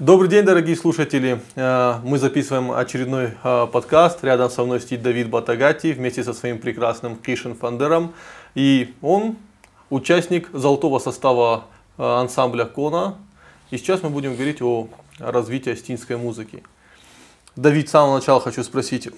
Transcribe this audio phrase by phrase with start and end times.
[0.00, 1.42] Добрый день, дорогие слушатели.
[1.56, 4.24] Э, мы записываем очередной э, подкаст.
[4.24, 8.14] Рядом со мной сидит Давид Батагати вместе со своим прекрасным Кишин Фандером.
[8.54, 9.36] И он
[9.90, 11.64] участник золотого состава
[11.98, 13.18] э, ансамбля Кона.
[13.70, 14.88] И сейчас мы будем говорить о
[15.18, 16.62] развитии астинской музыки.
[17.54, 19.10] Давид, с самого начала хочу спросить.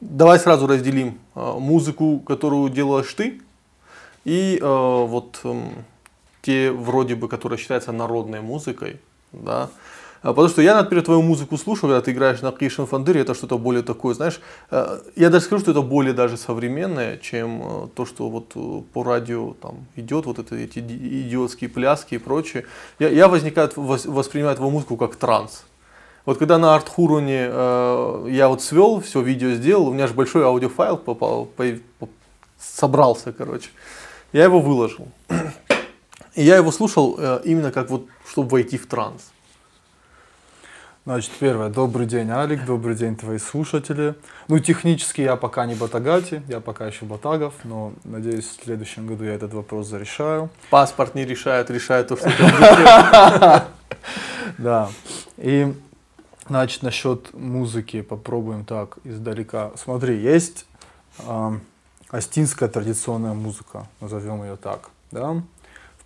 [0.00, 3.42] Давай сразу разделим музыку, которую делаешь ты,
[4.24, 5.42] и вот
[6.42, 9.00] те вроде бы, которые считаются народной музыкой,
[9.32, 9.70] да,
[10.24, 13.58] Потому что я, например, твою музыку слушаю, когда ты играешь на Кришн Фандыре, это что-то
[13.58, 18.06] более такое, знаешь, э, я даже скажу, что это более даже современное, чем э, то,
[18.06, 22.64] что вот э, по радио там идет, вот это, эти идиотские пляски и прочее.
[22.98, 25.64] Я, я возникает, воспринимаю твою музыку как транс.
[26.24, 30.44] Вот когда на Артхуроне э, я вот свел, все видео сделал, у меня же большой
[30.44, 31.64] аудиофайл попал, по,
[31.98, 32.08] по,
[32.58, 33.68] собрался, короче.
[34.32, 35.06] Я его выложил.
[36.34, 39.33] И я его слушал э, именно как вот, чтобы войти в транс.
[41.06, 41.68] Значит, первое.
[41.68, 42.64] Добрый день, Алик.
[42.64, 44.14] Добрый день, твои слушатели.
[44.48, 49.24] Ну, технически я пока не Батагати, я пока еще Батагов, но надеюсь, в следующем году
[49.24, 50.48] я этот вопрос зарешаю.
[50.70, 53.62] Паспорт не решает, решает то, что ты
[54.62, 54.88] Да.
[55.36, 55.74] И,
[56.48, 59.72] значит, насчет музыки попробуем так издалека.
[59.76, 60.64] Смотри, есть
[62.08, 65.42] астинская традиционная музыка, назовем ее так, да?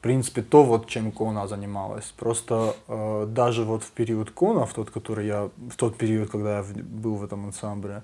[0.01, 2.13] Принципе, то, вот, чем Кона занималась.
[2.17, 6.57] Просто э, даже вот в период Кона, в тот, который я, в тот период, когда
[6.57, 8.03] я в, был в этом ансамбле,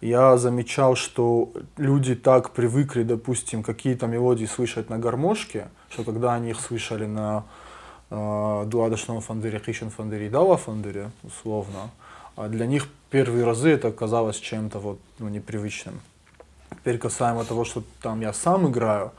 [0.00, 6.50] я замечал, что люди так привыкли, допустим, какие-то мелодии слышать на гармошке, что когда они
[6.50, 7.44] их слышали на
[8.10, 11.90] э, дуадошном фандере, хищен фандере и дала фандере, условно,
[12.36, 16.00] а для них первые разы это казалось чем-то вот, ну, непривычным.
[16.70, 19.12] Теперь касаемо того, что там я сам играю,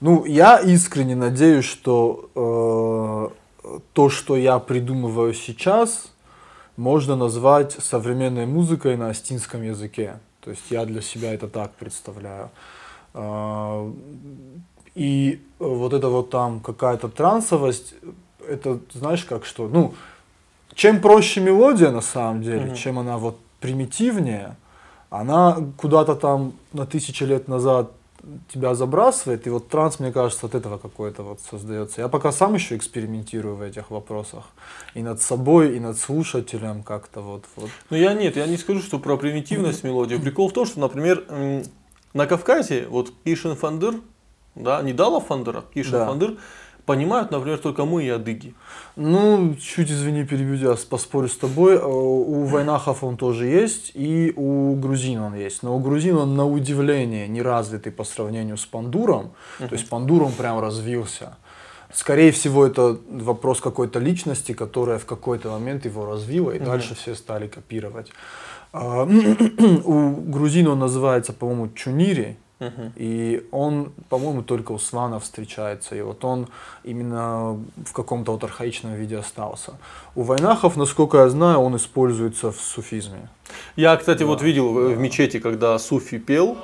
[0.00, 2.30] ну, я искренне надеюсь, что
[3.64, 6.12] э, то, что я придумываю сейчас,
[6.76, 10.20] можно назвать современной музыкой на астинском языке.
[10.40, 12.50] То есть я для себя это так представляю.
[13.14, 13.92] Э,
[14.94, 17.94] и вот это вот там какая-то трансовость,
[18.48, 19.94] это знаешь как что, ну,
[20.74, 22.76] чем проще мелодия на самом деле, mm-hmm.
[22.76, 24.56] чем она вот примитивнее,
[25.10, 27.92] она куда-то там на тысячи лет назад
[28.52, 32.00] тебя забрасывает, и вот транс, мне кажется, от этого какой-то вот создается.
[32.00, 34.44] Я пока сам еще экспериментирую в этих вопросах.
[34.94, 37.44] И над собой, и над слушателем как-то вот.
[37.56, 37.70] вот.
[37.90, 40.16] Ну я нет, я не скажу, что про примитивность мелодии.
[40.16, 41.24] Прикол в том, что, например,
[42.14, 43.96] на Кавказе, вот Кишин Фандыр,
[44.54, 46.06] да, не Дала Фандыра, Кишин да.
[46.06, 46.36] Фандыр,
[46.88, 48.54] понимают, например, только мы и адыги.
[48.96, 51.74] Ну, чуть извини, перебью тебя, поспорю с тобой.
[51.74, 55.62] Э, у войнахов он тоже есть, и у грузин он есть.
[55.62, 59.32] Но у грузин он на удивление не развитый по сравнению с пандуром.
[59.60, 59.68] Uh-huh.
[59.68, 61.36] То есть пандуром прям развился.
[61.92, 66.64] Скорее всего, это вопрос какой-то личности, которая в какой-то момент его развила, и uh-huh.
[66.64, 68.10] дальше все стали копировать.
[68.72, 69.04] А,
[69.84, 72.90] у грузин он называется, по-моему, чунири, Uh-huh.
[72.96, 75.94] И он, по-моему, только у сванов встречается.
[75.94, 76.48] И вот он
[76.82, 79.74] именно в каком-то вот архаичном виде остался.
[80.16, 83.28] У войнахов, насколько я знаю, он используется в суфизме.
[83.76, 84.26] Я, кстати, да.
[84.26, 84.80] вот видел да.
[84.94, 86.58] в мечети, когда суфи пел.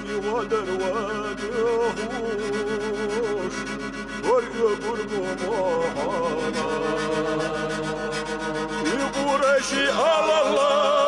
[0.00, 1.98] العلي والألوان يغوش
[4.24, 6.70] ورقب المماحنا
[8.84, 10.99] يقول شيء الله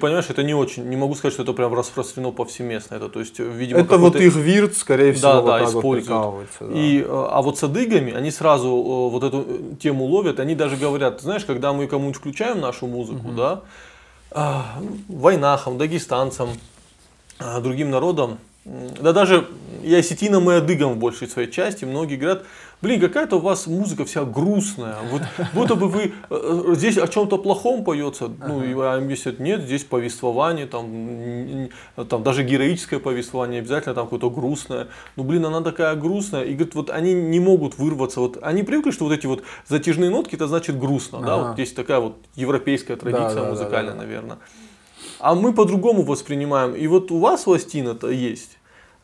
[0.00, 2.96] понимаешь, это не очень, не могу сказать, что это прям распространено повсеместно.
[2.96, 6.48] Это, то есть, видимо, это вот их вирт, скорее всего, да, вот да, используют.
[6.60, 6.66] Да.
[6.72, 10.54] И, э, а вот с адыгами, они сразу э, вот эту э, тему ловят, они
[10.54, 13.36] даже говорят, знаешь, когда мы кому-нибудь включаем нашу музыку, угу.
[13.36, 13.62] да,
[15.08, 16.48] войнахам, дагестанцам,
[17.62, 19.46] другим народам, да даже
[19.82, 22.44] и осетинам и адыгам в большей своей части, многие говорят,
[22.80, 25.22] блин, какая-то у вас музыка вся грустная, вот
[25.54, 29.62] будто бы вы э, здесь о чем-то плохом поется, ну и а здесь это нет,
[29.62, 31.68] здесь повествование, там,
[32.08, 36.74] там даже героическое повествование, обязательно там какое-то грустное, ну блин, она такая грустная, и говорит,
[36.74, 40.46] вот они не могут вырваться, вот они привыкли, что вот эти вот затяжные нотки, это
[40.46, 41.48] значит грустно, да, Ага.
[41.48, 43.98] вот есть такая вот европейская традиция да, да, музыкальная, да.
[43.98, 44.38] наверное.
[45.20, 46.74] А мы по-другому воспринимаем.
[46.74, 48.57] И вот у вас у Астина-то есть.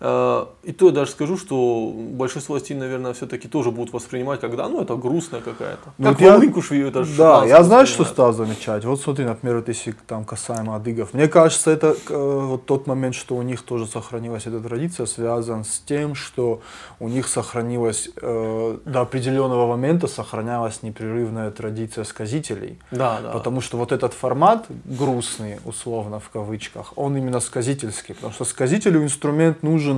[0.06, 4.68] Э, И то я даже скажу, что большинство Астин, наверное, все-таки тоже будут воспринимать, когда,
[4.68, 5.92] ну, это грустная какая-то.
[5.98, 8.84] Ну, как я- шви- это Да, я знаю, что стал замечать.
[8.84, 11.14] Вот смотри, например, вот если там касаемо адыгов.
[11.14, 15.64] Мне кажется, это э, вот тот момент, что у них тоже сохранилась эта традиция, связан
[15.64, 16.60] с тем, что
[17.00, 22.78] у них сохранилась э, до определенного момента сохранялась непрерывная традиция сказителей.
[22.90, 23.30] Да, да.
[23.32, 28.14] Потому что вот этот формат грустный, условно в кавычках, он именно сказительский.
[28.14, 29.93] Потому что сказителю инструмент нужен,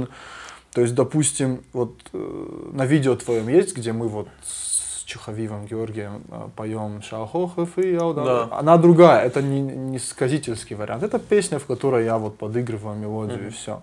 [0.73, 6.23] то есть, допустим, вот э, на видео твоем есть, где мы вот с Чеховивом Георгием
[6.29, 8.49] э, поем Шахохов и я Да.
[8.51, 11.03] Она другая, это не, не сказительский вариант.
[11.03, 13.81] Это песня, в которой я вот подыгрываю мелодию и все.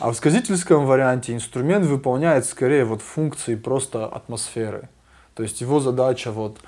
[0.00, 4.88] А в сказительском варианте инструмент выполняет скорее вот функции просто атмосферы.
[5.34, 6.58] То есть его задача вот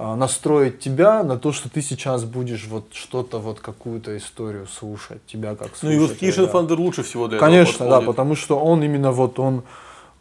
[0.00, 5.54] настроить тебя на то, что ты сейчас будешь вот что-то, вот какую-то историю слушать, тебя
[5.54, 6.50] как ну и вот слушателя, Кишин да.
[6.52, 9.62] Фандер лучше всего для этого Конечно, да, потому что он именно вот он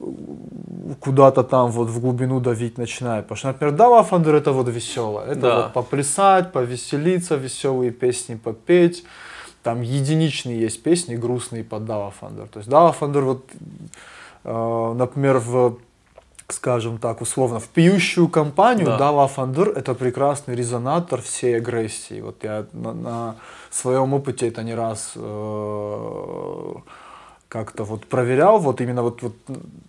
[0.01, 0.03] э,
[0.99, 3.25] куда-то там вот в глубину давить начинает.
[3.25, 5.25] Потому что, например, Дала фандыр это вот веселое.
[5.27, 5.55] Это Да.
[5.55, 9.05] вот поплясать, повеселиться, веселые песни попеть.
[9.63, 12.47] Там единичные есть песни грустные под Дала фандыр.
[12.47, 13.45] То есть Дала фандыр вот,
[14.43, 15.77] э, например, в
[16.53, 18.97] скажем так, условно, в пьющую компанию Да.
[18.97, 22.21] Дала фандыр это прекрасный резонатор всей агрессии.
[22.21, 23.35] Вот я на, на
[23.69, 26.73] своем опыте это не раз э,
[27.47, 28.59] как-то вот проверял.
[28.59, 29.35] Вот именно вот, вот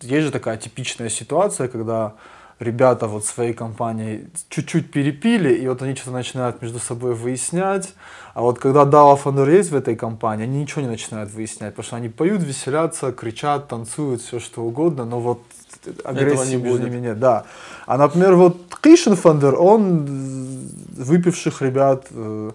[0.03, 2.15] есть же такая типичная ситуация, когда
[2.61, 7.95] ребята вот своей компанией чуть-чуть перепили, и вот они что-то начинают между собой выяснять.
[8.35, 11.87] А вот когда Дала фандыр есть в этой компании, они ничего не начинают выяснять, потому
[11.87, 15.41] что они поют, веселятся, кричат, танцуют, все что угодно, но вот
[16.05, 16.91] агрессии не будет.
[16.93, 17.19] нет.
[17.19, 17.45] Да.
[17.87, 20.07] А, например, вот кисын фандыр, он
[20.97, 22.51] выпивших ребят, э,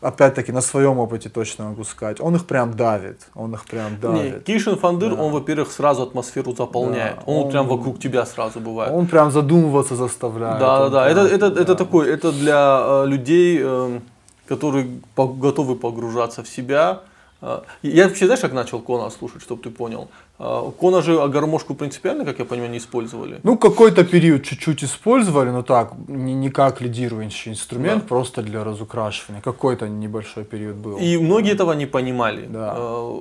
[0.00, 3.98] опять-таки на своем опыте точно могу сказать, он их прям давит, он их прям Не,
[3.98, 4.44] давит.
[4.44, 5.22] Кишин Фандер, Да.
[5.22, 7.16] он, во-первых, сразу атмосферу заполняет.
[7.16, 8.92] Да, он, он- прям вокруг тебя сразу бывает.
[8.94, 10.60] Он прям задумываться заставляет.
[10.60, 11.08] Да, да, да.
[11.10, 11.74] Это, это, это да.
[11.74, 14.00] такой, это для э, людей, э,
[14.46, 17.00] которые по- готовы погружаться в себя.
[17.40, 20.08] Э, я вообще, знаешь, как начал Кона слушать, чтобы ты понял?
[20.38, 23.38] Э, Кона же а гармошку принципиально, как я понимаю, не использовали.
[23.42, 28.08] Ну, какой-то период чуть-чуть использовали, но так, не, не как лидирующий инструмент, Да.
[28.08, 29.40] просто для разукрашивания.
[29.42, 30.98] Какой-то небольшой период был.
[30.98, 32.46] И многие этого не понимали.
[32.48, 32.74] Да.
[32.76, 33.14] Э,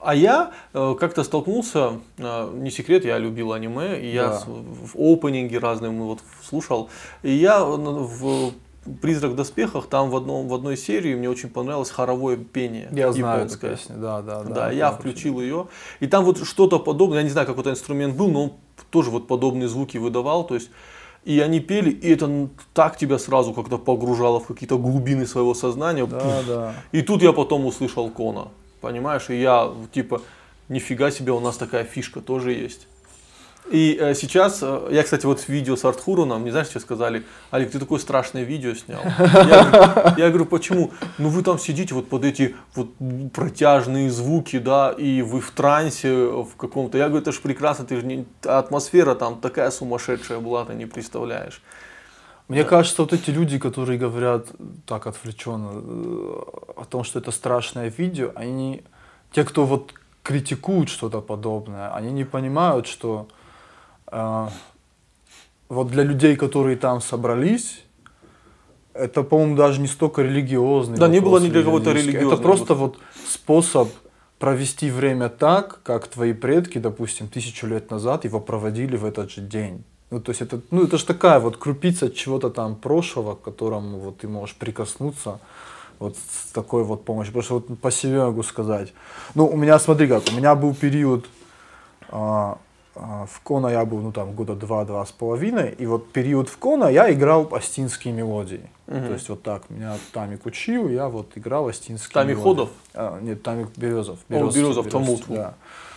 [0.00, 4.38] А я э, как-то столкнулся, э, не секрет, я любил аниме, и я Да.
[4.38, 6.88] с- в опенинге разные вот слушал.
[7.24, 8.52] И я э, в
[9.00, 13.12] «Призрак в доспехах», там в, одном, в одной серии мне очень понравилось хоровое пение Я
[13.12, 14.54] знаю эту песню, да, да, да.
[14.54, 15.68] Да, я включил ее.
[16.00, 18.52] И там вот что-то подобное, я не знаю, какой это инструмент был, но он
[18.90, 20.44] тоже вот подобные звуки выдавал.
[20.44, 20.70] То есть,
[21.24, 26.06] и они пели, и это так тебя сразу как-то погружало в какие-то глубины своего сознания.
[26.06, 26.74] Да, да.
[26.92, 28.48] И тут я потом услышал Кона,
[28.80, 29.28] понимаешь?
[29.30, 30.22] И я типа,
[30.68, 32.86] нифига себе, у нас такая фишка тоже есть.
[33.70, 37.70] И э, сейчас, э, я, кстати, вот видео с Артхуроном, не знаешь, что сказали, Алик,
[37.70, 39.00] ты такое страшное видео снял.
[39.04, 40.90] Я, говорю- я говорю, почему?
[41.18, 42.88] Ну вы там сидите вот под эти вот
[43.34, 46.96] протяжные звуки, да, и вы в трансе в каком-то.
[46.96, 48.26] Я говорю, это же прекрасно, ты же не...
[48.44, 51.60] атмосфера там такая сумасшедшая была, ты не представляешь.
[52.48, 54.46] Мне кажется, вот эти люди, которые говорят
[54.86, 56.42] так отвлеченно э,
[56.76, 58.82] о том, что это страшное видео, они,
[59.32, 59.92] те, кто вот
[60.22, 63.37] критикуют что-то подобное, они не понимают, что э,
[64.10, 67.84] вот для людей, которые там собрались,
[68.94, 72.42] это, по-моему, даже не столько религиозный Да, не вопрос было ни для кого-то религиозный Это
[72.42, 73.88] просто вот способ
[74.38, 79.40] провести время так, как твои предки, допустим, тысячу лет назад его проводили в этот же
[79.40, 79.84] день.
[80.10, 83.98] Ну, то есть это, ну, это же такая вот крупица чего-то там прошлого, к которому
[83.98, 85.38] вот ты можешь прикоснуться
[85.98, 87.34] вот с такой вот помощью.
[87.34, 88.92] Потому что вот по себе могу сказать.
[89.34, 91.26] Ну, у меня, смотри как, у меня был период,
[92.08, 92.58] а, а,
[92.98, 96.86] в Кона я был, ну, там, года два-два с половиной, и вот период в Кона
[96.86, 98.68] я играл астинские мелодии.
[98.86, 99.06] Мгм.
[99.06, 102.48] То есть вот так, меня Тамик учил, я вот играл астинские Тамик мелодии.
[102.48, 102.70] Ходов?
[102.94, 104.18] А, нет, Тамик Березов.
[104.28, 105.22] О, Березов, Талмуд.
[105.28, 105.54] да.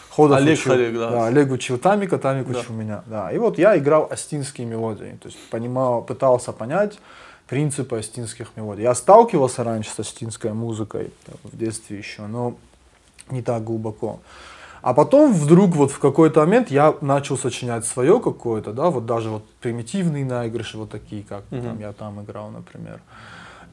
[0.10, 1.26] Ходов Олег учил, Олег, да.
[1.28, 2.60] Олег учил Тамика, Тамик Да.
[2.60, 3.04] учил меня.
[3.06, 3.32] Да.
[3.32, 5.18] И вот я играл астинские мелодии.
[5.22, 7.00] То есть понимал, пытался понять
[7.48, 8.84] принципы астинских мелодий.
[8.84, 11.12] Я сталкивался раньше с астинской музыкой
[11.44, 12.56] в детстве еще, но
[13.30, 14.20] не так глубоко.
[14.82, 19.30] А потом вдруг вот в какой-то момент я начал сочинять свое какое-то, да, вот даже
[19.30, 21.64] вот примитивные наигрыши, вот такие, как Мгм.
[21.64, 23.00] там, я там играл, например.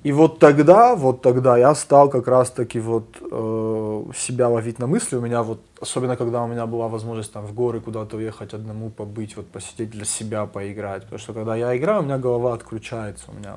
[0.04, 5.16] И вот тогда, вот тогда я стал как раз-таки вот э, себя ловить на мысли.
[5.16, 8.90] У меня вот, особенно когда у меня была возможность там в горы куда-то уехать одному,
[8.90, 11.02] побыть, вот посидеть для себя, поиграть.
[11.02, 13.56] Потому что когда я играю, у меня голова отключается, у меня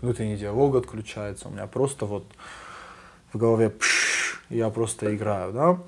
[0.00, 2.24] внутренний диалог отключается, у меня просто вот
[3.34, 5.78] в голове пш, я просто играю, да.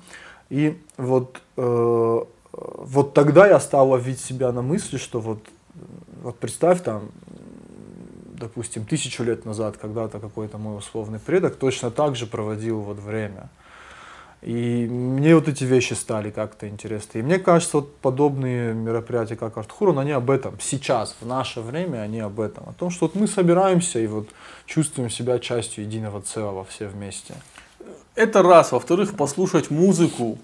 [0.49, 2.19] И вот, э,
[2.51, 5.39] вот тогда я стал ловить себя на мысли, что вот,
[6.21, 7.09] вот представь там,
[8.39, 13.49] допустим, тысячу лет назад когда-то какой-то мой условный предок точно так же проводил вот время.
[14.45, 17.19] И мне вот эти вещи стали как-то интересны.
[17.19, 20.59] И мне кажется, вот подобные мероприятия, как Артхурон, они об этом.
[20.59, 22.69] Сейчас, в наше время, они об этом.
[22.69, 24.29] О том, что вот мы собираемся и вот
[24.67, 27.33] чувствуем себя частью единого целого все вместе.
[28.15, 28.71] Это раз.
[28.71, 30.37] Во-вторых, послушать музыку,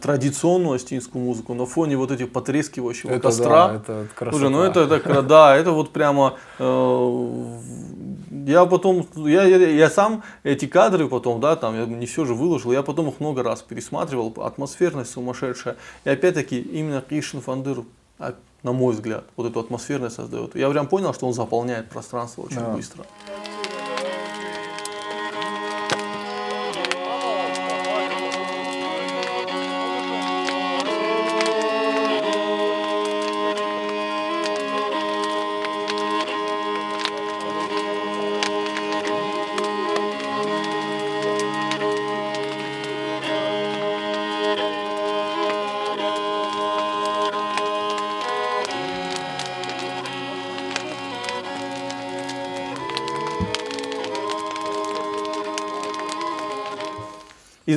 [0.00, 3.68] традиционную астинскую музыку на фоне вот этих потрескивающего Это костра.
[3.68, 4.30] да, это красота.
[4.38, 6.38] Слушай, ну это, это да, это вот прямо.
[6.58, 7.58] э,
[8.46, 12.34] я потом, я, я, я сам эти кадры потом, да, там я не все же
[12.34, 15.76] выложил, я потом их много раз пересматривал, атмосферность сумасшедшая.
[16.04, 17.82] И опять-таки именно Кришн Фандыр,
[18.62, 20.54] на мой взгляд, вот эту атмосферность создает.
[20.56, 22.70] Я прям понял, что он заполняет пространство очень Да.
[22.70, 23.04] быстро.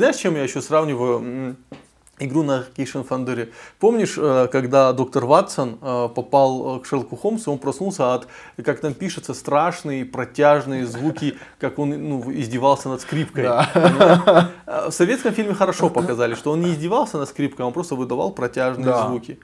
[0.06, 1.56] Знаешь, чем я еще сравниваю
[2.20, 3.50] игру на Кишин Фандере?
[3.80, 8.28] Помнишь, э, когда доктор Ватсон э, попал э, к Шерлоку Холмсу, он проснулся от,
[8.64, 13.46] как там пишется, страшные протяжные звуки, как он ну, издевался над скрипкой.
[13.46, 14.52] Да.
[14.90, 18.86] В советском фильме хорошо показали, что он не издевался над скрипкой, он просто выдавал протяжные
[18.86, 19.08] Да.
[19.08, 19.40] звуки.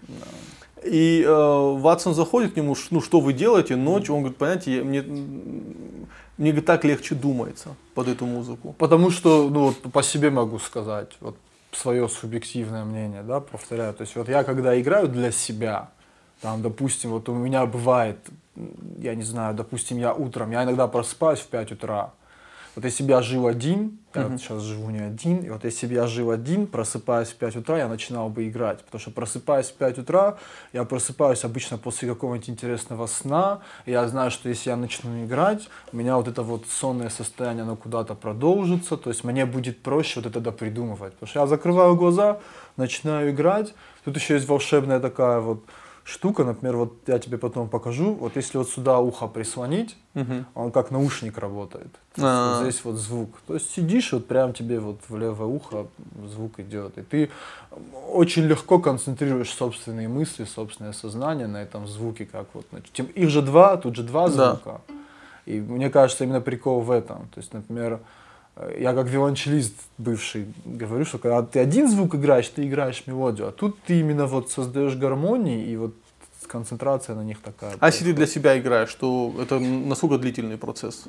[0.84, 4.16] И э, Ватсон заходит к нему, ну что вы делаете ночью?
[4.16, 5.04] Он говорит, понимаете, мне,
[6.42, 8.74] мне так легче думается под эту музыку.
[8.80, 11.38] Потому что, ну, вот по себе могу сказать, вот
[11.72, 13.94] свое субъективное мнение, да, повторяю.
[13.94, 15.92] То есть вот я когда играю для себя,
[16.42, 18.18] там, допустим, вот у меня бывает,
[18.98, 22.12] я не знаю, допустим, я утром, я иногда просыпаюсь в 5 утра.
[22.76, 25.88] Вот если бы я жил один, я вот сейчас живу не один, и вот если
[25.88, 28.84] бы я жил один, просыпаясь в 5 утра, я начинал бы играть.
[28.86, 30.38] Потому что просыпаясь в 5 утра,
[30.72, 35.68] я просыпаюсь обычно после какого-нибудь интересного сна, и я знаю, что если я начну играть,
[35.92, 40.22] у меня вот это вот сонное состояние, оно куда-то продолжится, то есть мне будет проще
[40.22, 41.14] вот это допридумывать.
[41.14, 42.40] Потому что я закрываю глаза,
[42.78, 43.74] начинаю играть,
[44.06, 45.66] тут еще есть волшебная такая вот
[46.12, 50.46] штука, например, вот я тебе потом покажу, вот если вот сюда ухо прислонить, Мгм.
[50.56, 51.88] он как наушник работает.
[52.18, 52.54] Есть А.
[52.60, 53.30] вот здесь вот звук.
[53.48, 55.88] То есть сидишь, вот прям тебе вот в левое ухо
[56.28, 56.98] звук идет.
[56.98, 57.30] И ты
[58.10, 62.66] очень легко концентрируешь собственные мысли, собственное сознание на этом звуке, как вот.
[62.94, 64.54] тем- Их же два, тут же два Да.
[64.54, 64.82] звука.
[65.46, 67.28] И мне кажется, именно прикол в этом.
[67.34, 68.00] То есть, например,
[68.78, 73.52] я как виолончелист бывший говорю, что когда ты один звук играешь, ты играешь мелодию, а
[73.52, 75.94] тут ты именно вот создаешь гармонии, и вот
[76.48, 77.76] концентрация на них такая.
[77.80, 81.06] А если ты для себя играешь, то это насколько длительный процесс?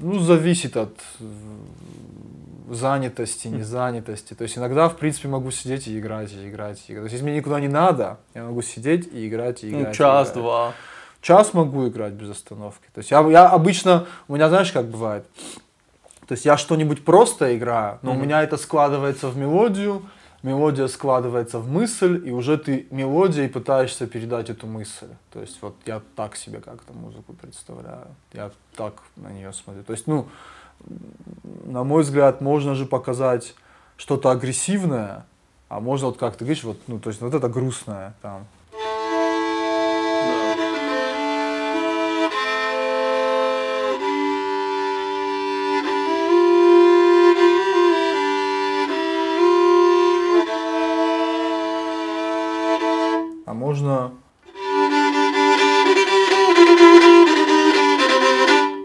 [0.00, 1.24] Ну, зависит от э,
[2.70, 4.34] занятости, незанятости.
[4.34, 7.02] То есть иногда, в принципе, могу сидеть и играть, и играть, и играть.
[7.02, 9.86] То есть если мне никуда не надо, я могу сидеть и играть, и играть.
[9.86, 10.34] Ну, играть.
[10.34, 10.72] два.
[11.22, 12.86] Час могу играть без остановки.
[12.94, 15.24] То есть я, я обычно, у меня знаешь, как бывает?
[16.30, 18.22] То есть я что-нибудь просто играю, но у Мгм.
[18.22, 20.02] меня это складывается в мелодию,
[20.44, 25.08] мелодия складывается в мысль, и уже ты мелодией пытаешься передать эту мысль.
[25.32, 29.82] То есть вот я так себе как-то музыку представляю, я так на нее смотрю.
[29.82, 30.28] То есть, ну,
[31.64, 33.56] на мой взгляд, можно же показать
[33.96, 35.26] что-то агрессивное,
[35.68, 38.46] а можно вот как ты говоришь, вот, ну, то есть вот это грустное там.
[53.80, 54.12] Можно...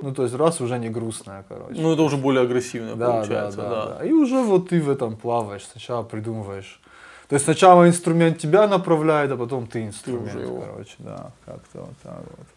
[0.01, 1.81] Ну, то есть раз уже не грустная, короче.
[1.81, 3.85] Ну, это уже более агрессивно да, получается, да, да.
[3.85, 4.05] да, да.
[4.05, 6.79] И уже вот ты в этом плаваешь, сначала придумываешь.
[7.27, 10.61] То есть сначала инструмент тебя направляет, а потом ты инструмент, уже его.
[10.61, 12.47] короче, да, как-то вот так вот.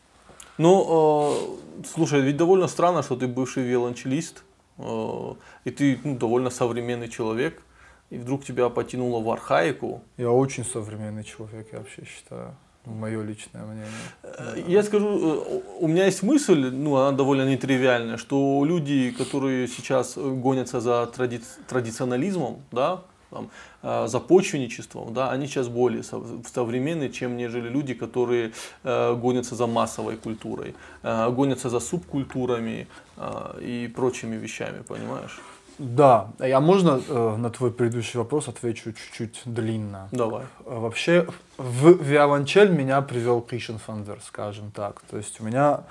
[0.59, 4.45] Ну, э, слушай, ведь довольно странно, что ты бывший виолончелист,
[4.79, 7.63] э, и ты ну, довольно современный человек.
[8.11, 10.03] И вдруг тебя потянуло в архаику.
[10.17, 12.55] Я очень современный человек, я вообще считаю.
[12.85, 13.89] Мое личное мнение.
[14.23, 19.69] Э, я скажу, э, у меня есть мысль, ну, она довольно нетривиальная, что люди, которые
[19.69, 21.41] сейчас гонятся за тради...
[21.69, 23.51] традиционализмом, да, там,
[23.83, 28.53] э, за почвенничеством, да, они сейчас более современные, чем нежели люди, которые
[28.85, 32.87] э, гонятся за массовой культурой, э, гонятся за субкультурами
[33.17, 35.39] э, и прочими вещами, понимаешь?
[35.79, 40.09] Да, я можно э, на твой предыдущий вопрос отвечу чуть-чуть длинно.
[40.11, 40.45] Давай.
[40.67, 45.01] Э, вообще в виолончель меня привел Кришен Фандер, скажем так.
[45.09, 45.85] То есть у меня,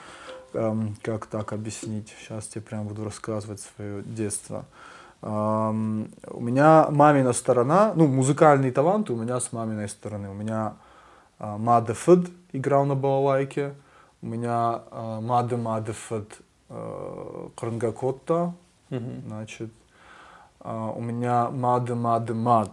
[0.53, 4.65] эм, как так объяснить, сейчас тебе прям буду рассказывать свое детство.
[5.21, 10.29] Эм, у меня мамина сторона, ну музыкальный талант у меня с маминой стороны.
[10.29, 10.73] У меня
[11.39, 13.73] э, Маде Фед играл на балалайке,
[14.21, 16.39] у меня э, Маде Маде Фед
[16.69, 18.53] э, Крангакотта
[18.89, 19.23] Мгм.
[19.27, 19.76] Значит, а,
[20.73, 22.71] у меня Мады Мады Мад,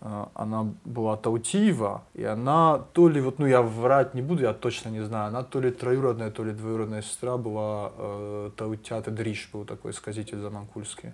[0.00, 4.52] а, она была Таутиева, и она то ли, вот, ну я врать не буду, я
[4.52, 9.48] точно не знаю, она то ли троюродная, то ли двоюродная сестра была э, Таутята Дриш,
[9.50, 11.12] был такой сказитель заманкульский.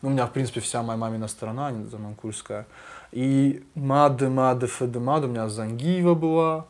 [0.00, 2.66] Ну, у меня, в принципе, вся моя мамина сторона заманкульская.
[3.12, 6.66] И Мады Мады Феды Мад, у меня Зангиева была,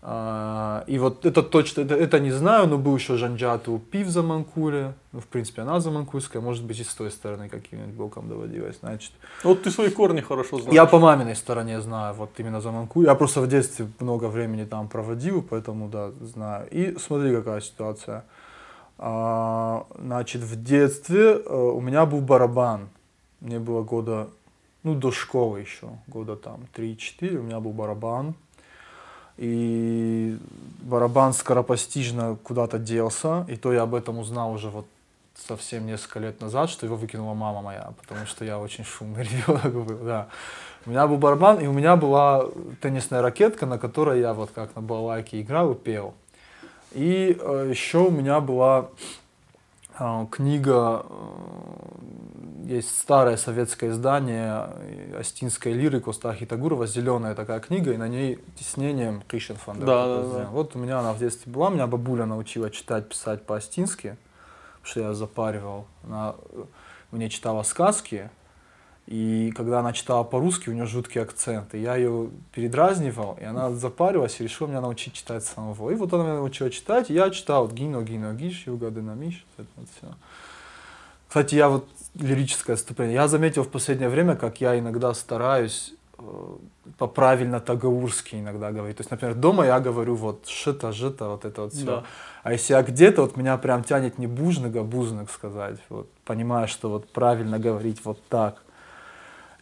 [0.00, 4.10] а, и вот это точно, это, это не знаю, но был еще Жанджату Упи в
[4.10, 4.94] Заманкуле.
[5.12, 8.78] Ну, в принципе, она заманкульская, может быть, и с той стороны каким-нибудь боком доводилась.
[8.80, 9.10] Значит,
[9.42, 10.74] Вот ты свои корни хорошо знаешь.
[10.74, 13.08] я по маминой стороне знаю, вот именно Заманкуле.
[13.08, 16.68] Я просто в детстве много времени там проводил, поэтому, да, знаю.
[16.70, 18.24] И смотри, какая ситуация.
[18.98, 22.88] А, значит, в детстве э, у меня был барабан.
[23.40, 24.28] Мне было года,
[24.84, 28.34] ну, до школы еще, года там 3-4, у меня был барабан.
[29.38, 30.36] И
[30.82, 34.86] барабан скоропостижно куда-то делся, и то я об этом узнал уже вот
[35.46, 39.72] совсем несколько лет назад, что его выкинула мама моя, потому что я очень шумный ребенок
[39.72, 40.28] был, да.
[40.86, 42.46] У меня был барабан, и у меня была
[42.80, 46.14] теннисная ракетка, на которой я вот как на балалайке играл и пел.
[46.92, 48.88] И э, еще у меня была
[50.30, 51.78] книга, э,
[52.66, 58.38] есть старое советское издание э, Остинской лиры Костахи Тагурова, зеленая такая книга, и на ней
[58.56, 59.86] тиснением Кришен Фандер.
[59.86, 60.48] Да, да, да.
[60.50, 64.16] Вот у меня она в детстве была, меня бабуля научила читать, писать по-остински,
[64.76, 65.86] потому что я запаривал.
[66.04, 66.64] Она э,
[67.10, 68.30] мне читала сказки,
[69.08, 71.74] и когда она читала по-русски, у нее жуткий акцент.
[71.74, 75.90] И я ее передразнивал, и она запарилась и решила меня научить читать самого.
[75.90, 79.46] И вот она меня научила читать, и я читал вот Гино, Гино, Гиш, Юга, Динамиш,
[79.56, 80.14] вот это вот все.
[81.26, 83.14] Кстати, я вот лирическое отступление.
[83.14, 86.22] Я заметил в последнее время, как я иногда стараюсь э,
[86.98, 88.98] поправильно тагаурски иногда говорить.
[88.98, 91.86] То есть, например, дома я говорю вот шита, жита, вот это вот все.
[91.86, 92.04] Да.
[92.42, 95.78] А если я где-то, вот меня прям тянет не бужник, а бузник сказать.
[95.88, 98.62] Вот, понимая, что вот правильно говорить вот так.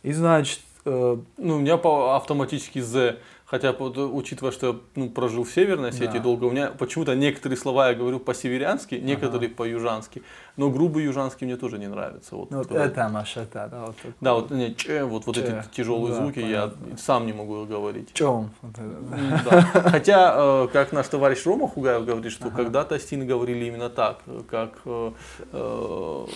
[0.07, 3.19] И значит, э, Ну, у меня автоматически Z.
[3.49, 6.25] Хотя, вот, учитывая, что я ну, прожил в Северной Осетии Да.
[6.25, 10.25] долго, у меня почему-то некоторые слова я говорю по-северянски, некоторые по-южански.
[10.57, 12.35] Но грубый южанский мне тоже не нравится.
[12.35, 15.43] Вот, ну, вот э, это наша, да, вот Да, вот не, че, вот, вот Че.
[15.43, 16.99] эти тяжелые Да, звуки я понятно.
[16.99, 18.13] сам не могу говорить.
[18.15, 18.51] Чем?
[18.63, 19.63] Вот это, да.
[19.91, 24.43] Хотя, э, как наш товарищ Рома Хугаев говорит, что когда-то остины говорили именно так, э,
[24.51, 25.13] как э,
[25.53, 26.27] э,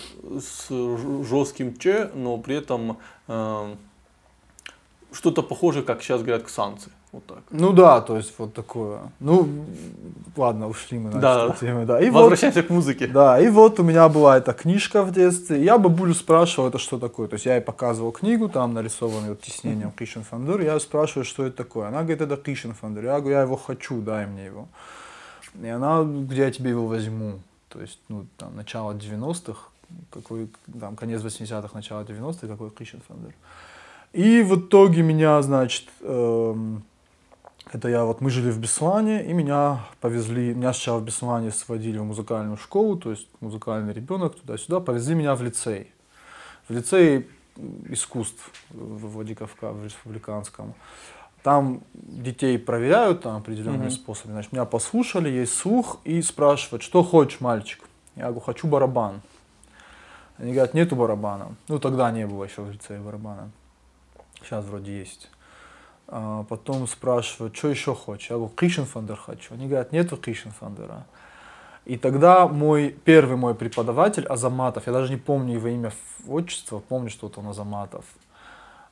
[0.41, 0.69] с
[1.29, 3.75] жестким че, но при этом э,
[5.13, 6.91] что-то похожее, как сейчас говорят, ксанцы.
[7.13, 7.39] Вот так.
[7.51, 9.01] Ну да, то есть вот такое.
[9.19, 9.49] Ну,
[10.37, 11.45] ладно, ушли мы значит, Да.
[11.47, 12.01] от темы, да.
[12.01, 13.09] И вот, Возвращаемся к музыке.
[13.09, 15.65] да, и вот у меня была эта книжка в детстве.
[15.65, 17.27] Я бабулю спрашивал, это что такое.
[17.27, 20.61] То есть я ей показывал книгу, там нарисованную вот тиснением Кришен Фандер.
[20.61, 21.89] Я спрашиваю, что это такое.
[21.89, 23.05] Она говорит, это Кришен Фандер.
[23.05, 24.69] Я говорю, я его хочу, дай мне его.
[25.61, 27.41] И она, где я тебе его возьму?
[27.71, 29.59] То есть, ну, там, начало 90-х,
[30.13, 30.49] какой,
[30.81, 33.35] там, конец 80-х, начало 90-х, какой Кришен Фандер.
[34.13, 36.83] И в итоге меня, значит, эм,
[37.73, 41.99] это я вот, мы жили в Беслане, и меня повезли, меня сначала в Беслане сводили
[41.99, 45.93] в музыкальную школу, то есть музыкальный ребенок туда-сюда, повезли меня в лицей.
[46.69, 47.29] В лицей
[47.89, 50.75] искусств в Владикавка, в республиканском.
[51.43, 53.91] Там детей проверяют там определенными Мгм.
[53.91, 54.35] способами.
[54.35, 57.85] Значит, меня послушали, есть слух, и спрашивают, что хочешь, мальчик?
[58.17, 59.23] Я говорю, хочу барабан.
[60.39, 61.55] Они говорят, нету барабана.
[61.69, 63.51] Ну, тогда не было еще в лицее барабана.
[64.43, 65.31] Сейчас вроде есть.
[66.13, 68.31] А, потом спрашивают, что еще хочешь?
[68.31, 69.55] Я говорю, Кришенфандер хочу.
[69.55, 71.07] Они говорят, нету Кришенфандера.
[71.85, 75.93] И тогда мой первый мой преподаватель Азаматов, я даже не помню его имя,
[76.29, 78.05] отчество, помню, что вот он Азаматов.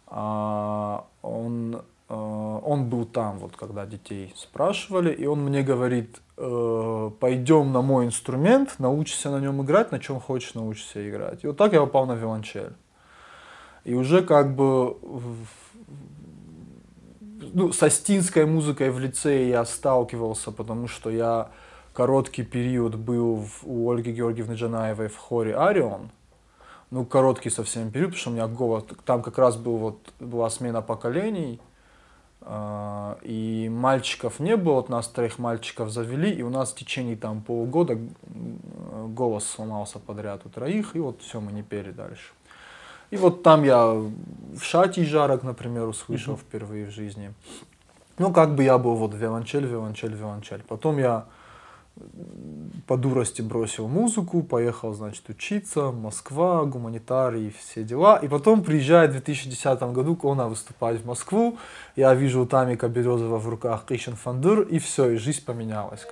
[0.06, 7.10] А, он, э, он был там, вот когда детей спрашивали, и он мне говорит, э,
[7.18, 11.42] пойдем на мой инструмент, научишься на нем играть, на чем хочешь научишься играть.
[11.42, 12.74] И вот так я попал на виолончель.
[13.84, 14.96] И уже как бы
[17.40, 21.50] ну, с астинской музыкой в лицее я сталкивался, потому что я
[21.92, 26.10] короткий период был в, у Ольги Георгиевны Джанаевой в хоре «Арион».
[26.90, 30.48] Ну, короткий совсем период, потому что у меня голос, там как раз был, вот, была
[30.48, 31.60] смена поколений,
[32.40, 37.16] э, и мальчиков не было, вот нас троих мальчиков завели, и у нас в течение
[37.16, 37.98] там полугода
[39.08, 42.32] голос сломался подряд у троих, и вот все, мы не пели дальше.
[43.10, 46.40] И вот там я в шате жарок, например, услышал uh-huh.
[46.40, 47.32] впервые в жизни.
[48.18, 50.62] Ну, как бы я был вот виолончель, виолончель, виолончель.
[50.68, 51.26] Потом я
[52.86, 58.16] по дурости бросил музыку, поехал, значит, учиться, Москва, гуманитарий, все дела.
[58.16, 61.58] И потом приезжает в 2010 году Кона выступать в Москву.
[61.96, 66.06] Я вижу у Тамика Березова в руках Кришен Фандур, и все, и жизнь поменялась.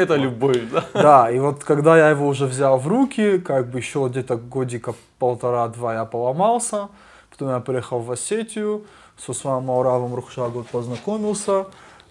[0.00, 0.84] Это любовь, да?
[0.94, 4.94] Да, и вот когда я его уже взял в руки, как бы еще где-то годика
[5.18, 6.88] полтора-два я поломался,
[7.30, 8.84] потом я приехал в Осетию,
[9.18, 11.66] со своим Мауравом Рухшагу познакомился,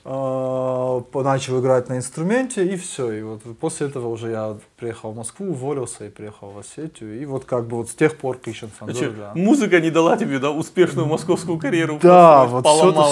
[0.05, 3.11] э, начал играть на инструменте и все.
[3.11, 7.19] И вот после этого уже я приехал в Москву, уволился и приехал в Осетию.
[7.19, 9.31] И вот как бы вот с тех пор Кришен Фандор, да.
[9.33, 11.99] Музыка не дала тебе, да, успешную московскую карьеру?
[12.01, 12.65] Да, вот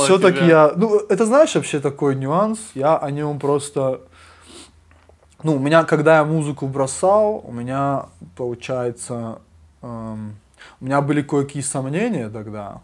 [0.04, 0.72] все-таки я...
[0.76, 4.02] Ну, это знаешь вообще такой нюанс, я о нем просто
[5.48, 9.40] ну, у меня, когда я музыку бросал, у меня, получается,
[9.82, 10.36] эм,
[10.82, 12.82] у меня были кое-какие сомнения тогда.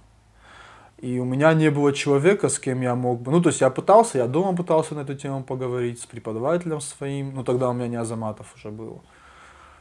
[0.97, 3.31] И у меня не было человека, с кем я мог бы...
[3.31, 7.35] Ну, то есть я пытался, я дома пытался на эту тему поговорить с преподавателем своим.
[7.35, 9.01] Ну, тогда у меня не Азаматов уже был.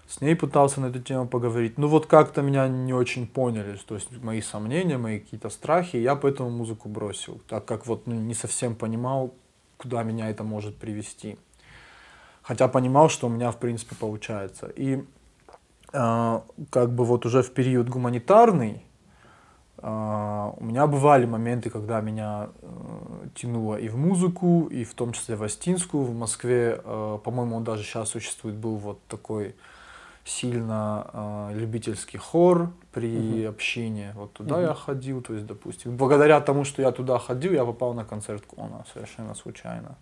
[0.09, 1.79] С ней пытался на эту тему поговорить.
[1.79, 3.79] Ну, вот как-то меня не очень поняли.
[3.87, 5.99] То есть мои сомнения, мои какие-то страхи.
[5.99, 7.41] Я поэтому музыку бросил.
[7.47, 9.33] Так как вот ну, не совсем понимал,
[9.77, 11.39] куда меня это может привести
[12.43, 14.67] хотя понимал, что у меня в принципе получается.
[14.67, 15.05] И
[15.93, 18.83] э, как бы вот уже в период гуманитарный
[19.79, 22.69] э, у меня бывали моменты, когда меня э,
[23.35, 26.05] тянуло и в музыку, и в том числе в Астинскую.
[26.05, 29.55] В Москве, э, по-моему, он даже сейчас существует, был вот такой
[30.25, 34.13] сильно э, любительский хор при uh общине.
[34.15, 35.97] Вот туда uh я ходил, то есть, допустим.
[35.97, 39.97] Благодаря тому, что я туда ходил, я попал на концерт Кона совершенно случайно.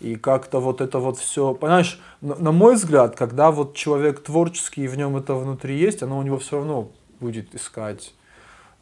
[0.00, 4.84] И как-то вот это вот все, понимаешь, на, на мой взгляд, когда вот человек творческий,
[4.84, 8.14] и в нем это внутри есть, оно у него все равно будет искать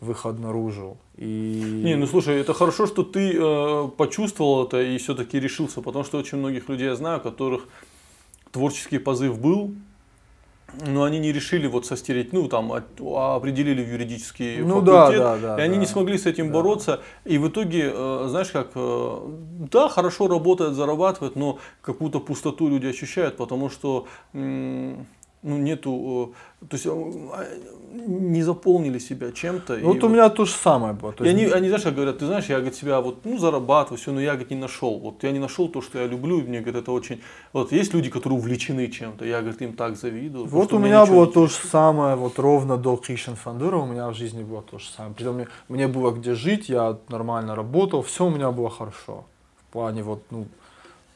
[0.00, 0.98] выход наружу.
[1.16, 1.80] И...
[1.84, 6.18] Не, ну слушай, это хорошо, что ты э, почувствовал это и все-таки решился, потому что
[6.18, 7.66] очень многих людей я знаю, у которых
[8.52, 9.74] творческий позыв был,
[10.84, 15.36] но они не решили вот состереть, ну там а, определили в юридический ну, факультет, да,
[15.36, 16.54] да, да, и они да, не смогли с этим да.
[16.54, 17.00] бороться.
[17.24, 19.18] И в итоге, э, знаешь, как, э,
[19.70, 24.06] да, хорошо работает, зарабатывает, но какую-то пустоту люди ощущают, потому что
[25.46, 27.46] ну, нету, э, то есть а,
[27.92, 29.76] не заполнили себя чем-то.
[29.78, 31.12] Ну, вот у меня то же самое было.
[31.12, 31.34] То есть...
[31.34, 34.32] они, они, знаешь, говорят, ты знаешь, я говорит, себя вот, ну, зарабатываю, все, но я,
[34.32, 34.98] говорит, не нашел.
[34.98, 37.20] Вот я не нашел то, что я люблю, и мне, говорит, это очень...
[37.52, 40.46] Вот есть люди, которые увлечены чем-то, я, говорит, им так завидую.
[40.46, 44.14] Вот у меня было то же самое, вот ровно до Кришен Фандура у меня в
[44.14, 45.14] жизни было то же самое.
[45.14, 49.24] Притом мне, мне было где жить, я нормально работал, все у меня было хорошо.
[49.68, 50.46] В плане вот, ну,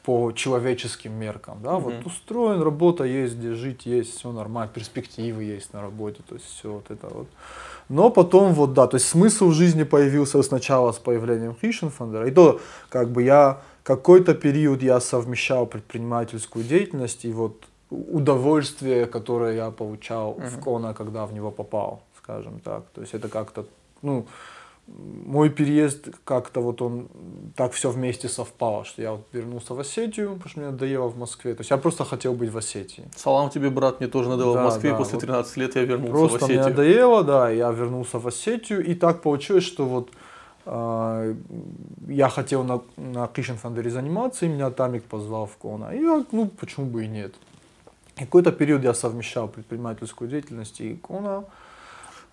[0.03, 1.79] по человеческим меркам, да, mm-hmm.
[1.79, 6.47] вот устроен, работа есть, где жить есть, все нормально, перспективы есть на работе, то есть
[6.47, 7.27] все вот это вот.
[7.89, 12.31] Но потом вот, да, то есть смысл в жизни появился сначала с появлением Хишенфандера, и
[12.31, 12.59] то,
[12.89, 20.33] как бы я какой-то период я совмещал предпринимательскую деятельность и вот удовольствие, которое я получал
[20.33, 20.49] mm-hmm.
[20.49, 23.65] в Кона, когда в него попал, скажем так, то есть это как-то,
[24.01, 24.25] ну,
[25.25, 27.07] мой переезд как-то вот он
[27.55, 31.17] так все вместе совпало, что я вот вернулся в Осетию, потому что мне надоело в
[31.17, 31.53] Москве.
[31.53, 33.03] То есть я просто хотел быть в Осетии.
[33.15, 36.11] Салам тебе, брат, мне тоже надоело да, в Москве, да, после 13 лет я вернулся
[36.11, 36.63] просто в Осетию.
[36.63, 40.09] Просто мне надоело, да, я вернулся в Осетию, и так получилось, что вот
[40.65, 41.35] э,
[42.07, 45.91] я хотел на, на Кишин Фандере заниматься, и меня Тамик позвал в Кона.
[45.95, 47.33] И я, ну, почему бы и нет.
[48.17, 51.45] И какой-то период я совмещал предпринимательскую деятельность и Кона.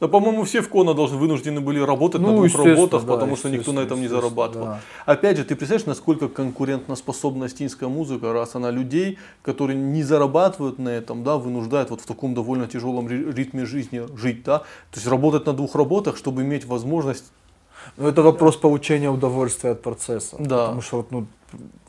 [0.00, 3.12] Да, по-моему, все в Кона должны вынуждены были работать на Ну, двух естественно, работах, да,
[3.14, 4.66] потому что никто на этом не зарабатывал.
[4.66, 4.80] да.
[5.06, 10.90] Опять же, ты представляешь, насколько конкурентоспособна астинская музыка, раз она людей, которые не зарабатывают на
[10.90, 15.06] этом, да, вынуждает вот в таком довольно тяжелом ри- ритме жизни жить, да, то есть
[15.08, 17.24] работать на двух работах, чтобы иметь возможность
[17.96, 20.37] Ну, это вопрос получения удовольствия от процесса.
[20.38, 20.66] Да.
[20.66, 21.26] Потому что, вот, ну,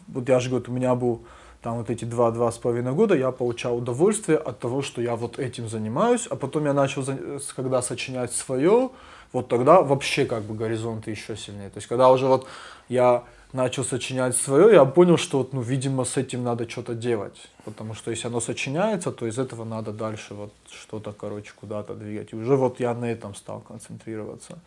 [0.07, 1.19] вот я же говорю, у меня был
[1.61, 5.39] там вот эти два-два с половиной года, я получал удовольствие от того, что я вот
[5.39, 8.89] этим занимаюсь, а потом я начал, с- когда сочинять свое,
[9.33, 11.69] вот тогда вообще как бы горизонты еще сильнее.
[11.69, 12.47] То есть, когда уже вот
[12.87, 17.49] я начал сочинять свое, я понял, что вот, ну, видимо, с этим надо что-то делать.
[17.65, 22.31] Потому что если оно сочиняется, то из этого надо дальше вот что-то, короче, куда-то двигать.
[22.31, 24.59] И уже вот я на этом стал концентрироваться.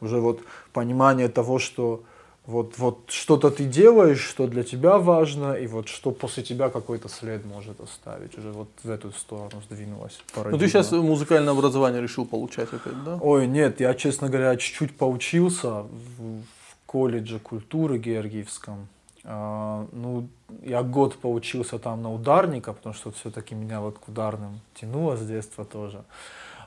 [0.00, 0.40] Уже вот
[0.72, 2.02] понимание того, что
[2.48, 7.06] вот, вот что-то ты делаешь, что для тебя важно, и вот что после тебя какой-то
[7.10, 8.38] след может оставить.
[8.38, 13.18] Уже вот в эту сторону сдвинулась Ну, ты сейчас музыкальное образование решил получать опять, да?
[13.20, 18.88] Ой, нет, я, честно говоря, чуть-чуть поучился в, в колледже культуры Георгиевском.
[19.24, 20.26] А, ну,
[20.62, 25.26] я год поучился там на ударника, потому что все-таки меня вот к ударным тянуло с
[25.26, 26.02] детства тоже.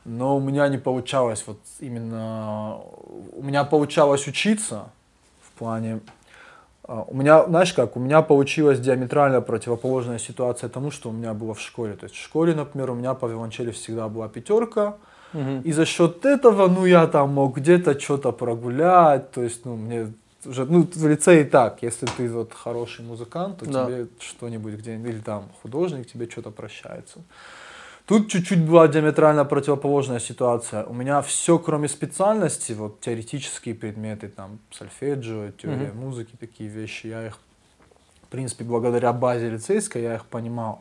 [0.06, 2.78] Но у меня не получалось вот именно...
[3.34, 4.92] У меня получалось учиться
[5.62, 6.00] плане...
[6.84, 11.34] а, У меня, знаешь как, у меня получилась диаметрально противоположная ситуация тому, что у меня
[11.34, 11.94] было в школе.
[11.94, 14.94] То есть в школе, например, у меня по виолончели всегда была пятерка,
[15.34, 15.62] Мгм.
[15.62, 20.08] и за счет этого, ну, я там мог где-то что-то прогулять, то есть, ну, мне
[20.46, 23.86] уже, ну, в лице и так, если ты вот хороший музыкант, то Да.
[23.86, 27.20] тебе что-нибудь где-нибудь, или там художник, тебе что-то прощается.
[28.06, 30.84] Тут чуть-чуть была диаметрально противоположная ситуация.
[30.86, 37.28] У меня все, кроме специальности, вот теоретические предметы, там, сольфеджио, теория музыки, такие вещи, я
[37.28, 37.40] их
[38.24, 40.80] в принципе, благодаря базе лицейской я их понимал.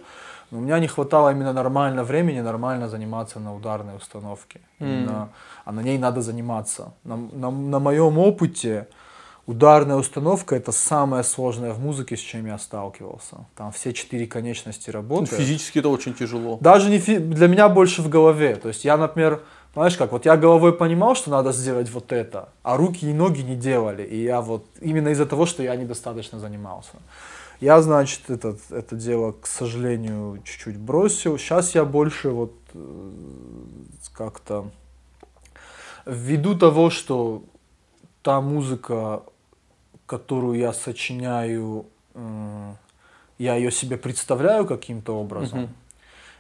[0.53, 4.61] Но у меня не хватало именно нормально времени, нормально заниматься на ударной установке.
[4.79, 5.29] Именно-
[5.65, 6.93] а на ней надо заниматься.
[7.05, 8.87] На, на, на моем опыте
[9.47, 13.47] ударная установка это самое сложное в музыке, с чем я сталкивался.
[13.57, 15.41] Там все четыре конечности Ну, работают.
[15.41, 16.59] Физически это очень тяжело.
[16.61, 18.57] Даже не фи- для меня больше в голове.
[18.57, 19.43] То есть я, например,
[19.75, 23.43] знаешь как, вот я головой понимал, что надо сделать вот это, а руки и ноги
[23.43, 24.03] не делали.
[24.03, 26.93] И я вот именно из-за того, что я недостаточно занимался.
[27.61, 31.37] Я, значит, этот, это дело, к сожалению, чуть-чуть бросил.
[31.39, 33.11] Сейчас я больше вот э,
[34.15, 34.71] как-то
[36.07, 37.43] ввиду того, что
[38.23, 39.23] та музыка,
[40.11, 42.77] которую я сочиняю, м,
[43.39, 45.61] я ее себе представляю каким-то образом.
[45.61, 45.75] Мгм.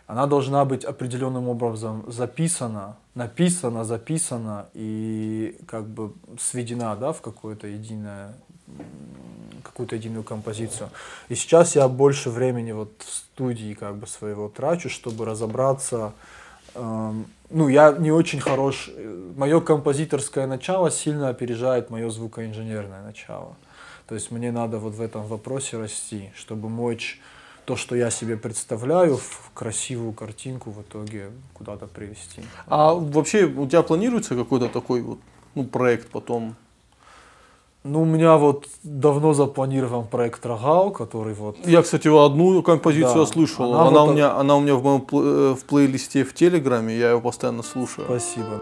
[0.09, 7.69] Она должна быть определенным образом записана, написана, записана и как бы сведена да, в какое-то
[7.69, 8.35] единое
[9.63, 10.91] какую-то единую композицию.
[11.29, 16.13] И сейчас я больше времени вот в студии как бы своего трачу, чтобы разобраться.
[16.75, 18.91] Ну, я не очень хорош.
[19.37, 23.57] Мое композиторское начало сильно опережает мое звукоинженерное начало.
[24.07, 27.21] То есть мне надо вот в этом вопросе расти, чтобы мочь
[27.65, 32.43] то, что я себе представляю, в красивую картинку в итоге куда-то привести.
[32.67, 35.21] А вообще у тебя планируется какой-то такой вот
[35.55, 36.57] ну, проект потом?
[37.83, 43.27] Ну, у меня вот давно запланирован проект Рогал, который вот Я, кстати, одну композицию Да.
[43.27, 43.73] слышал.
[43.75, 46.97] Она Она, вот у меня, она у меня в моем э, в плейлисте в Телеграме,
[46.97, 48.05] я его постоянно слушаю.
[48.05, 48.61] Спасибо.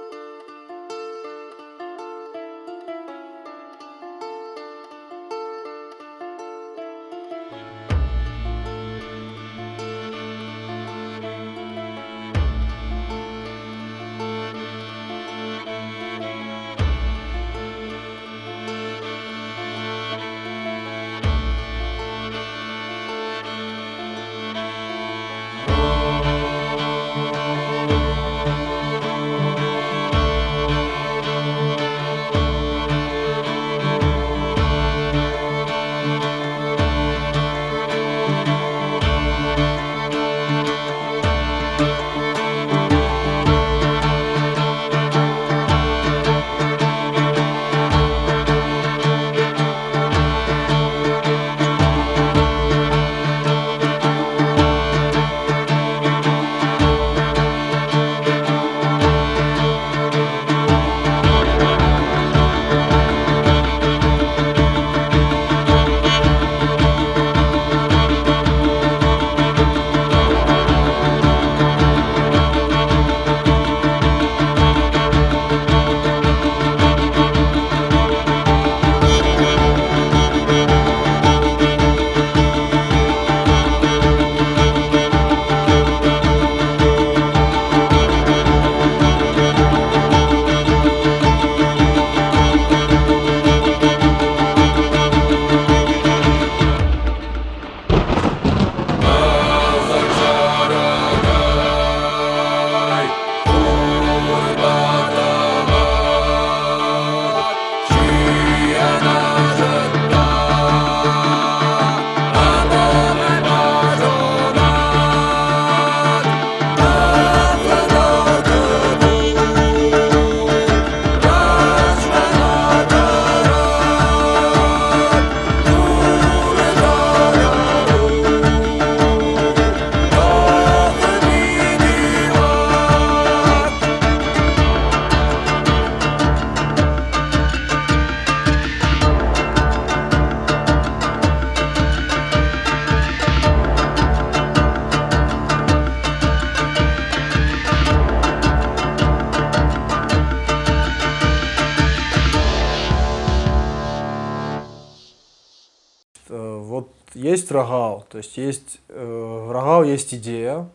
[157.48, 160.68] Есть рогал, то есть есть э, в рогал есть идея,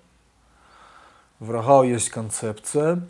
[1.39, 3.01] в рогал есть концепция,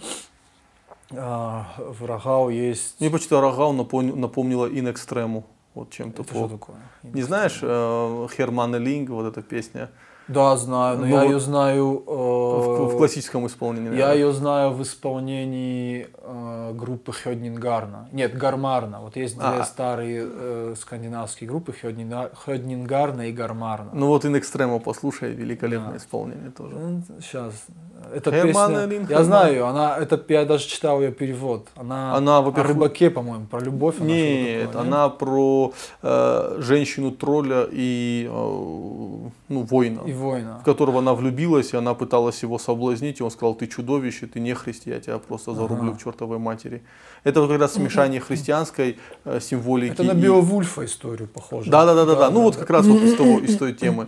[1.16, 3.00] а, в рогал есть...
[3.00, 5.44] Мне почему-то Рогау напомнила, напомнила In Extremo.
[5.76, 6.40] Вот чем-то Это по...
[6.40, 6.76] что такое?
[7.04, 9.90] Не знаешь, э, Херман Линг, вот эта песня?
[10.28, 12.04] Да, знаю, но Ну я вот ее знаю.
[12.06, 13.88] В, в э, классическом исполнении.
[13.88, 14.16] Я наверное.
[14.16, 18.08] ее знаю в исполнении э, группы Хёднингарна.
[18.12, 19.02] Нет, Гармарна.
[19.02, 19.64] Вот есть две А.
[19.64, 20.28] старые э,
[20.76, 23.92] скандинавские группы Хёднингарна и Гармарна.
[23.94, 25.98] Ну вот In Extremo послушай, великолепное Да.
[25.98, 26.76] исполнение тоже.
[27.22, 27.66] сейчас.
[28.14, 31.68] Эта песня, я знаю ее, она, это, я даже читал ее перевод.
[31.76, 33.96] Она, Она, о рыбаке, по-моему, про любовь.
[34.00, 40.60] она Нет, такое, она про э, женщину-тролля и э, ну, воина, И воина.
[40.62, 44.40] в которого она влюбилась, и она пыталась его соблазнить, и он сказал, ты чудовище, ты
[44.40, 45.98] не христи, я тебя просто зарублю Ага.
[46.00, 46.82] к чертовой матери.
[47.24, 49.94] Это вот как раз смешание христианской э, символики.
[49.94, 51.70] Это на Беовульфа историю похоже.
[51.70, 52.30] Да, да, да, да, да.
[52.30, 54.08] Ну вот как раз вот из, того, из той темы.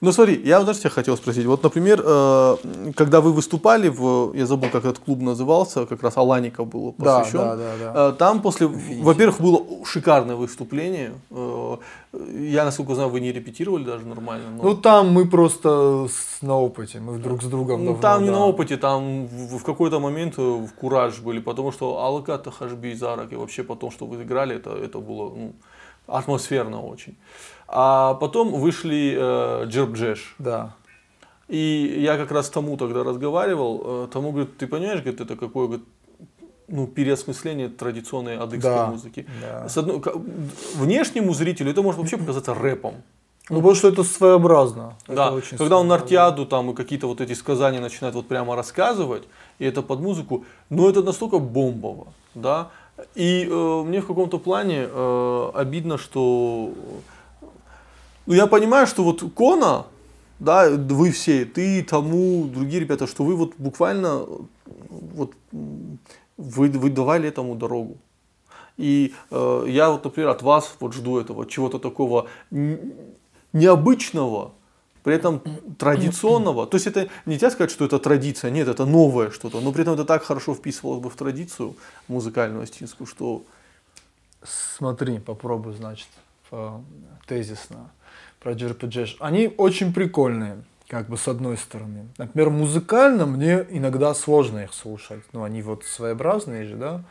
[0.00, 1.44] Ну смотри, я, знаешь, тебя хотел спросить.
[1.46, 2.56] Вот, например, э,
[2.94, 7.18] когда вы выступали в, я забыл, как этот клуб назывался, как раз Алаников был Да,
[7.18, 7.38] посвящен.
[7.38, 8.08] да, да, да.
[8.10, 11.12] Э, Там после, во-первых, было шикарное выступление.
[11.30, 11.76] Э,
[12.40, 14.44] Я, насколько знаю, вы не репетировали даже нормально.
[14.56, 15.68] но- Ну там мы просто
[16.08, 18.36] с- на опыте, мы друг с другом Ну, давно, там не да.
[18.38, 22.94] на опыте, там в, в какой-то момент э, в кураж были, потому что Алаката Хашби
[22.94, 25.52] Зарак и вообще потом, что вы играли, это, это было ну,
[26.06, 27.16] атмосферно очень.
[27.68, 30.34] А потом вышли э, Джербджеш.
[30.38, 30.74] Да.
[31.48, 35.66] И я как раз тому тогда разговаривал, э, тому говорит, ты понимаешь, говорит, это какое
[35.66, 35.84] говорит,
[36.68, 39.26] ну, переосмысление традиционной адыгской Да, музыки.
[39.42, 39.68] да.
[39.68, 40.02] С одной-
[40.76, 42.94] внешнему зрителю это может вообще показаться рэпом.
[43.50, 44.94] Ну, потому что это своеобразно.
[45.06, 45.88] Это Да, очень когда он.
[45.88, 49.22] Нартиаду там и какие-то вот эти сказания начинает вот прямо рассказывать,
[49.58, 52.68] и это под музыку, но это настолько бомбово, да.
[53.14, 56.70] И э, мне в каком-то плане э, обидно, что
[58.28, 59.86] ну, я понимаю, что вот Кона,
[60.38, 64.26] да, вы все, ты, тому, другие ребята, что вы вот буквально
[65.14, 65.32] вот
[66.36, 67.96] вы, вы давали этому дорогу.
[68.76, 72.26] И э, я вот, например, от вас вот жду этого чего-то такого
[73.54, 74.52] необычного,
[75.02, 75.40] при этом
[75.78, 76.66] традиционного.
[76.66, 79.94] То есть это нельзя сказать, что это традиция, нет, это новое что-то, но при этом
[79.94, 81.76] это так хорошо вписывалось бы в традицию
[82.08, 83.42] музыкальную астинскую, что
[84.44, 86.08] Смотри, попробуй, значит,
[86.50, 86.80] по-
[87.26, 87.90] тезисно
[88.48, 89.16] про JRPG.
[89.20, 92.06] Они очень прикольные, как бы с одной стороны.
[92.16, 95.22] Например, музыкально мне иногда сложно их слушать.
[95.32, 97.02] Ну, они вот своеобразные же, да.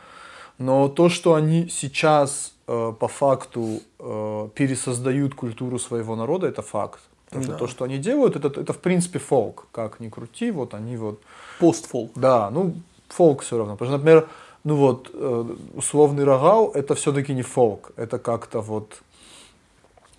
[0.58, 7.00] Но то, что они сейчас э, по факту э, пересоздают культуру своего народа, это факт.
[7.26, 7.58] Потому что Да.
[7.58, 9.66] то, что они делают, это, это в принципе фолк.
[9.70, 11.20] Как ни крути, вот они вот
[11.60, 12.10] постфолк.
[12.16, 12.74] да, ну,
[13.08, 13.74] фолк все равно.
[13.76, 14.28] Потому что, например,
[14.64, 15.44] ну вот, э,
[15.76, 17.92] условный рогал это все-таки не фолк.
[17.96, 19.02] Это как-то вот,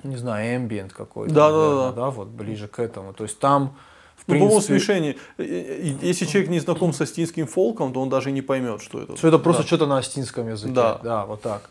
[0.03, 1.33] не знаю, эмбиент какой-то.
[1.33, 2.09] Да, да, наверное, да.
[2.09, 3.13] вот ближе к этому.
[3.13, 3.75] То есть там,
[4.15, 5.15] в Ну, принципе, смешение.
[5.38, 9.17] Э, Если человек не знаком с астинским фолком, то он даже не поймет, что это.
[9.17, 9.67] что это просто Да.
[9.67, 10.73] что-то на астинском языке.
[10.73, 10.99] Да.
[11.03, 11.69] да, вот так.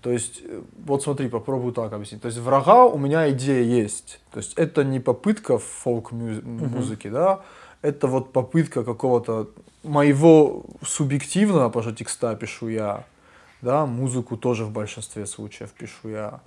[0.00, 2.20] То есть, э, вот смотри, попробую так объяснить.
[2.22, 4.20] То есть, в рога у меня идея есть.
[4.32, 7.40] То есть, это не попытка фолк-музыки, да,
[7.82, 9.48] это вот попытка какого-то
[9.82, 13.04] моего субъективного, потому что текста пишу я,
[13.60, 16.40] да, музыку тоже в большинстве случаев пишу я,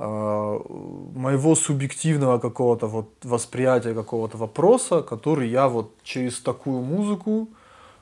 [0.00, 7.48] моего субъективного какого-то вот восприятия какого-то вопроса, который я вот через такую музыку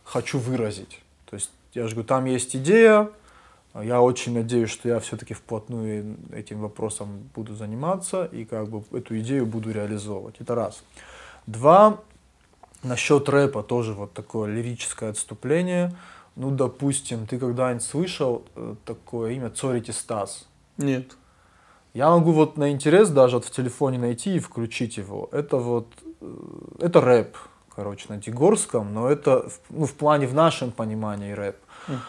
[0.04, 1.00] хочу выразить.
[1.28, 3.10] То есть, я же говорю, там есть идея,
[3.74, 9.18] я очень надеюсь, что я все-таки вплотную этим вопросом буду заниматься и как бы эту
[9.18, 10.36] идею буду реализовывать.
[10.38, 10.82] Это раз.
[11.46, 12.00] Два,
[12.84, 15.94] насчет рэпа тоже вот такое лирическое отступление.
[16.36, 20.46] Ну, допустим, ты когда-нибудь слышал э, такое имя Цорити Стас?
[20.76, 21.16] Нет.
[21.94, 25.28] Я могу вот на интерес даже вот в телефоне найти и включить его.
[25.32, 25.86] Это вот,
[26.20, 26.34] э,
[26.80, 27.36] это рэп,
[27.74, 31.56] короче, на Дегорском, но это ну, в плане, в нашем понимании рэп.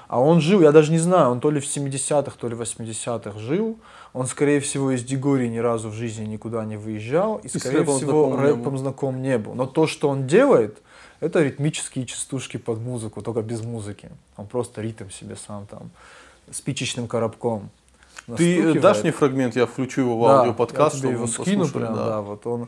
[0.07, 2.61] А он жил, я даже не знаю, он то ли в 70-х, то ли в
[2.61, 3.77] 80-х жил.
[4.13, 7.37] Он, скорее всего, из Дегории ни разу в жизни никуда не выезжал.
[7.37, 9.53] И, скорее рэпом всего, знаком рэпом знаком не был.
[9.53, 10.81] Но то, что он делает,
[11.19, 14.09] это ритмические частушки под музыку, только без музыки.
[14.37, 15.91] Он просто ритм себе сам там
[16.51, 17.69] спичечным коробком.
[18.37, 21.27] Ты э, дашь мне фрагмент, я включу его в Да, аудиоподкаст, я тебе чтобы его
[21.27, 22.05] скину прям, да.
[22.05, 22.67] да, вот он.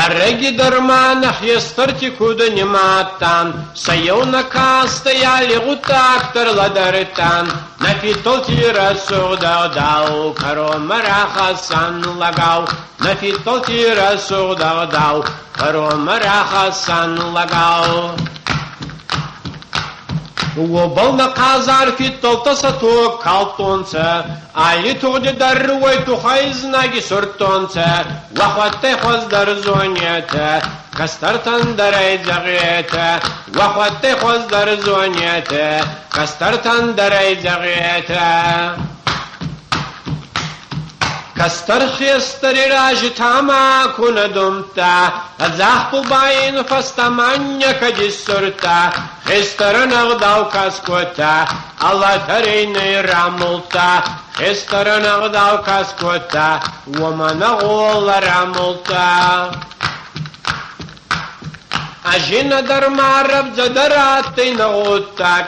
[0.00, 7.50] Ареги дармана хьестарти куда нематан, Саяуна кастаяли гутактар ладаритан,
[7.80, 12.66] Нафитол тира суда дау, Каро марахасан лагау,
[12.98, 15.24] Нафитол тира суда дау,
[15.58, 18.12] Каро марахасан лагау.
[20.58, 24.24] وبلنا قازار في التلتصة تو كالتونسا
[24.56, 28.04] آلي تغدي در وي تخيز ناجي سرتونسا
[28.40, 30.62] وخواتي خوز در زونيتا
[30.98, 33.20] كسترتن در اي زغيتا
[33.56, 35.80] وخواتي خوز در زونيتا
[36.14, 37.36] كسترتن در اي
[41.41, 48.93] Кастырхестыр ражи тама куна думта, Азах пубаин фастаманья кади сурта,
[49.25, 51.49] Хестарынаг дал каскота,
[51.81, 54.03] Алла тарейны рамулта,
[54.37, 59.55] Хестарынаг дал каскота, Умана гола рамулта.
[62.03, 65.47] Ажина дармараб задараты нагутак,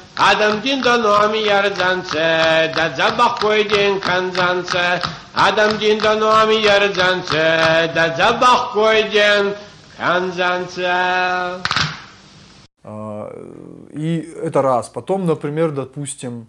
[0.17, 5.01] Адам дин да номи ярзанце, да забах койдин канзанце,
[5.33, 9.55] Адам дин да номи ярзанце, да забах койдин
[9.97, 11.61] канзанце.
[12.83, 13.29] А,
[13.93, 14.89] И это раз.
[14.89, 16.47] Потом, например, допустим,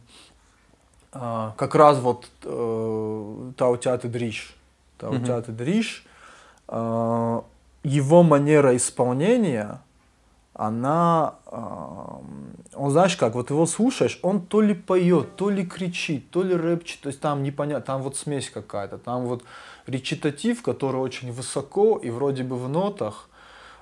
[1.13, 4.55] а, как раз вот э, Таутят и Дриш.
[4.99, 6.05] Таутят и Дриш,
[6.69, 7.45] а,
[7.85, 9.81] его манера исполнения,
[10.67, 16.43] она, он знаешь как, вот его слушаешь, он то ли поет, то ли кричит, то
[16.45, 19.43] ли рэпчет, то есть там непонятно, там вот смесь какая-то, там вот
[19.87, 23.29] речитатив, который очень высоко и вроде бы в нотах,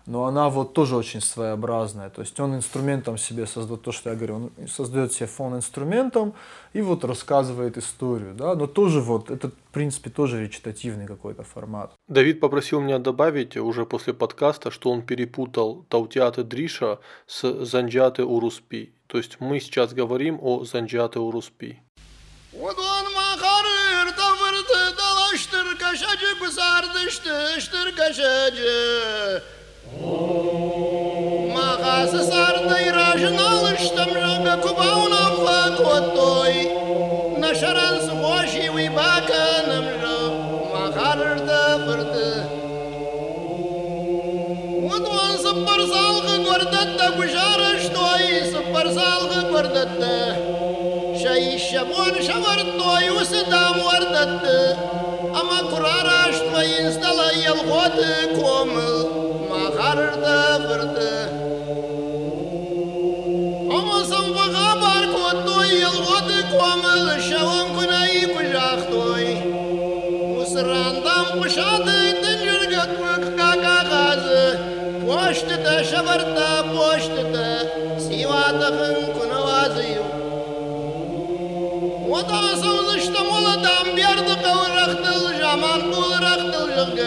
[0.07, 2.11] но она вот тоже очень своеобразная.
[2.11, 6.35] То есть он инструментом себе создает то, что я говорю, он создает себе фон инструментом
[6.73, 11.93] и вот рассказывает историю, да, но тоже вот, это в принципе тоже речитативный какой-то формат.
[12.09, 18.93] Давид попросил меня добавить уже после подкаста, что он перепутал Таутиаты Дриша с Занджаты Уруспи.
[19.07, 21.79] То есть мы сейчас говорим о Занджаты Уруспи.
[24.17, 26.31] Tavırdı dalaştır kaşacı
[27.97, 29.60] kaşacı.
[31.54, 36.54] Mağası sardı irajın alıştım rıgı kubavuna fakottoy.
[37.40, 40.32] Naşaran sıvoşi vi bakanım rı
[40.74, 42.48] makarır tavırdı.
[44.86, 50.56] Udun sıpır salgı gördetti kuşarıştoy sıpır salgı gördetti.
[51.26, 54.46] شي الشبون شورت ويوس دام وردت
[55.40, 57.50] أما كرارش توينس دلي
[76.01, 76.39] ነበርታ
[76.75, 77.35] ፖሽትተ
[78.05, 79.97] ሲባተኽን ኩነዋዝዩ
[82.13, 87.01] ወጣሰው ዝሽተሞለ ዳምቢያርጥቀው ረኽትል ዣማንቁል ረኽትል ዥገ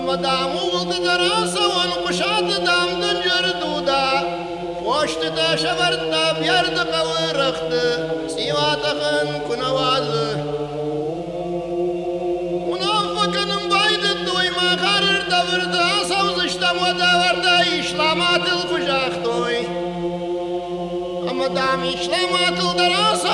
[0.00, 3.90] እመዳሙ ውልትደራሰውን ቁሻት ዳም ድንጅር ዱዳ
[4.82, 5.38] ፖሽትተ
[5.80, 7.72] берді ቢያርጥቀው ረኽት
[21.85, 23.31] أما دام إشلامات الدراسة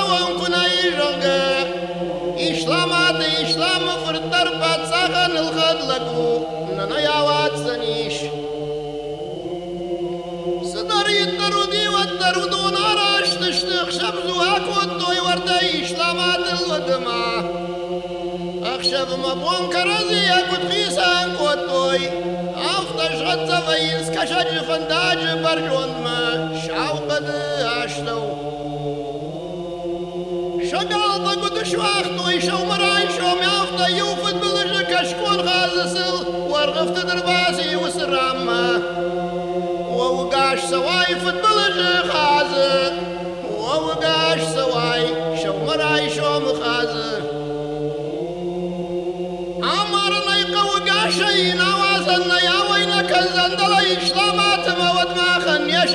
[31.63, 38.81] شواخطو يشو مراي شو ميافطة يوفد بلجك شكون غازسل ورغفت دربازي وسرامة
[39.89, 42.93] ووقاش سواي فد بلجك خازق
[43.57, 45.07] ووقاش سواي
[45.43, 47.23] شو مراي شو مخازق
[49.63, 53.81] عمرنا يقوقا شينا وازنا يا وينك الزندلة.
[53.81, 55.85] يشلامات ما ودماخن يا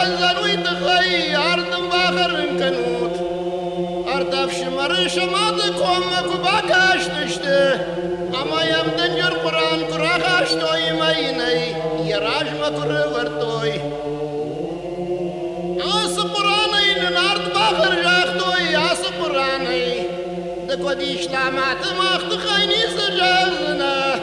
[0.00, 3.16] شنزر ويتغي أرض باخر كنوت
[4.14, 7.72] أرض أفشمر شماد كومك باكاش تشته
[8.42, 11.74] أما يمدن جر قرآن كراخاش توي ميني
[12.10, 13.72] يراج مكر ورتوي
[15.80, 19.94] آس قرآني نارد باخر جاخ توي آس قرآني
[20.68, 24.14] دكو دي إسلامات ماخت خيني سجازنا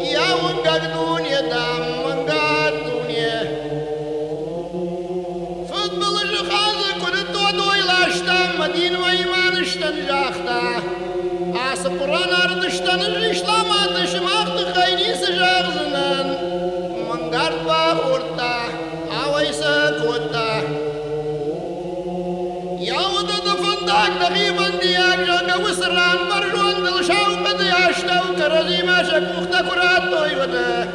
[0.00, 0.82] يا وقت
[29.15, 30.87] وكرزي ما شكوختا كرات توي وده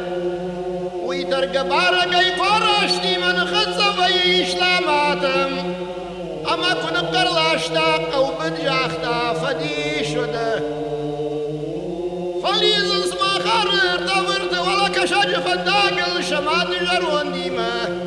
[1.03, 5.57] ويترق بارقاي قراشتي من خزة في إسلاماتم
[6.53, 10.59] أما كن قرلاشتا أو بدجاختا فديش وده
[12.43, 17.99] فليز اسما خرر تورت ولا كشاج فندق الشمات جرون ديما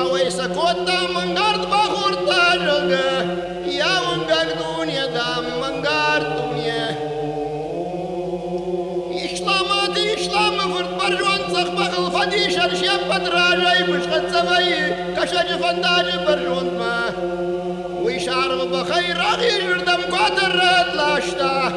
[0.00, 1.45] أوي سكوتا من قرد بخورتا
[15.61, 16.95] خنداجı berjundma.
[18.05, 21.71] Uy şarğı bakayır ağıyırdım kadırıtlaşta.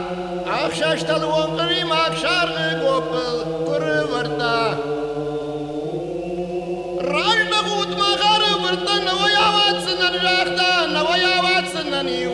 [0.65, 4.75] Akşaştalı onkırıyım akşarğı kopıl kırıvırda.
[7.15, 12.31] Rajna gutma garıvırda navayavatsınan jahta navayavatsınan yu.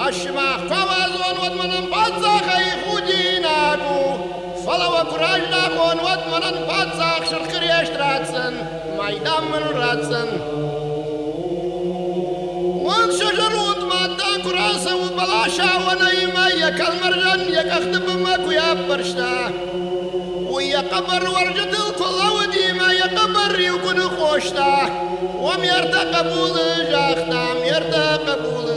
[0.00, 4.00] Aşma kavaz onvatmanın patsakayı hudinatu.
[4.66, 8.54] Falava kurajna konvatmanın patsak şırkır yeştratsın.
[9.10, 10.28] فايدة من راسن
[12.84, 19.50] وان شجر وطماتا كراسة وبلاشا ونايما يكالمرن يكخدب ماكو يا برشتا
[20.50, 25.04] ويا قبر ورجت الكل وديما يا قبر يكون خوشتا
[25.40, 26.58] وميرتا قبول
[26.90, 28.70] جاختا ميرتا قبول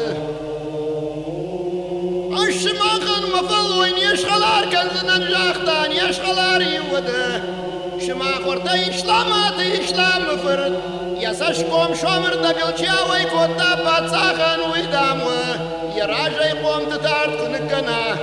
[2.48, 7.63] الشماخن مفل وين يشغل اركن زنن جاختان يشغل اري وده
[8.03, 10.81] يشغلار يوده شماخ ورتا إسلامات إسلام فرد
[11.21, 15.55] يسشكم شومر دقل شاوي كوتا باتساخن ويداموه
[15.97, 18.17] يراجي قوم تتارد كنكنا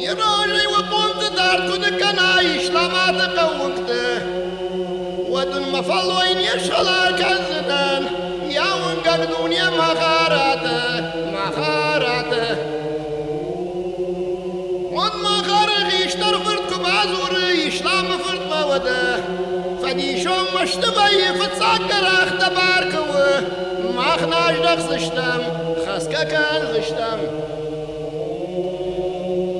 [0.00, 4.22] يراجي وقوم تتارد كنكنا إسلامات قوكته
[5.28, 8.00] ودن مفل وين يشغلار كنزنا
[8.48, 11.00] يا ونقق دنيا مخاراته
[11.32, 11.83] مخاراته
[18.74, 19.16] فرد موده
[19.82, 23.40] فديشون مشتبه فتسكر اختبار كوه
[23.96, 25.42] ما خناش دخ زشتم
[25.86, 27.18] خسكا كان زشتم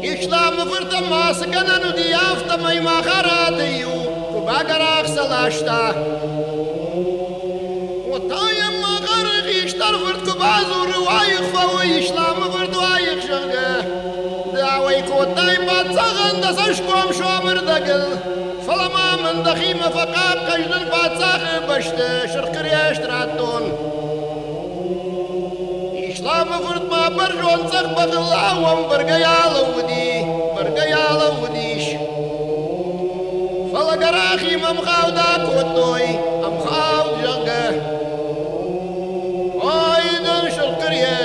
[0.05, 3.91] إسلام فرد ما سكنن ديافت مي مخاراتيو
[4.35, 5.95] كباقر اخسلاشتا
[8.09, 13.85] وطايم مغرق يشتر فرد كبازور وايخ فوي إسلام فرد وايخ شغه
[14.55, 21.98] دعوي كوتاي باتسغن دسشكم شومر دقل فلما من دخيم فقاب قجل باتساخ بشت
[22.34, 23.64] شركر يشتراتون
[26.12, 31.86] إسلام فرد ما برجون سخ بغلا وم برقيا لودي برقيا لوديش
[33.74, 36.10] فلقراخي ممخاو دا كوتوي
[36.46, 37.96] أمخاو جنگه
[39.66, 41.25] Oyden şılkır yeş,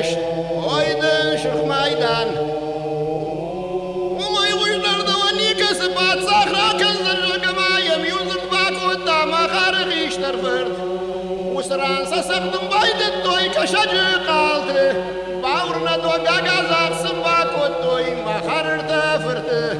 [11.91, 14.97] Usransa saktım baydı toy kaşacı kaldı.
[15.43, 19.77] Bağrına doga gazaksın bak o toy makarırda fırdı.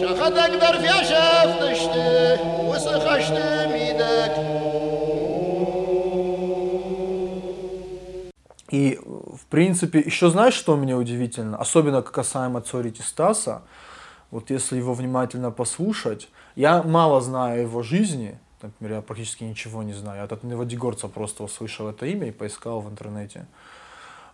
[0.00, 2.40] Şakadak darf yaşaf düştü,
[2.70, 4.36] usı kaçtı midek.
[8.72, 8.98] И,
[9.40, 11.56] в принципе, еще знаешь, что мне удивительно?
[11.56, 13.62] Особенно касаемо Цорити Стаса.
[14.30, 19.94] Вот если его внимательно послушать, я мало знаю его жизни, например, я практически ничего не
[19.94, 20.18] знаю.
[20.18, 23.46] Я от одного Дегорца просто услышал это имя и поискал в интернете.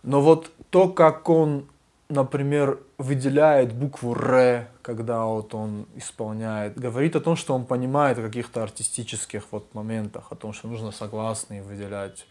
[0.03, 1.67] Но вот то, как он
[2.09, 8.21] например, выделяет букву «р», когда вот он исполняет, говорит о том, что он понимает о
[8.21, 12.25] каких-то артистических вот моментах, о том, что нужно согласные выделять.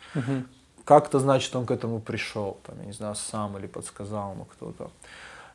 [0.84, 4.90] Как-то, значит, он к этому пришел, там, я не знаю, сам или подсказал ему кто-то.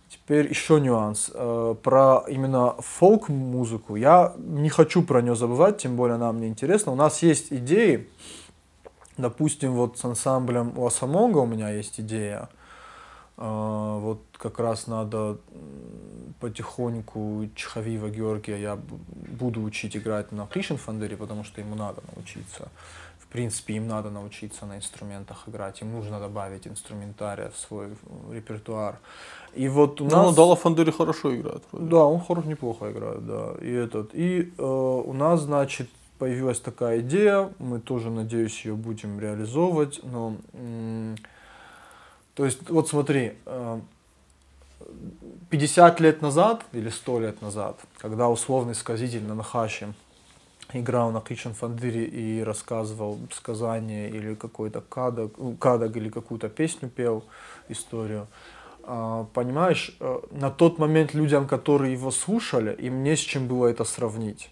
[0.10, 1.30] Теперь еще нюанс.
[1.34, 6.92] Э, Про именно фолк-музыку я не хочу про нее забывать, тем более она мне интересна.
[6.92, 8.08] У нас есть идеи,
[9.18, 12.50] допустим, вот с ансамблем у Асамонга у меня есть идея.
[13.38, 15.38] Э, Вот как раз надо
[16.40, 18.78] потихоньку Чхавива Георгия я
[19.40, 22.70] буду учить играть на Кришенфандере, потому что ему надо научиться.
[23.30, 28.34] В принципе, им надо научиться на инструментах играть, им нужно добавить инструментария в свой э,
[28.34, 29.00] репертуар.
[29.54, 30.36] И вот у Ну, нас...
[30.36, 31.62] Дала Фандери хорошо играет.
[31.72, 31.90] вроде.
[31.90, 33.56] Да, он хорошо, неплохо играет, да.
[33.62, 39.20] И этот, и э, у нас, значит, появилась такая идея, мы тоже, надеюсь, ее будем
[39.20, 40.36] реализовывать, но,
[42.34, 43.80] то есть, вот смотри, э,
[45.50, 49.94] 50 лет назад или 100 лет назад, когда условный сказитель на Нахаши
[50.74, 56.90] играл на Кришн Фандыре и рассказывал сказание или какой-то кадаг, ну, кадаг или какую-то песню
[56.90, 57.24] пел,
[57.70, 58.28] историю,
[58.84, 63.68] а, понимаешь, э, на тот момент людям, которые его слушали, им не с чем было
[63.68, 64.50] это сравнить.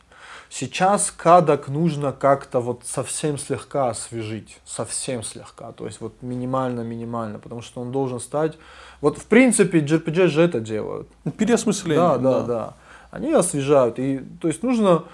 [0.49, 7.61] Сейчас кадок нужно как-то вот совсем слегка освежить, совсем слегка, то есть вот минимально-минимально, потому
[7.61, 8.57] что он должен стать...
[9.01, 11.07] Вот в принципе JRPG же это делают.
[11.37, 11.97] Переосмысление.
[11.97, 12.73] Да, да, да.
[13.11, 13.99] Они освежают.
[13.99, 15.05] И, то есть нужно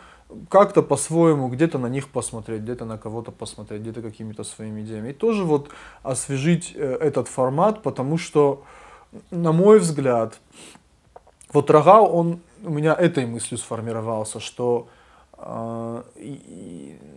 [0.49, 5.09] как-то по-своему где-то на них посмотреть, где-то на кого-то посмотреть, где-то какими-то своими идеями.
[5.09, 5.69] И тоже вот
[6.03, 8.63] освежить э, этот формат, потому что,
[9.29, 10.39] на мой взгляд,
[11.53, 14.87] вот Рогал, он у меня этой мыслью сформировался, что
[15.37, 16.03] э,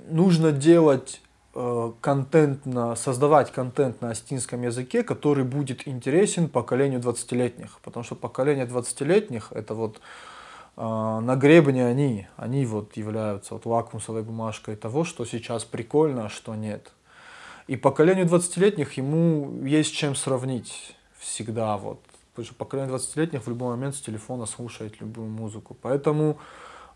[0.09, 1.21] нужно делать
[1.55, 7.79] э, контент на, создавать контент на астинском языке, который будет интересен поколению 20-летних.
[7.83, 10.01] Потому что поколение 20-летних это вот
[10.77, 16.55] на гребне они, они вот являются вот лакмусовой бумажкой того, что сейчас прикольно, а что
[16.55, 16.93] нет.
[17.67, 22.01] И поколению 20-летних ему есть чем сравнить всегда вот.
[22.33, 25.77] Потому что поколение 20-летних в любой момент с телефона слушает любую музыку.
[25.81, 26.39] Поэтому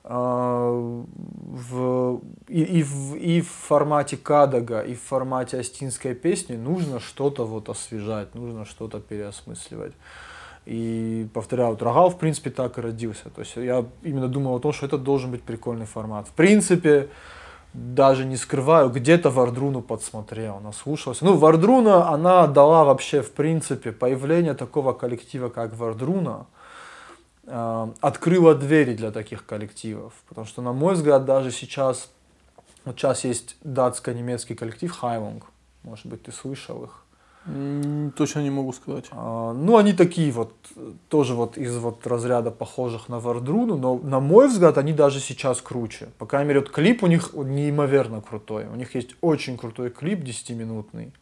[0.02, 6.98] а, в, и, и, в, и в формате кадага, и в формате астинской песни нужно
[6.98, 9.94] что-то вот освежать, нужно что-то переосмысливать.
[10.68, 13.30] И повторяю, вот Рогал, в принципе, так и родился.
[13.30, 16.28] То есть я именно думал о том, что это должен быть прикольный формат.
[16.28, 17.08] В принципе,
[17.72, 21.24] даже не скрываю, где-то Вардруну подсмотрел, наслушался.
[21.24, 26.44] Ну, Вардруна, она дала вообще, в принципе, появление такого коллектива, как Вардруна,
[27.46, 30.12] э, открыла двери для таких коллективов.
[30.28, 32.10] Потому что, на мой взгляд, даже сейчас,
[32.84, 35.46] вот сейчас есть датско-немецкий коллектив Хайлунг,
[35.82, 37.04] может быть, ты слышал их.
[38.16, 39.06] Точно не могу сказать.
[39.10, 40.52] А, Ну, они такие вот,
[41.08, 45.62] тоже вот из вот разряда похожих на Вардруну, но на мой взгляд, они даже сейчас
[45.62, 46.08] круче.
[46.18, 48.66] По крайней мере, вот клип у них неимоверно крутой.
[48.66, 51.12] У них есть очень крутой клип 10-минутный.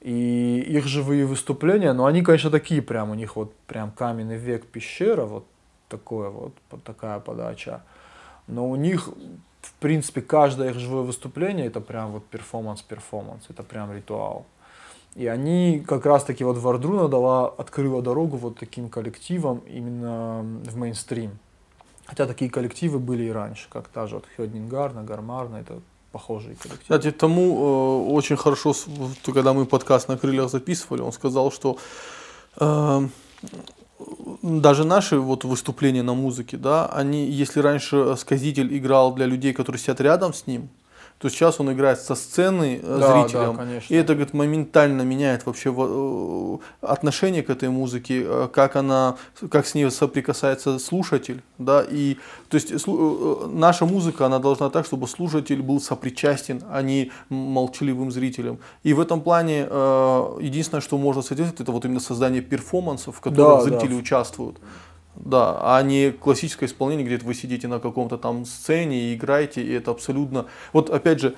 [0.00, 4.66] И их живые выступления, но они, конечно, такие прям, у них вот прям каменный век
[4.66, 5.44] пещера, вот
[5.88, 6.52] такое вот
[6.84, 7.82] такая подача.
[8.46, 9.08] Но у них,
[9.62, 14.46] в принципе, каждое их живое выступление это прям вот перформанс-перформанс, это прям ритуал.
[15.14, 20.76] И они как раз таки вот Wardruna дала, открыла дорогу вот таким коллективам именно в
[20.76, 21.38] мейнстрим.
[22.06, 25.80] Хотя такие коллективы были и раньше, как та же вот Hedningarna, Garmarna, это
[26.12, 26.82] похожие коллективы.
[26.82, 28.74] Кстати, тому э, очень хорошо,
[29.24, 31.76] когда мы подкаст на крыльях записывали, он сказал, что
[32.56, 33.08] э,
[34.42, 39.80] даже наши вот выступления на музыке, да, они, если раньше сказитель играл для людей, которые
[39.80, 40.68] сидят рядом с ним,
[41.18, 43.56] то сейчас он играет со сцены э, Да, зрителям.
[43.56, 43.92] да, конечно.
[43.92, 49.16] И это говорит, моментально меняет вообще во- э, отношение к этой музыке, э, как она,
[49.50, 52.16] как с ней соприкасается слушатель, да, и
[52.48, 52.72] то есть
[53.52, 58.58] наша музыка, она должна так, чтобы слушатель был сопричастен, а не молчаливым зрителем.
[58.84, 59.62] И в этом плане
[60.40, 63.96] единственное, что можно содействовать, это вот именно создание перформансов, в которых Да, зрители да.
[63.96, 64.56] участвуют.
[65.24, 69.72] Да, а не классическое исполнение, где вы сидите на каком-то там сцене и играете, и
[69.72, 70.46] это абсолютно...
[70.72, 71.34] Вот опять же,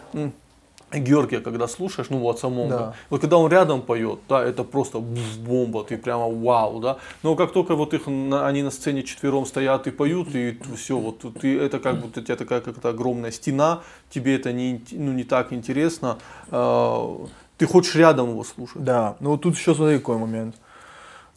[0.93, 2.95] Георгия, когда слушаешь, ну вот самого, Да.
[3.11, 6.97] вот когда он рядом поет, да, это просто бомба, ты прямо вау, да.
[7.22, 10.99] Но как только вот их, на- они на сцене четвером стоят и поют, и все,
[10.99, 15.12] вот ты, это как будто у тебя такая какая-то огромная стена, тебе это не, ну,
[15.12, 16.18] не так интересно,
[16.51, 17.16] э,
[17.57, 18.83] ты хочешь рядом его слушать.
[18.83, 20.57] Да, ну вот тут еще смотри какой момент.
[20.57, 20.70] Э,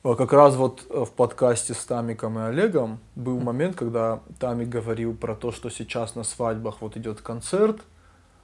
[0.03, 5.15] Как раз вот э, в подкасте с Тамиком и Олегом был момент, когда Тамик говорил
[5.15, 7.77] про то, что сейчас на свадьбах вот идет концерт,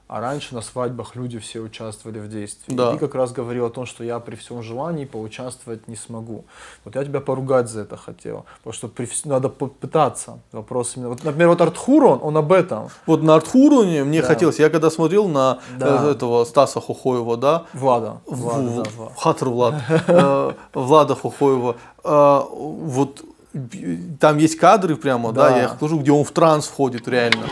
[0.10, 2.74] А раньше на свадьбах люди все участвовали в действии.
[2.74, 2.89] Да.
[2.89, 6.45] И ты как раз говорил о том, что я при всем желании поучаствовать не смогу.
[6.84, 8.45] Вот я тебя поругать за это хотел.
[8.57, 10.39] Потому что при надо попытаться.
[10.51, 11.10] Вопрос именно...
[11.10, 12.89] Вот, например, вот Артхурон, он об этом.
[13.05, 14.28] Вот на Артхуроне мне Да.
[14.28, 16.05] хотелось, я когда смотрел на Да.
[16.07, 18.20] э, этого Стаса Хухоева, да, Влада.
[18.26, 19.14] В- Влада, да, Влад.
[19.16, 19.76] Хатр Влад,
[20.07, 23.22] э, Влада Хухоева, э, вот
[24.20, 25.57] там есть кадры прямо, да, Да.
[25.57, 27.45] я их покажу, где он в транс входит реально.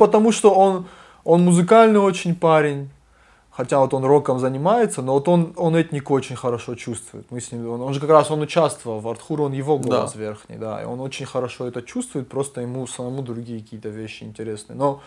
[0.00, 0.84] Потому что он,
[1.24, 2.88] он музыкальный очень парень.
[3.52, 7.24] Хотя вот он роком занимается, но вот он, он этнику очень хорошо чувствует.
[7.30, 10.12] Мы с ним, он, он же как раз он участвовал в Артхур, он его голос
[10.12, 10.18] Да.
[10.20, 14.74] верхний, да, и он очень хорошо это чувствует, просто ему самому другие какие-то вещи интересны.
[14.74, 15.00] Но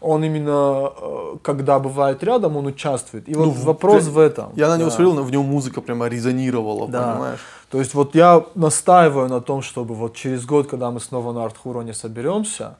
[0.00, 3.28] он именно, э, когда бывает рядом, он участвует.
[3.28, 4.46] И вот Ну, вопрос в- в этом.
[4.56, 4.96] Я на него да.
[4.96, 7.12] смотрел, в нем музыка прямо резонировала, Да.
[7.12, 7.40] понимаешь?
[7.70, 11.44] То есть вот я настаиваю на том, чтобы вот через год, когда мы снова на
[11.44, 12.76] Артхуроне соберемся,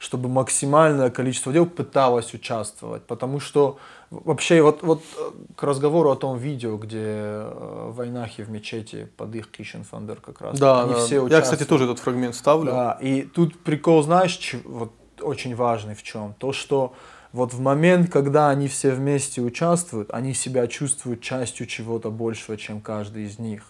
[0.00, 3.04] чтобы максимальное количество дел пыталось участвовать.
[3.04, 3.78] Потому что
[4.10, 9.08] вообще вот, вот э, к разговору о том видео, где э, в Айнахе в мечети
[9.18, 10.58] под их Кишен Фандер как раз.
[10.58, 11.00] Да, они да.
[11.00, 12.72] все я, кстати, тоже этот фрагмент ставлю.
[12.72, 16.32] Да, и тут прикол, знаешь, вот очень важный в чем?
[16.38, 16.94] То, что
[17.32, 22.80] вот в момент, когда они все вместе участвуют, они себя чувствуют частью чего-то большего, чем
[22.80, 23.64] каждый из них.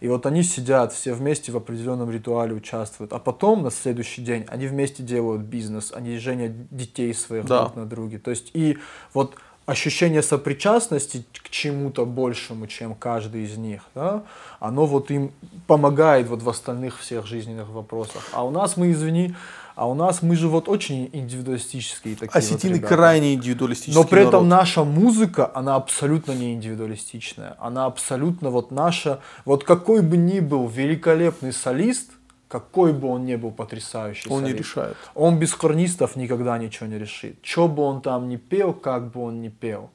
[0.00, 4.44] И вот они сидят все вместе в определенном ритуале участвуют, а потом на следующий день
[4.48, 7.62] они вместе делают бизнес, они женят детей своих Да.
[7.62, 8.18] друг на друге.
[8.18, 8.78] То есть и
[9.12, 9.34] вот
[9.66, 14.22] ощущение сопричастности к чему-то большему, чем каждый из них, да,
[14.60, 15.32] оно вот им
[15.66, 18.22] помогает вот в остальных всех жизненных вопросах.
[18.32, 19.34] А у нас мы, извини,
[19.76, 22.94] а у нас мы же вот очень индивидуалистические такие вот Осетины ребята.
[22.94, 24.60] крайне индивидуалистический Но при этом народ.
[24.60, 27.56] наша музыка, она абсолютно не индивидуалистичная.
[27.58, 32.10] Она абсолютно вот наша, вот какой бы ни был великолепный солист,
[32.48, 34.96] какой бы он ни был потрясающий Он не солист, решает.
[35.16, 37.38] он без хорнистов никогда ничего не решит.
[37.42, 39.90] Что бы он там ни пел, как бы он ни пел.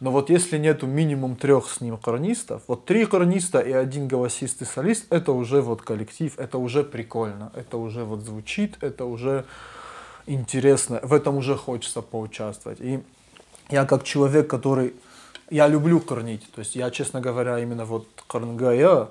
[0.00, 4.66] Но вот если нету минимум трех с ним хорнистов, вот три хорниста и один голосистый
[4.66, 9.44] солист, это уже вот коллектив, это уже прикольно, это уже вот звучит, это уже
[10.26, 12.80] интересно, в этом уже хочется поучаствовать.
[12.80, 13.00] И
[13.68, 14.94] я как человек, который...
[15.50, 19.08] Я люблю корнить, то есть я, честно говоря, именно вот корнгая,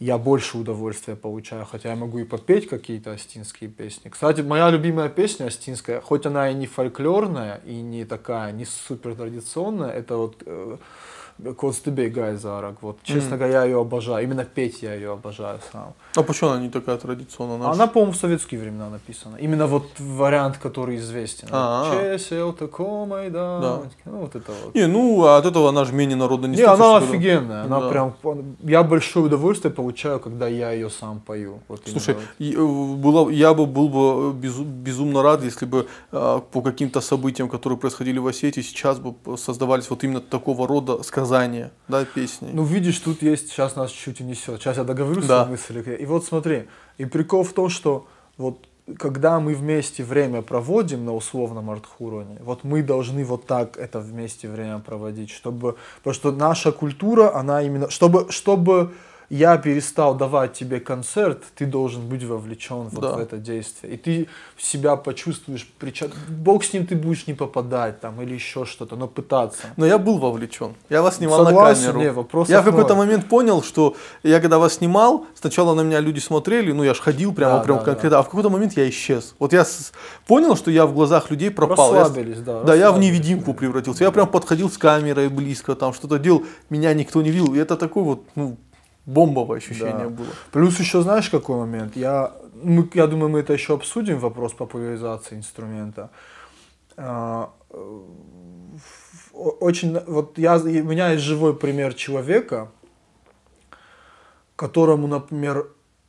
[0.00, 4.08] я больше удовольствия получаю, хотя я могу и попеть какие-то астинские песни.
[4.08, 9.14] Кстати, моя любимая песня астинская, хоть она и не фольклорная, и не такая, не супер
[9.14, 10.42] традиционная, это вот
[11.44, 12.74] э, Костыбей Гайзарак.
[12.82, 14.24] Вот, честно говоря, я ее обожаю.
[14.24, 15.94] Именно петь я ее обожаю сам.
[16.16, 17.56] А почему она не такая традиционная?
[17.56, 19.36] Она Она, по-моему, в советские времена написана.
[19.36, 21.48] Именно вот вариант, который известен.
[21.50, 22.16] А-а.
[22.18, 23.60] Чесел тако майдан.
[23.62, 23.80] Да.
[24.04, 24.74] Ну, вот это вот.
[24.74, 27.64] Не, ну а от этого она же менее народно не Не, она офигенная.
[27.64, 27.88] Она Да.
[27.88, 28.14] прям...
[28.62, 31.60] Я большое удовольствие получаю, когда я ее сам пою.
[31.68, 32.24] Вот Слушай, вот.
[32.46, 37.48] э, было, я бы был бы безу- безумно рад, если бы э, по каким-то событиям,
[37.48, 41.29] которые происходили в Осетии, сейчас бы создавались вот именно такого рода сказания,
[41.88, 42.50] да, песни.
[42.52, 44.60] Ну, видишь, тут есть, сейчас нас чуть унесет.
[44.60, 45.44] Сейчас я договорю Да.
[45.44, 45.96] свою мысль.
[46.00, 46.68] И вот смотри,
[46.98, 48.06] и прикол в том, что
[48.36, 48.66] вот
[48.98, 54.48] когда мы вместе время проводим на условном артхуроне, вот мы должны вот так это вместе
[54.48, 58.92] время проводить, чтобы, потому что наша культура, она именно, чтобы, чтобы
[59.30, 63.12] я перестал давать тебе концерт, ты должен быть вовлечен вот Да.
[63.16, 63.94] в это действие.
[63.94, 64.26] И ты
[64.58, 69.06] себя почувствуешь, прича- Бог с ним ты будешь не попадать там или еще что-то, но
[69.06, 69.68] пытаться.
[69.76, 70.74] Но я был вовлечен.
[70.88, 72.00] Я вас снимал Согласен, на камеру.
[72.04, 76.00] не, вопросов я в какой-то момент понял, что я когда вас снимал, сначала на меня
[76.00, 78.76] люди смотрели, ну я ж ходил прямо, Да, прям да, конкретно, а в какой-то момент
[78.76, 79.34] я исчез.
[79.38, 79.92] Вот я с-
[80.26, 81.94] понял, что я в глазах людей пропал.
[81.94, 84.02] Я Расслабились, да, Да, я в невидимку превратился.
[84.04, 87.54] Я прям подходил с камерой близко, там что-то делал, меня никто не видел.
[87.54, 88.56] И это такое вот, ну,
[89.06, 90.08] бомбовое ощущение Да.
[90.08, 90.28] было.
[90.52, 91.96] Плюс еще знаешь какой момент?
[91.96, 92.32] Я,
[92.62, 96.10] мы, я думаю, мы это еще обсудим, вопрос популяризации инструмента.
[96.96, 98.00] А, э,
[99.32, 102.70] очень, вот я, у меня есть живой пример человека,
[104.56, 105.68] которому, например,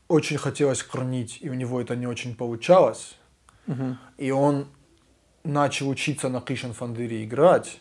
[0.09, 3.17] очень хотелось корнить, и у него это не очень получалось.
[4.17, 4.67] И он
[5.43, 7.79] начал учиться на Кишен Фандыре играть.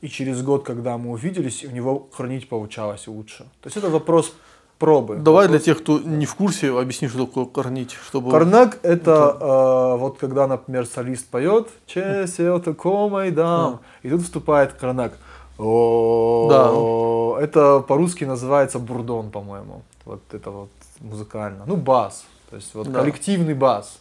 [0.00, 3.44] И через год, когда мы увиделись, у него хранить получалось лучше.
[3.60, 4.32] То есть это вопрос
[4.78, 5.16] пробы.
[5.16, 8.30] Давай для Вопрос- тех, кто не в курсе, объясни, что такое корнить, чтобы...
[8.30, 15.12] Карнак это э, вот когда, например, солист поет «Чесел тако майдан», и тут вступает карнак.
[15.58, 19.82] О, это по-русски называется бурдон, по-моему.
[20.06, 20.70] Вот это вот
[21.00, 21.64] музыкально.
[21.66, 22.24] Ну, бас.
[22.48, 23.00] То есть вот Да.
[23.00, 23.99] коллективный бас.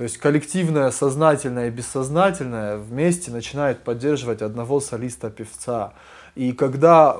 [0.00, 5.92] То есть коллективное, сознательное и бессознательное вместе начинает поддерживать одного солиста-певца.
[6.34, 7.18] И когда,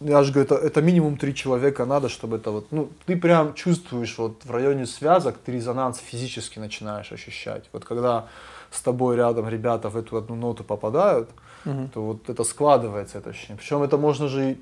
[0.00, 3.54] я же говорю, это, это минимум три человека надо, чтобы это вот, ну, ты прям
[3.54, 7.70] чувствуешь вот в районе связок, ты резонанс физически начинаешь ощущать.
[7.72, 8.26] Вот когда
[8.70, 11.30] с тобой рядом ребята в эту одну ноту попадают,
[11.64, 13.56] то вот это складывается, это ощущение.
[13.56, 14.58] Причем это можно же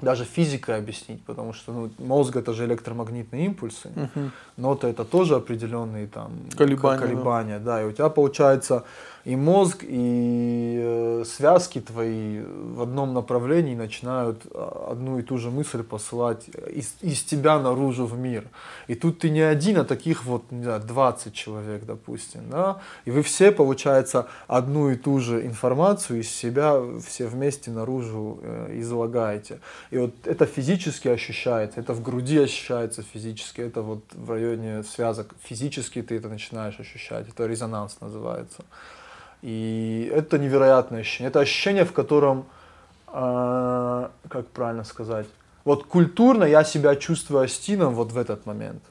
[0.00, 3.90] даже физикой объяснить, потому что ну, мозг это же электромагнитные импульсы,
[4.56, 7.82] ноты это тоже определенные там Колебания, колебания, да.
[7.82, 8.84] и у тебя получается
[9.24, 15.50] и мозг, и э, связки твои в одном направлении начинают а, одну и ту же
[15.50, 18.44] мысль посылать из, из тебя наружу в мир.
[18.86, 23.10] И тут ты не один, а таких вот, не знаю, 20 человек, допустим, да, и
[23.10, 29.60] вы все, получается, одну и ту же информацию из себя все вместе наружу э, излагаете.
[29.90, 35.34] И вот это физически ощущается, это в груди ощущается физически, это вот в районе связок
[35.42, 38.64] физически ты это начинаешь ощущать, это резонанс называется.
[39.42, 41.28] И это невероятное ощущение.
[41.28, 42.46] Это ощущение, в котором,
[43.06, 45.26] а, как правильно сказать,
[45.64, 48.82] вот культурно я себя чувствую астином вот в этот момент.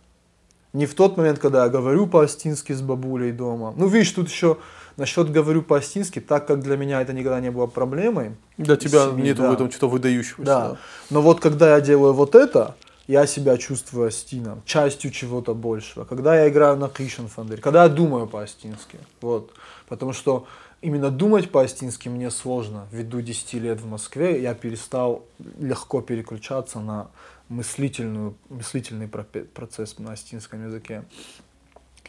[0.73, 3.73] Не в тот момент, когда я говорю по-астински с бабулей дома.
[3.75, 4.57] Ну, видишь, тут еще
[4.95, 8.35] насчет говорю по-астински, так как для меня это никогда не было проблемой.
[8.57, 9.49] Для тебя семьи, нет да.
[9.49, 10.45] в этом что-то выдающегося.
[10.45, 10.77] Да.
[11.09, 12.75] Но вот когда я делаю вот это,
[13.07, 16.03] я себя чувствую астином, частью чего-то большего.
[16.03, 18.99] Когда я играю на Кришенфандере, когда я думаю по-астински.
[19.21, 19.51] Вот.
[19.87, 20.47] Потому что
[20.81, 22.87] именно думать по-астински мне сложно.
[22.91, 25.23] Ввиду 10 лет в Москве я перестал
[25.59, 27.09] легко переключаться на
[27.49, 31.05] мыслительную, мыслительный процесс на астинском языке.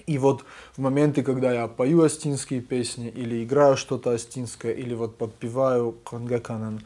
[0.07, 0.45] И вот
[0.77, 6.81] в моменты, когда я пою астинские песни, или играю что-то астинское, или вот подпеваю Кангаканан,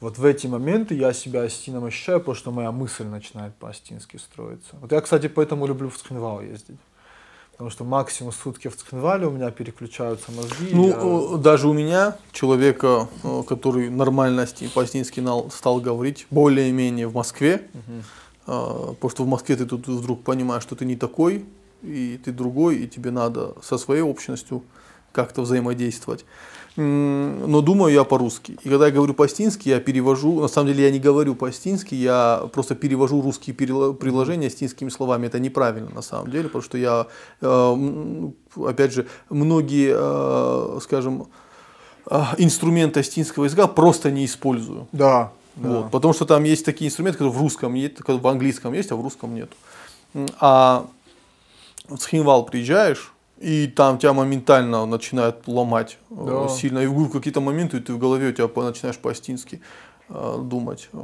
[0.00, 4.76] вот в эти моменты я себя астином ощущаю, потому что моя мысль начинает по-астински строиться.
[4.80, 6.78] Вот я, кстати, поэтому люблю в Цхинвал ездить.
[7.58, 10.68] Потому что максимум сутки в Цхинвале у меня переключаются мозги.
[10.72, 13.08] Ну, я- даже у меня, человека,
[13.48, 18.04] который нормально асти- по-астински нал- стал говорить, более-менее в Москве, э,
[18.46, 21.46] потому что в Москве ты тут вдруг понимаешь, что ты не такой,
[21.82, 24.62] и ты другой, и тебе надо со своей общностью
[25.10, 26.24] как-то взаимодействовать.
[26.80, 28.56] Но думаю я по-русски.
[28.62, 32.48] И когда я говорю по-астински, я перевожу, на самом деле я не говорю по-астински, я
[32.52, 35.26] просто перевожу русские предложения астинскими словами.
[35.26, 37.08] Это неправильно на самом деле, потому что я,
[37.40, 38.28] э,
[38.64, 41.26] опять же, многие, э, скажем,
[42.08, 44.86] э, инструменты астинского языка просто не использую.
[44.92, 45.32] Да.
[45.56, 45.68] да.
[45.68, 48.96] Вот, потому что там есть такие инструменты, которые в русском есть, в английском есть, а
[48.96, 49.50] в русском нет.
[50.38, 50.86] А
[51.88, 56.48] в Цхинвал приезжаешь, и там тебя моментально начинает ломать э, Да.
[56.48, 56.78] сильно.
[56.80, 59.60] И в какие-то моменты ты в голове у тебя начинаешь по-астински
[60.08, 60.88] э, думать.
[60.92, 60.98] Э,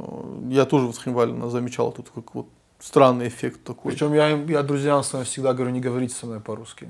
[0.49, 2.47] Я тоже в Цхинвале на- замечал тут как вот
[2.79, 3.91] странный эффект такой.
[3.91, 6.87] Причем я, я друзьям своим всегда говорю, не говорите со мной по-русски.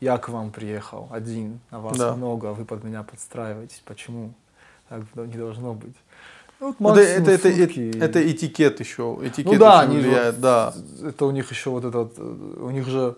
[0.00, 2.14] Я к вам приехал один, а вас Да.
[2.16, 3.82] много, а вы под меня подстраиваетесь.
[3.84, 4.32] Почему?
[4.88, 5.94] Так не должно быть.
[6.58, 9.18] Ну, вот это, это, это, это этикет еще.
[9.22, 10.74] Этикет Ну да, они влияет, вот- да.
[11.04, 13.14] это у них еще вот этот, у них же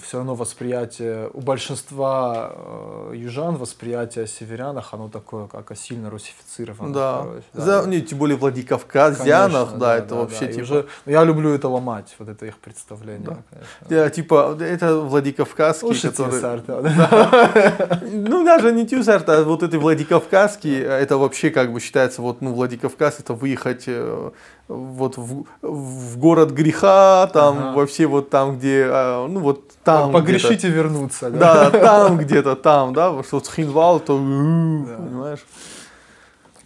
[0.00, 6.94] все равно восприятие, у большинства э, южан восприятие о северянах, оно такое, как сильно русифицированных.
[6.94, 7.22] Да.
[7.22, 7.44] короче.
[7.52, 10.62] За, не, тем более Владикавказянах, Конечно, да, это вообще И типа.
[10.62, 13.28] уже- ну, я люблю это ломать, вот это их представление.
[13.28, 13.38] Да.
[13.50, 13.94] конечно.
[13.94, 16.40] Я, типа, это Владикавказский, Слушайте, который...
[16.40, 18.00] Сарта, да.
[18.02, 22.52] Ну, даже не Тюсарт, а вот эти Владикавказские, это вообще как бы считается, вот, ну,
[22.52, 24.30] Владикавказ, это выехать э,
[24.68, 27.72] вот в, в город греха, там, Ага.
[27.76, 31.30] во все вот там, где, э, ну, вот там Погрешить и вернуться.
[31.30, 31.70] где-то.
[31.70, 34.96] Да, там где-то, там, да, вот что Цхинвал, то, Да.
[34.96, 35.44] понимаешь.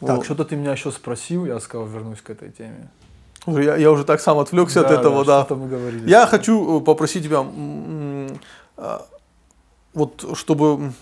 [0.01, 0.25] Так, Вот.
[0.25, 2.91] что-то ты меня еще спросил, я сказал, вернусь к этой теме.
[3.47, 5.41] Я, я уже так сам отвлекся от Да, этого, да.
[5.45, 6.09] Что-то мы говорили.
[6.09, 7.45] Я хочу э, попросить тебя,
[8.77, 9.07] а,
[9.95, 10.93] вот чтобы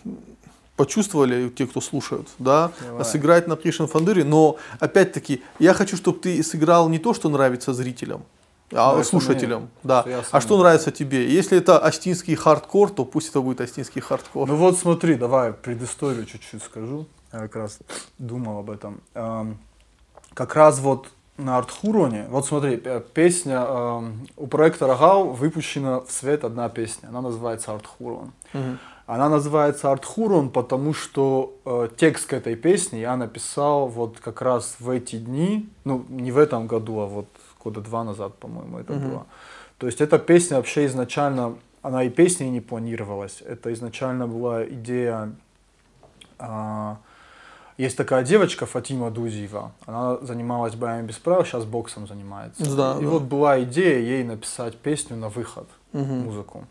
[0.81, 3.05] почувствовали те, кто слушают, да, Давай.
[3.05, 7.75] сыграть на кисын фандыре, но опять-таки я хочу, чтобы ты сыграл не то, что нравится
[7.75, 8.23] зрителям,
[8.73, 10.07] а это слушателям, мне, да.
[10.31, 11.31] А что нравится тебе?
[11.31, 14.49] Если это осетинский хардкор, то пусть это будет осетинский хардкор.
[14.49, 17.07] Ну вот смотри, давай предысторию чуть-чуть скажу.
[17.33, 17.79] Я как раз
[18.19, 19.03] думал об этом.
[19.15, 19.59] Эм,
[20.33, 22.81] Как раз вот на Артхуроне, вот смотри,
[23.15, 28.33] песня эм, у проекта Рогал выпущена в свет одна песня, она называется Артхурон.
[28.55, 28.79] Мгм.
[29.11, 34.77] Она называется Артхурон, потому что э, текст к этой песне я написал вот как раз
[34.79, 37.27] в эти дни, ну не в этом году, а вот
[37.65, 39.09] года два назад, по-моему, это Мгм.
[39.11, 39.27] было.
[39.79, 45.33] То есть эта песня вообще изначально, она и песней не планировалась, это изначально была идея,
[46.39, 46.99] а,
[47.79, 49.73] Есть такая девочка Фатима Дузиева.
[49.87, 52.63] Она занималась боями без правил, сейчас боксом занимается.
[52.77, 53.09] Да, и да.
[53.11, 56.25] вот была идея ей написать песню на выход, Мгм.
[56.27, 56.65] музыку.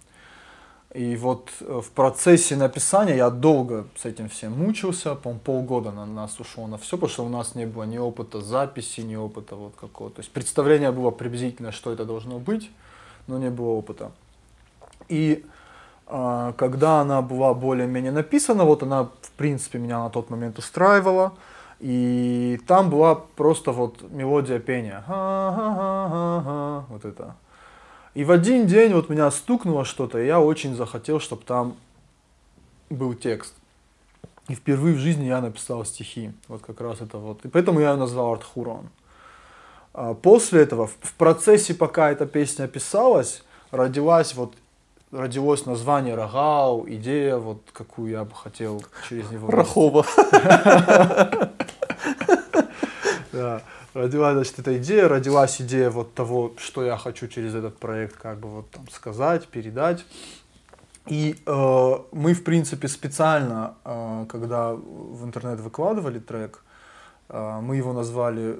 [0.94, 6.06] И вот э, в процессе написания я долго с этим всем мучился, по полгода на
[6.08, 9.56] нас ушло на все, потому что у нас не было ни опыта записи, ни опыта
[9.56, 10.16] вот какого-то.
[10.16, 12.72] То есть представление было приблизительно, что это должно быть,
[13.28, 14.12] но не было опыта.
[15.10, 15.46] И
[16.08, 21.34] а, когда она была более-менее написана, вот она, в принципе, меня на тот момент устраивала,
[21.80, 25.04] и там была просто вот мелодия пения.
[26.90, 27.36] Вот это.
[28.20, 31.78] И в один день вот меня стукнуло что-то, и я очень захотел, чтобы там
[32.90, 33.54] был текст.
[34.50, 36.34] И впервые в жизни я написал стихи.
[36.50, 37.46] Вот как раз это вот.
[37.46, 38.90] И поэтому я ее назвал Артхурон.
[39.94, 43.42] А После этого, в в процессе, пока эта песня писалась,
[43.72, 44.54] родилась вот
[45.14, 49.50] родилось название Рогау, идея, вот какую я бы хотел через него.
[49.50, 50.06] Рахова.
[53.32, 53.62] Да.
[53.94, 58.40] Родилась, значит, эта идея, родилась идея вот того, что я хочу через этот проект как
[58.40, 60.06] бы вот там сказать, передать.
[61.08, 66.64] И э, мы, в принципе, специально, э, когда в интернет выкладывали трек,
[67.30, 68.60] э, мы его назвали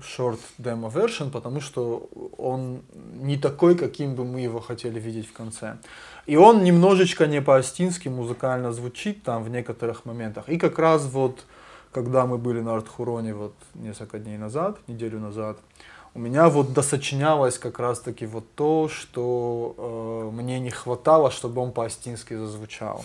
[0.00, 2.08] Short Demo Version, потому что
[2.38, 2.82] он
[3.20, 5.78] не такой, каким бы мы его хотели видеть в конце.
[6.26, 10.48] И он немножечко не по-астински музыкально звучит там в некоторых моментах.
[10.48, 11.44] И как раз вот,
[11.92, 15.58] когда мы были на Артхуроне вот несколько дней назад, неделю назад,
[16.14, 19.74] у меня вот досочинялось как раз-таки вот то, что
[20.32, 23.04] э, мне не хватало, чтобы он по-астински зазвучал.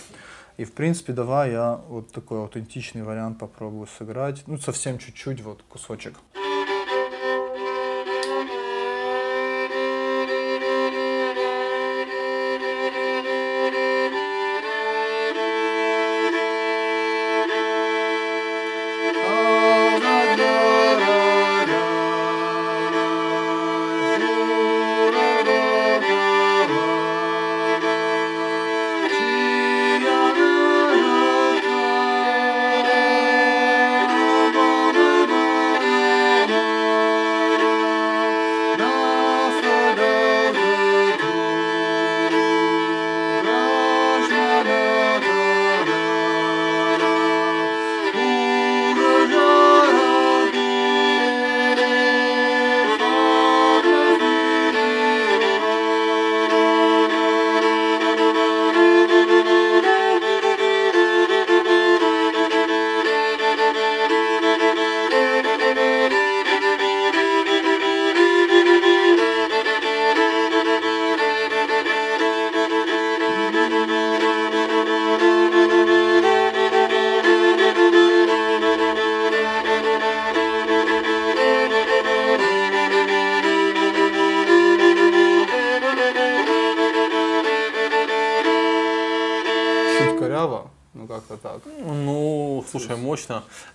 [0.57, 4.43] И в принципе, давай я вот такой аутентичный вариант попробую сыграть.
[4.47, 6.15] Ну, совсем чуть-чуть, вот кусочек.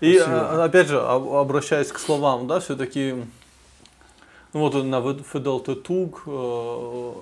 [0.00, 0.62] И Спасибо.
[0.62, 3.14] а, опять же, об- обращаясь к словам, да, все-таки,
[4.52, 7.14] ну вот на Федел Туг, все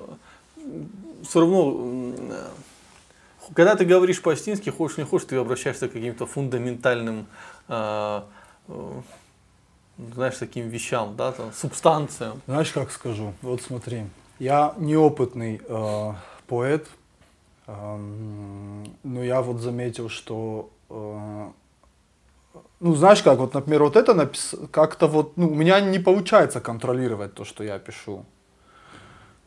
[1.41, 2.47] равно, м, э,
[3.55, 7.27] когда ты говоришь по-астински, хочешь не хочешь, ты обращаешься к каким-то фундаментальным,
[7.69, 8.23] э,
[8.69, 8.93] э,
[10.15, 12.41] знаешь, таким вещам, да, там, субстанциям.
[12.47, 13.33] Знаешь, как скажу?
[13.43, 14.05] Вот смотри,
[14.39, 16.13] я неопытный э,
[16.47, 16.87] поэт,
[17.67, 20.75] эм, но я вот заметил, что, э,
[22.89, 24.55] ну знаешь как, вот, например, вот это напис...
[24.71, 28.25] как-то вот, ну у меня не получается контролировать то, что я пишу.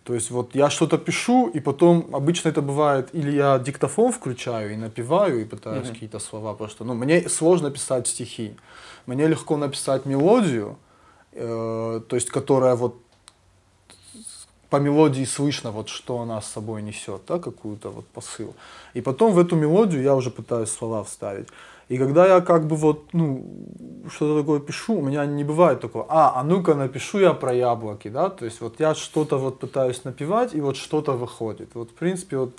[0.04, 4.74] То есть вот я что-то пишу, и потом обычно это бывает, или я диктофон включаю
[4.74, 5.94] и напеваю, и пытаюсь Мгм.
[5.94, 6.84] какие-то слова просто.
[6.84, 8.56] Ну, мне сложно писать стихи.
[9.06, 10.78] Мне легко написать мелодию,
[11.34, 12.96] э, то есть которая вот
[14.70, 18.54] по мелодии слышно, вот что она с собой несет, да, какую-то вот посыл.
[18.96, 21.48] И потом в эту мелодию я уже пытаюсь слова вставить.
[21.92, 23.44] И когда я как бы вот, ну,
[24.10, 28.08] что-то такое пишу, у меня не бывает такого, а, а ну-ка напишу я про яблоки,
[28.08, 31.76] да, то есть вот я что-то вот пытаюсь напевать, и вот что-то выходит.
[31.76, 32.54] Вот, в принципе, вот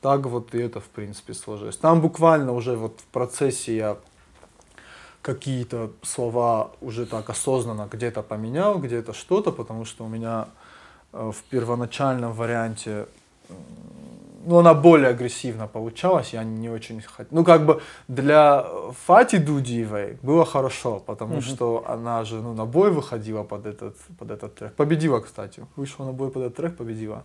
[0.00, 1.76] так вот и это, в принципе, сложилось.
[1.76, 3.96] Там буквально уже вот в процессе я
[5.20, 10.46] какие-то слова уже так осознанно где-то поменял, где-то что-то, потому что у меня
[11.12, 13.06] э, в первоначальном варианте
[14.44, 17.26] ну, она более агрессивно получалась, я не очень хотел.
[17.30, 18.66] Ну, как бы для
[19.06, 21.42] Фати Дудиевой было хорошо, потому Мгм.
[21.42, 24.74] что она же ну, на бой выходила под этот, под этот трек.
[24.74, 25.66] Победила, кстати.
[25.76, 27.24] Вышла на бой под этот трек, победила.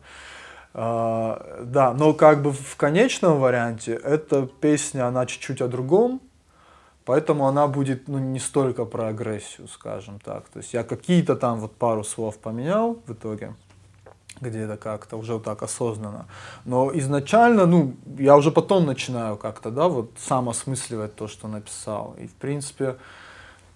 [0.74, 6.22] А, да, но как бы в конечном варианте эта песня, она чуть-чуть о другом,
[7.08, 10.50] Поэтому она будет ну, не столько про агрессию, скажем так.
[10.50, 13.54] То есть я какие-то там вот пару слов поменял в итоге
[14.42, 16.26] где-то как-то уже вот так осознанно.
[16.66, 22.16] Но изначально, ну, я уже потом начинаю как-то, да, вот сам осмысливать то, что написал.
[22.20, 22.98] И, в принципе,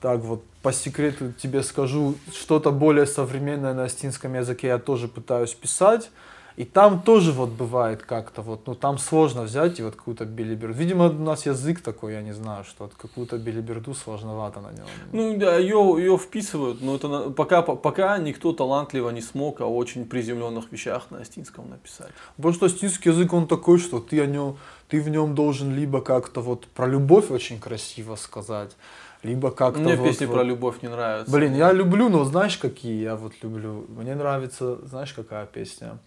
[0.01, 5.53] так вот, по секрету тебе скажу, что-то более современное на астинском языке я тоже пытаюсь
[5.53, 6.09] писать.
[6.57, 10.77] И там тоже вот бывает как-то вот, ну там сложно взять и вот какую-то билиберду.
[10.77, 14.85] Видимо, у нас язык такой, я не знаю, что вот какую-то билиберду сложновато на нем.
[15.11, 20.05] Ну да, ее, ее вписывают, но это пока, пока никто талантливо не смог о очень
[20.05, 22.11] приземленных вещах на астинском написать.
[22.35, 26.01] Потому что астинский язык, он такой, что ты о нем, ты в нем должен либо
[26.01, 28.75] как-то вот про любовь очень красиво сказать,
[29.23, 31.31] либо как-то Мне вот, песни вот- про любовь не нравятся.
[31.31, 33.85] Блин, я люблю, но знаешь, какие я вот люблю?
[33.87, 35.99] Мне нравится, знаешь, какая песня?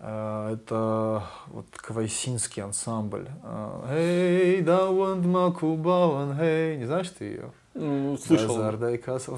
[0.00, 3.28] Э, Это вот квайсинский ансамбль.
[3.42, 6.78] Э, Эй, да вон макубалан, эй.
[6.78, 7.50] Не знаешь ты ее?
[7.74, 8.58] Ну, слышал.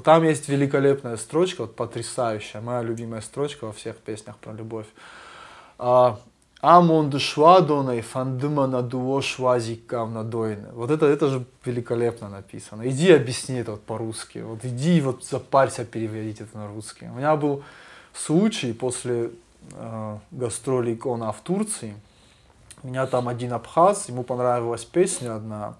[0.03, 4.87] Там есть великолепная строчка, вот потрясающая, моя любимая строчка во всех песнях про любовь.
[5.77, 6.19] А,
[6.61, 10.69] Амон швадоной фандыма на дуо швазикав надойны.
[10.71, 12.87] Вот это, это же великолепно написано.
[12.89, 14.39] Иди объясни это вот по-русски.
[14.39, 17.05] Вот иди вот запарься переводить это на русский.
[17.07, 17.63] У меня был
[18.13, 19.31] случай после
[19.71, 21.95] э, гастролей Кона в Турции.
[22.83, 25.75] Меня там один абхаз, ему понравилась песня одна.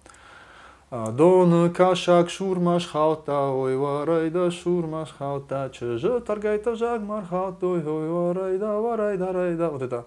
[0.89, 8.09] А, Дон кашак шурмаш хаута, ой варайда шурмаш хаута, чеже таргайта жаг мархаута, ой ой
[8.09, 9.69] варайда, варайда, райда.
[9.69, 10.05] Вот это.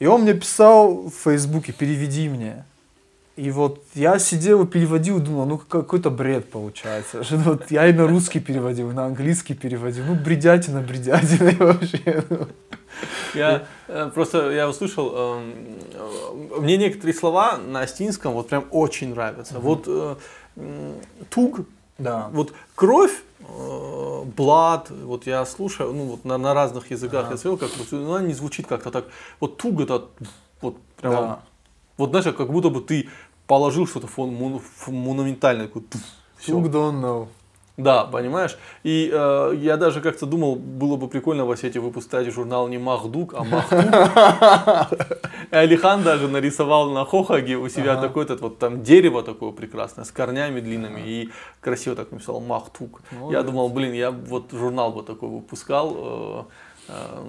[0.00, 2.64] И он мне писал в Фейсбуке, переведи мне.
[3.38, 7.22] И вот я сидел и переводил, думал, ну какой-то бред получается.
[7.22, 10.04] Что Вот я и на русский переводил, и на английский переводил.
[10.06, 12.24] Ну, бредятина, бредятина вообще.
[12.30, 12.48] ну.
[13.34, 15.54] Я э, просто я услышал, эм,
[15.94, 19.60] э, мне некоторые слова на астинском вот прям очень нравятся.
[19.60, 20.16] Вот э,
[21.30, 21.60] туг,
[21.98, 22.30] Да.
[22.32, 23.22] вот кровь,
[24.36, 28.14] блад, вот я слушаю, ну вот на, на разных языках я слышал, как вот, ну,
[28.14, 29.04] она не звучит как-то так.
[29.38, 30.06] Вот туг это
[30.60, 31.38] вот прямо, Да.
[31.98, 33.08] вот знаешь, как будто бы ты
[33.48, 34.32] положил что-то фон,
[34.86, 36.00] монументальное, такое, туф,
[36.38, 36.52] всё.
[36.52, 37.26] Туг don't know.
[37.78, 38.58] Да, понимаешь?
[38.82, 43.34] И э, я даже как-то думал, было бы прикольно в Осетии выпускать журнал не Махдук,
[43.34, 44.98] а Махтук.
[45.52, 48.02] И Алихан даже нарисовал на Хохаге у себя Ага.
[48.08, 51.28] такое вот там дерево такое прекрасное, с корнями длинными, и
[51.60, 53.00] красиво так написал Махтук.
[53.12, 53.44] Я Молодец.
[53.44, 55.94] думал, блин, я вот журнал бы такой выпускал.
[55.96, 56.42] э,
[56.88, 57.24] э,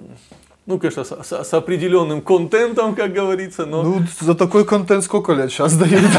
[0.66, 5.32] Ну, конечно, с, с- с определенным контентом, как говорится, но Ну, за такой контент сколько
[5.32, 6.02] лет сейчас дают?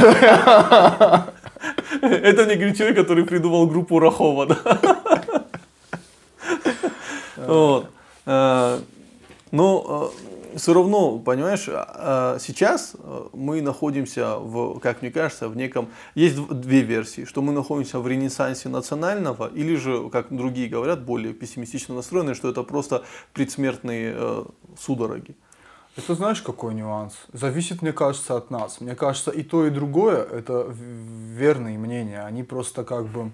[2.01, 4.57] это не говорит человек, который придумал группу Рахова, да?
[7.37, 7.87] Вот.
[8.25, 8.79] Э,
[9.51, 10.11] Но
[10.55, 15.89] все равно, понимаешь, э, сейчас э, мы находимся в, как мне кажется, в неком...
[16.15, 21.05] Есть дв- две версии, что мы находимся в ренессансе национального, или же, как другие говорят,
[21.05, 23.03] более пессимистично настроенные, что это просто
[23.33, 24.45] предсмертные э,
[24.79, 25.35] судороги.
[25.97, 27.13] Это знаешь, какой нюанс?
[27.33, 28.79] Зависит, мне кажется, от нас.
[28.79, 32.21] Мне кажется, и то, и другое– это верные мнения.
[32.21, 33.31] Они просто как бы...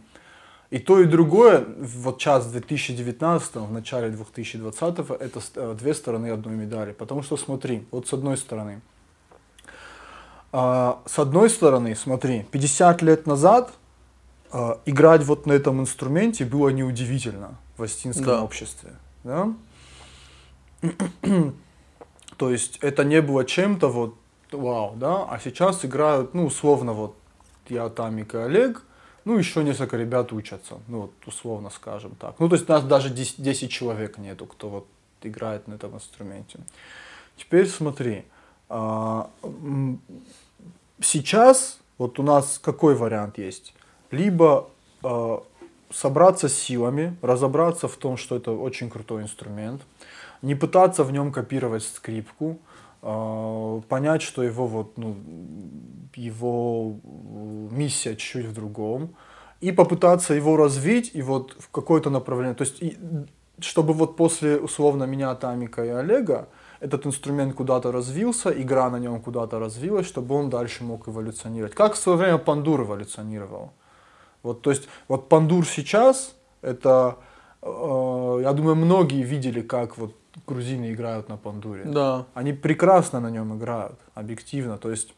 [0.69, 6.55] И то, и другое, вот в 2019, в начале 2020, это э, две стороны одной
[6.55, 6.91] медали.
[6.91, 8.81] Потому что смотри, вот с одной стороны,
[10.51, 13.71] а, с одной стороны, смотри, 50 лет назад
[14.51, 18.43] а, играть вот на этом инструменте было неудивительно в астинском Да.
[18.43, 18.93] обществе.
[19.23, 19.53] Да?
[22.37, 24.15] То есть это не было чем-то вот
[24.51, 27.15] вау, да, а сейчас играют, ну, условно, вот
[27.67, 28.83] я, Тамик и Олег,
[29.27, 32.39] ну, еще несколько ребят учатся, ну, вот, условно скажем так.
[32.39, 34.87] Ну, то есть нас даже 10, 10 человек нету, кто вот
[35.21, 36.59] играет на этом инструменте.
[37.35, 38.23] Теперь смотри,
[38.69, 39.29] а,
[41.01, 43.73] сейчас вот у нас какой вариант есть?
[44.11, 44.69] Либо
[45.03, 45.43] а,
[45.91, 49.81] собраться силами, разобраться в том, что это очень крутой инструмент,
[50.41, 52.59] не пытаться в нем копировать скрипку,
[53.01, 55.15] понять, что его вот, ну,
[56.17, 59.15] его э, миссия чуть-чуть в другом,
[59.61, 62.55] и попытаться его развить и вот в какое-то направление.
[62.55, 62.97] То есть, и,
[63.59, 66.47] чтобы вот после условно меня, Тамика и Олега
[66.79, 71.73] этот инструмент куда-то развился, игра на нем куда-то развилась, чтобы он дальше мог эволюционировать.
[71.73, 73.71] Как в свое время Пандур эволюционировал.
[74.43, 77.17] Вот, то есть, вот Пандур сейчас, это,
[77.61, 80.15] э, я думаю, многие видели, как вот
[80.45, 81.83] грузины играют на Пандуре.
[81.85, 82.25] Да.
[82.33, 84.77] Они прекрасно на нем играют, объективно.
[84.77, 85.13] То есть,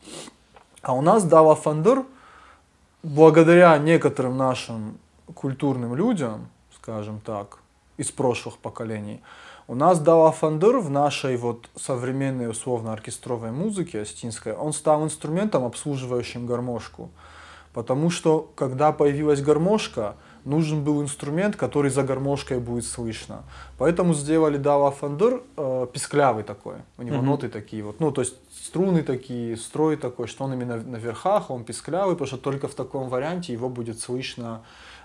[0.82, 2.06] а у нас Дава Фандур,
[3.04, 4.98] благодаря некоторым нашим
[5.34, 7.60] культурным людям, скажем так,
[7.98, 9.22] из прошлых поколений,
[9.68, 15.64] у нас Дава Фандур в нашей вот современной условно оркестровой музыке астинской, он стал инструментом,
[15.64, 17.10] обслуживающим гармошку.
[17.74, 20.16] Потому что, когда появилась гармошка,
[20.46, 23.44] нужен был инструмент, который за гармошкой будет слышно.
[23.78, 26.76] Поэтому сделали Дава Фандер э, писклявый такой.
[26.98, 27.26] У него Мгм.
[27.26, 28.36] ноты такие вот, ну то есть
[28.66, 32.74] струны такие, строй такой, что он именно на верхах, он писклявый, потому что только в
[32.74, 34.62] таком варианте его будет слышно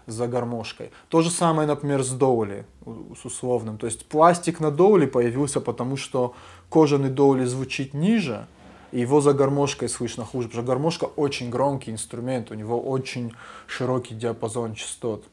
[0.07, 0.91] за гармошкой.
[1.09, 3.79] То же самое, например, с доули, с условным.
[3.79, 6.35] То есть пластик на доули появился потому, что
[6.69, 8.47] кожаный доули звучит ниже,
[8.95, 13.35] и его за гармошкой слышно хуже, потому что гармошка очень громкий инструмент, у него очень
[13.67, 15.25] широкий диапазон частот.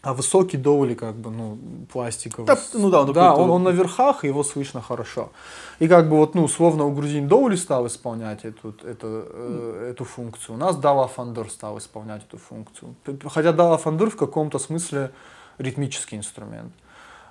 [0.00, 1.58] А высокий доули, как бы, ну,
[1.92, 2.46] пластиковый.
[2.46, 5.32] Да, ну да, он да, он, он на верхах, его слышно хорошо.
[5.80, 10.04] И как бы вот, ну, условно, у грузин доули стал исполнять эту, эту, э, эту
[10.04, 12.94] функцию, у нас Дала Фандер стал исполнять эту функцию.
[13.24, 15.10] Хотя Дала Фандер в каком-то смысле
[15.58, 16.72] ритмический инструмент,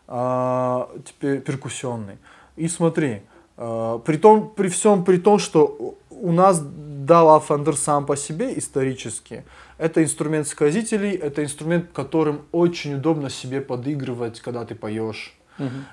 [0.10, 2.18] а, теперь перкуссионный.
[2.57, 3.22] И смотри,
[3.58, 9.44] при, том, при всем при том, что у нас Дала Фандер сам по себе исторически,
[9.78, 15.34] это инструмент сказителей, это инструмент, которым очень удобно себе подыгрывать, когда ты поешь.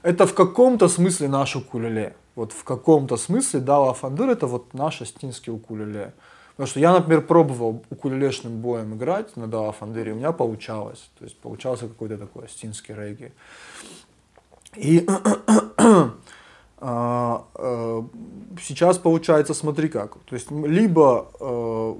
[0.02, 2.14] Это в каком-то смысле наш укулеле.
[2.34, 6.12] Вот в каком-то смысле Дала Фандер это вот наш астинский укулеле.
[6.56, 11.10] Потому что я, например, пробовал укулелешным боем играть на Дала Фандере, у меня получалось.
[11.18, 13.32] То есть получался какой-то такой астинский регги.
[14.76, 16.10] И э,
[18.60, 20.16] сейчас получается, смотри как.
[20.26, 21.94] То есть либо э,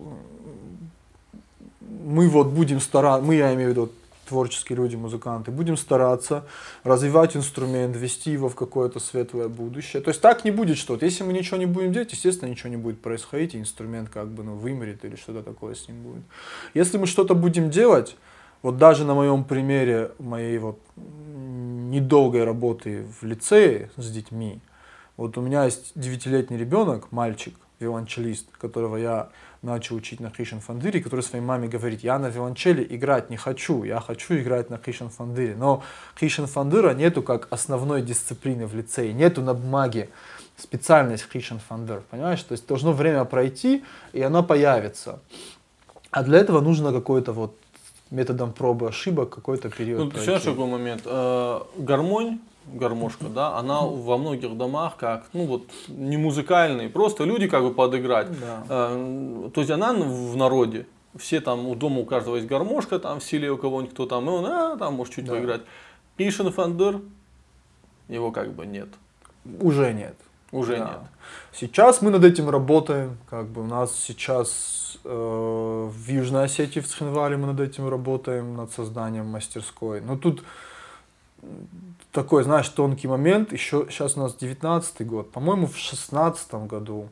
[2.05, 3.91] мы вот будем стараться, мы, я имею в виду
[4.29, 6.45] творческие люди, музыканты, будем стараться
[6.83, 10.03] развивать инструмент, вести его в какое-то светлое будущее.
[10.03, 11.05] То есть так не будет что-то.
[11.05, 14.43] Если мы ничего не будем делать, естественно, ничего не будет происходить, и инструмент как бы
[14.43, 16.23] ну, вымрет или что-то такое с ним будет.
[16.75, 18.17] Если мы что-то будем делать,
[18.63, 20.79] вот даже на моем примере моей вот
[21.95, 24.61] недолгой работы в лицее с детьми,
[25.17, 29.29] вот у меня есть девятилетний ребенок, мальчик, виолончелист, которого я
[29.63, 33.85] начал учить на Кришн Фандыре, который своей маме говорит, я на виолончели играть не хочу,
[33.85, 35.55] я хочу играть на Кришн Фандыре.
[35.57, 35.83] Но
[36.17, 40.11] Кришн Фандыра нету как основной дисциплины в лицее, нету на бумаге
[40.57, 42.43] специальность Кришн Фандыр, понимаешь?
[42.43, 45.21] То есть должно время пройти, и оно появится.
[46.11, 47.57] А для этого нужно какой-то вот
[48.15, 50.25] методом пробы ошибок какой-то период Ну, пройти.
[50.27, 51.03] знаешь, какой момент?
[51.05, 52.39] Э, гармонь,
[52.73, 57.75] гармошка, да, она во многих домах как, ну вот, не музыкальный, просто люди как бы
[57.75, 58.29] подыграть.
[58.41, 58.65] Да.
[58.69, 60.87] Э, то есть она в народе.
[61.17, 64.27] Все там, у дома у каждого есть гармошка, там в селе у кого-нибудь кто там,
[64.29, 65.33] и он, а, там может чуть Да.
[65.33, 65.61] поиграть.
[66.17, 67.01] Пишен Фандер,
[68.09, 68.89] его как бы нет.
[69.61, 70.17] Уже нет.
[70.53, 70.85] Уже Да.
[70.85, 70.99] нет.
[71.53, 73.17] Сейчас мы над этим работаем.
[73.29, 78.73] Как бы у нас сейчас в Южной Осетии, в Цхинвале мы над этим работаем, над
[78.73, 80.01] созданием мастерской.
[80.01, 80.43] Но тут
[82.11, 83.53] такой, знаешь, тонкий момент.
[83.53, 85.31] Еще сейчас у нас 19 год.
[85.31, 87.09] По-моему, в 16 году.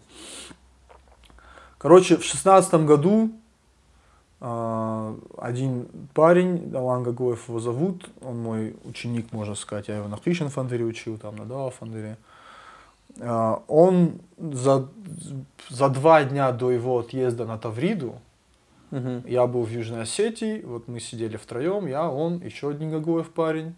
[1.78, 3.30] Короче, в 16 году
[4.44, 10.16] а, один парень, Алан Гагоев его зовут, он мой ученик, можно сказать, я его на
[10.16, 12.16] Кришн Фандере учил, там на Дава Фандере.
[13.20, 14.88] Он за,
[15.68, 18.14] за два дня до его отъезда на Тавриду,
[18.90, 19.24] Мгм.
[19.26, 23.74] я был в Южной Осетии, вот мы сидели втроем, я, он, еще один Гагоев парень.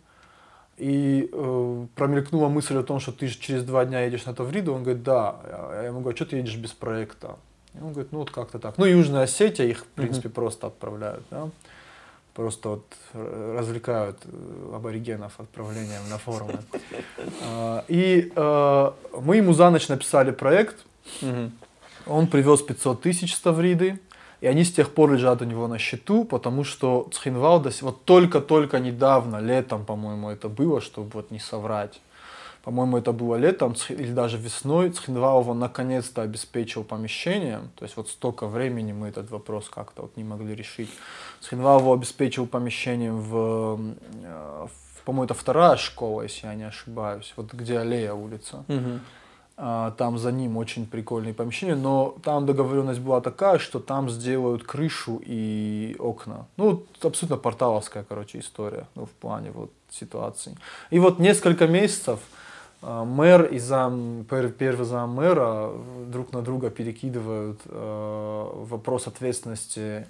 [0.77, 4.75] И э, промелькнула мысль о том, что ты через два дня едешь на Тавриду.
[4.75, 5.37] Он говорит, да.
[5.73, 7.37] Я ему говорю, что ты едешь без проекта?
[7.75, 8.77] И он говорит, ну вот как-то так.
[8.77, 11.49] Ну, Южная Осетия, их, в принципе, просто отправляют, да.
[12.35, 16.59] Просто вот э, развлекают э, аборигенов отправлением на форумы.
[17.43, 18.91] А, И э,
[19.21, 20.85] мы ему за ночь написали проект,
[22.07, 23.99] он привез 500 тысяч с Тавриды,
[24.41, 27.83] и они с тех пор лежат у него на счету, потому что Цхинвал, до сих-
[27.83, 32.01] вот только-только недавно, летом, по-моему, это было, чтобы вот не соврать.
[32.65, 34.91] По-моему, это было летом или даже весной.
[34.91, 37.71] Цхинвал его наконец-то обеспечил помещением.
[37.77, 40.89] То есть вот столько времени мы этот вопрос как-то вот не могли решить.
[41.41, 43.79] Цхинвал его обеспечил помещением в,
[44.25, 48.65] э, в- по-моему, это вторая школа, если я не ошибаюсь, вот где аллея улица.
[49.57, 54.65] А, Там за ним очень прикольные помещения, но там договоренность была такая, что там сделают
[54.65, 56.47] крышу и окна.
[56.57, 60.57] Ну, абсолютно порталовская, короче, история, ну, в плане вот ситуации.
[60.91, 62.19] И вот несколько месяцев
[62.85, 65.71] мэр и зам, пер- первый зам мэра
[66.07, 70.07] друг на друга перекидывают э, вопрос ответственности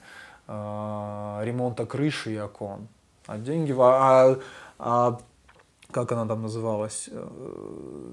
[0.48, 2.88] э, ремонта крыши и окон.
[3.26, 3.74] А деньги...
[3.78, 4.36] А,
[4.78, 5.18] а
[5.90, 7.08] как она там называлась?
[7.12, 7.28] Э,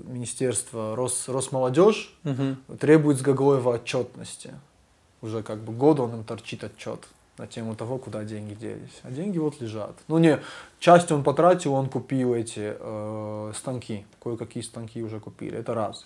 [0.05, 2.57] Министерство Рос, Росмолодежь Мгм.
[2.79, 4.53] требует с Гаглоева отчетности.
[5.21, 7.07] Уже как бы год он им торчит отчет
[7.37, 8.99] на тему того, куда деньги делись.
[9.03, 9.95] А деньги вот лежат.
[10.07, 10.39] Ну не,
[10.79, 16.05] часть он потратил, он купил эти э, станки, кое-какие станки уже купили, это раз.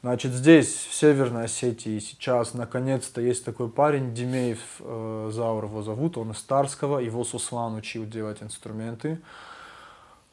[0.00, 6.16] Значит, здесь, в Северной Осетии, сейчас, наконец-то, есть такой парень, Демеев э, Заур его зовут,
[6.16, 9.14] он из Тарского, его Суслан учил делать инструменты.
[9.14, 9.18] О,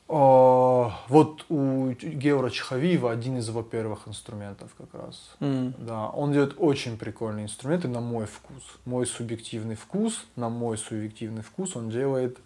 [0.07, 5.35] вот у Геора Чхавиева один из его первых инструментов как раз.
[5.39, 5.73] М.
[5.79, 8.63] Да, он делает очень прикольные инструменты на мой вкус.
[8.85, 12.37] Мой субъективный вкус, на мой субъективный вкус он делает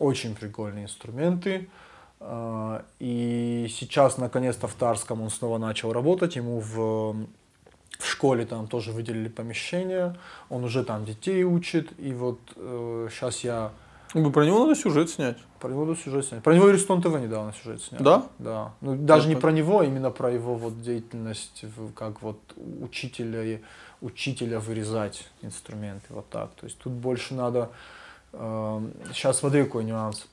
[0.00, 1.68] очень прикольные инструменты.
[2.18, 6.34] А, И сейчас, наконец-то, в Тарском он снова начал работать.
[6.36, 7.14] Ему в,
[7.98, 10.16] в школе там тоже выделили помещение.
[10.48, 11.92] Он уже там детей учит.
[11.98, 15.38] И вот сейчас я Ну, Про него надо сюжет снять.
[15.60, 16.40] про него тут сюжет снял.
[16.40, 18.02] Про него и Рестон ТВ недавно сюжет снял.
[18.02, 18.26] Да?
[18.38, 18.72] Да.
[18.80, 19.42] Ну, даже не так.
[19.42, 21.64] про него, а именно про его вот деятельность
[21.94, 22.40] как вот
[22.80, 23.60] учителя и
[24.00, 26.06] учителя вырезать инструменты.
[26.10, 26.50] Вот так.
[26.54, 27.70] То есть тут больше надо...
[28.32, 30.26] сейчас смотри, какой нюанс.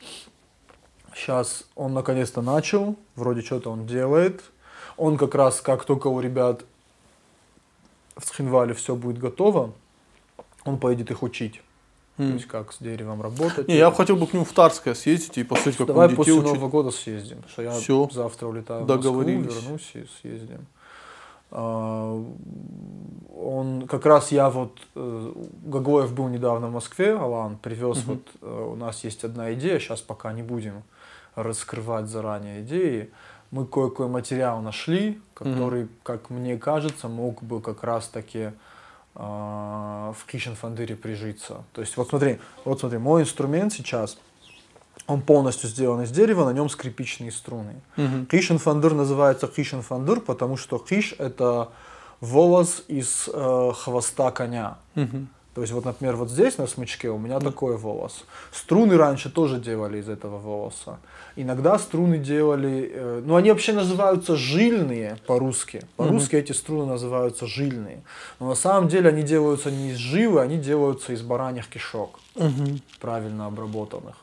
[1.13, 4.43] Сейчас он наконец-то начал, вроде что-то он делает.
[4.95, 6.63] Он как раз, как только у ребят
[8.15, 9.73] в Схинвале все будет готово,
[10.63, 11.61] он поедет их учить.
[12.17, 12.33] То М.
[12.33, 13.67] есть как с деревом работать.
[13.67, 16.17] Не, я хотел бы к нему в Тарское съездить и посмотреть, как Давай он детей
[16.17, 16.53] после учит.
[16.53, 17.37] Нового года съездим.
[17.47, 18.09] Что я Всё.
[18.11, 19.43] завтра улетаю Договорились.
[19.43, 20.65] в Москву, вернусь и съездим.
[21.51, 22.23] А,
[23.35, 25.33] Он как раз я вот э,
[25.63, 30.01] Гагоев был недавно в Москве, Алан привез вот э, у нас есть одна идея, сейчас
[30.01, 30.83] пока не будем
[31.35, 33.11] раскрывать заранее идеи.
[33.51, 38.51] Мы кое-какой материал нашли, который, как мне кажется, мог бы как раз таки
[39.17, 41.63] в Кишинфандыре прижиться.
[41.73, 44.17] То есть вот смотри, вот смотри, мой инструмент сейчас,
[45.07, 47.81] он полностью сделан из дерева, на нем скрипичные струны.
[47.95, 48.27] Мгм.
[48.27, 51.69] Кишинфандыр называется Кишинфандыр, потому что киш это
[52.21, 54.77] волос из э, хвоста коня.
[54.95, 55.29] Мгм.
[55.57, 58.25] То есть вот, например, вот здесь на смычке у меня такой волос.
[58.51, 60.99] Струны раньше тоже делали из этого волоса.
[61.35, 65.81] Иногда струны делали, э, ну они вообще называются жильные по-русски.
[65.95, 68.03] По-русски эти струны называются жильные.
[68.39, 72.19] Но на самом деле они делаются не из жилы, они делаются из бараньих кишок,
[73.01, 74.15] правильно обработанных.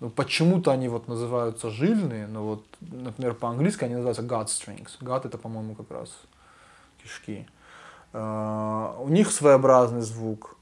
[0.00, 4.92] Ну, почему-то они вот называются жильные, но вот, например, по-английски они называются gut strings.
[5.02, 6.08] Gut это, по-моему, как раз
[7.02, 7.46] кишки.
[8.14, 10.54] А, у них своеобразный звук.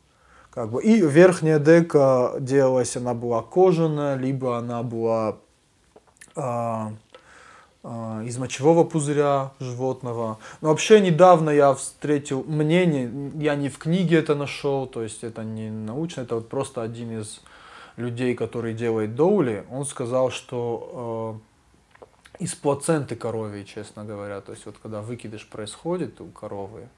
[0.56, 0.82] Как бы.
[0.82, 5.36] И верхняя дека делалась, она была кожаная, либо она была
[6.34, 6.92] а,
[7.82, 10.38] из мочевого пузыря животного.
[10.62, 15.44] Но вообще недавно я встретил мнение, я не в книге это нашел, то есть это
[15.44, 17.42] не научно, это вот просто один из
[17.96, 21.38] людей, который делает доули, он сказал, что
[22.40, 26.88] э, из плаценты коровьей, честно говоря, то есть вот когда выкидыш происходит у коровы,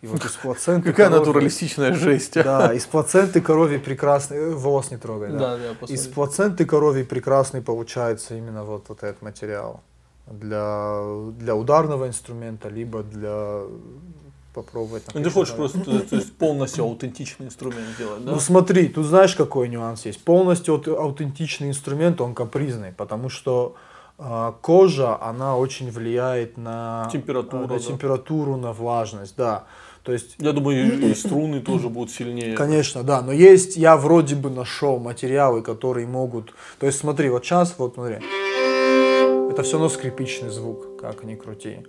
[0.00, 2.36] и вот из плаценты Какая коровьей- натуралистичная жесть.
[2.36, 2.42] а.
[2.44, 5.38] Да, из плаценты коровьей прекрасный, э, волос не трогай, да.
[5.38, 9.80] Да, да, Из плаценты коровьей прекрасный получается именно вот, вот этот материал
[10.30, 11.02] для,
[11.38, 13.62] для ударного инструмента, либо для
[14.54, 15.06] попробовать.
[15.14, 18.32] на Ну, Ты хочешь просто то есть, полностью аутентичный инструмент сделать, да?
[18.32, 20.22] Ну смотри, тут знаешь какой нюанс есть.
[20.24, 23.74] Полностью аут- аутентичный инструмент, он капризный, потому что
[24.20, 27.78] а, кожа, она очень влияет на Температуру, на да.
[27.78, 29.64] температуру, на влажность, да.
[30.08, 32.56] То есть Я думаю, и, струны тоже будут сильнее.
[32.56, 37.44] Конечно, да, но есть, я вроде бы нашел материалы, которые могут, то есть смотри, вот
[37.44, 38.14] сейчас, вот смотри,
[39.50, 41.86] это все равно скрипичный звук, как ни крути.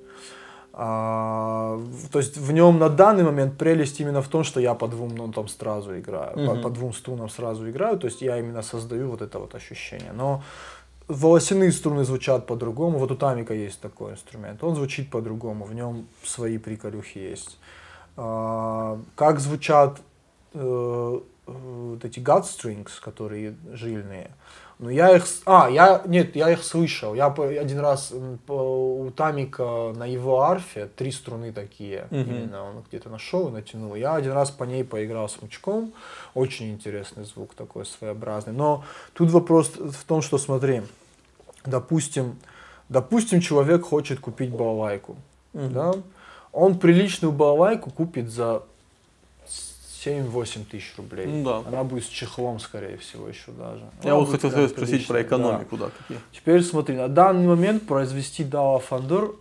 [0.73, 1.79] А,
[2.11, 5.15] то есть в нем на данный момент прелесть именно в том, что я по двум
[5.15, 6.61] нотам сразу играю, по, Мгм.
[6.61, 10.11] по двум струнам сразу играю, то есть я именно создаю вот это вот ощущение.
[10.11, 10.43] Но
[11.07, 16.05] волосяные струны звучат по-другому, вот у Тамика есть такой инструмент, он звучит по-другому, в нем
[16.23, 17.57] свои приколюхи есть.
[18.17, 20.01] А, как звучат
[20.53, 24.31] э, вот эти gut strings, которые жильные.
[24.77, 25.27] Ну, я их...
[25.27, 26.01] с- А, я...
[26.05, 27.13] Нет, я их слышал.
[27.13, 28.13] Я один раз
[28.47, 32.07] у Тамика на его арфе три струны такие.
[32.11, 32.21] Мгм.
[32.21, 33.95] Именно он где-то нашел и натянул.
[33.95, 35.91] Я один раз по ней поиграл смычком.
[36.33, 38.53] Очень интересный звук такой своеобразный.
[38.53, 38.83] Но
[39.13, 40.81] тут вопрос в том, что смотри,
[41.65, 42.37] допустим,
[42.87, 45.17] допустим, человек хочет купить балалайку,
[45.53, 45.73] Мгм.
[45.73, 45.93] да?
[46.51, 48.63] Он приличную балалайку купит за
[50.05, 51.25] 7-8 тысяч рублей.
[51.25, 51.67] Ну да.
[51.67, 53.83] Она будет с чехлом, скорее всего, еще даже.
[54.03, 55.27] Я Она вот хотел тебя спросить про приличная, да.
[55.27, 56.19] экономику, да, какие.
[56.31, 59.31] Теперь смотри, на данный момент произвести Дава Фандер,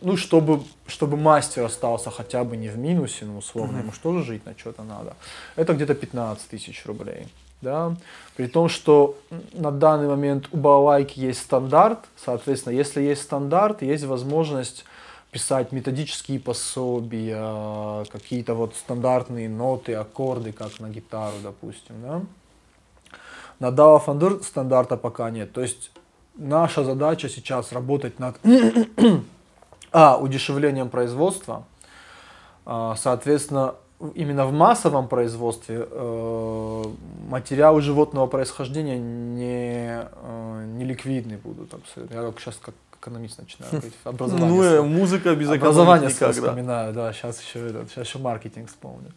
[0.00, 4.24] ну, чтобы, чтобы мастер остался хотя бы не в минусе, ну, условно, ему что же
[4.24, 5.14] жить на что-то надо,
[5.54, 7.28] это где-то 15 тысяч рублей.
[7.60, 7.94] Да?
[8.36, 9.16] При том, что
[9.52, 14.84] на данный момент у балалайки есть стандарт, соответственно, если есть стандарт, есть возможность
[15.32, 22.22] писать методические пособия, какие-то вот стандартные ноты, аккорды, как на гитару, допустим, да?
[23.58, 25.52] На DAW Founder стандарта пока нет.
[25.52, 25.90] То есть
[26.36, 28.36] наша задача сейчас работать над
[29.92, 31.64] А, удешевлением производства.
[32.64, 33.74] А, Соответственно,
[34.14, 36.84] именно в массовом производстве э,
[37.28, 42.14] материалы животного происхождения не, э, не ликвидны будут абсолютно.
[42.14, 43.94] Я как сейчас как экономист начинаю говорить.
[44.04, 45.58] Образование Ну, э, музыка без свое
[46.08, 49.12] никак, вспоминаю, да, сейчас еще этот, сейчас еще маркетинг вспомню.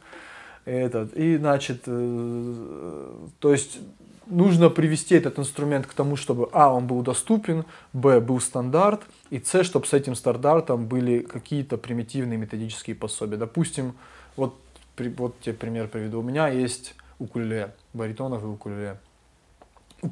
[0.65, 3.77] Этот, и значит, э, то есть
[4.25, 9.39] нужно привести этот инструмент к тому, чтобы а, он был доступен, б, был стандарт, и
[9.39, 13.37] с, чтобы с этим стандартом были какие-то примитивные методические пособия.
[13.37, 13.93] Допустим,
[14.35, 14.55] вот,
[14.95, 16.19] при- вот тебе пример приведу.
[16.19, 18.97] У меня есть укулеле, баритоновый укулеле,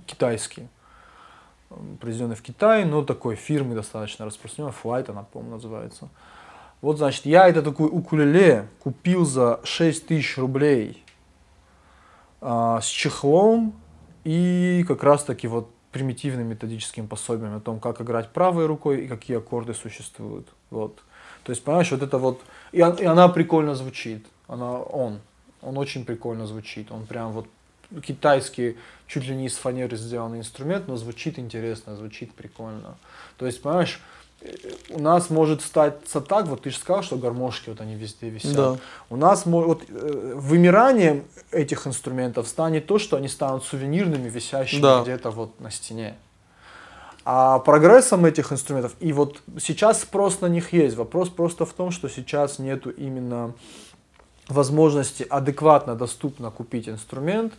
[0.05, 0.67] китайский,
[1.99, 6.09] произведенный в Китае, но такой фирмы достаточно распространенной, Flight она, по-моему, называется.
[6.81, 11.03] Вот, значит, я это такой укулеле купил за 6 тысяч рублей
[12.41, 13.73] а, с чехлом
[14.25, 19.37] и как раз-таки вот примитивным методическим пособием о том, как играть правой рукой и какие
[19.37, 20.47] аккорды существуют.
[20.71, 20.97] Вот.
[21.43, 22.41] То есть, понимаешь, вот это вот...
[22.71, 24.25] И, и она прикольно звучит.
[24.47, 25.21] Она, он.
[25.61, 26.91] Он очень прикольно звучит.
[26.91, 27.47] Он прям вот
[28.01, 32.97] китайский, чуть ли не из фанеры сделанный инструмент, но звучит интересно, звучит прикольно.
[33.37, 33.99] То есть, понимаешь,
[34.41, 34.55] э,
[34.89, 38.55] у нас может статься так, вот ты же сказал, что гармошки вот они везде висят.
[38.55, 38.77] Да.
[39.09, 45.01] У нас вот, э, вымиранием этих инструментов станет то, что они станут сувенирными, висящими Да.
[45.01, 46.15] где-то вот на стене.
[47.25, 51.91] А прогрессом этих инструментов, и вот сейчас спрос на них есть, вопрос просто в том,
[51.91, 53.53] что сейчас нету именно
[54.49, 57.53] возможности адекватно, доступно купить инструмент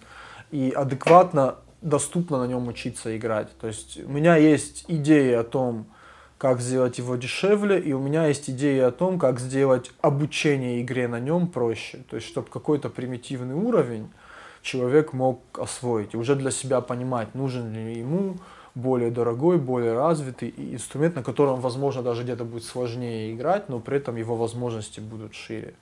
[0.54, 3.48] и адекватно, доступно на нем учиться играть.
[3.58, 5.86] То есть у меня есть идеи о том,
[6.38, 11.08] как сделать его дешевле, и у меня есть идеи о том, как сделать обучение игре
[11.08, 12.04] на нем проще.
[12.08, 14.08] То есть, чтобы какой-то примитивный уровень
[14.62, 18.36] человек мог освоить уже для себя понимать, нужен ли ему
[18.76, 23.96] более дорогой, более развитый инструмент, на котором, возможно, даже где-то будет сложнее играть, но при
[23.96, 25.74] этом его возможности будут шире.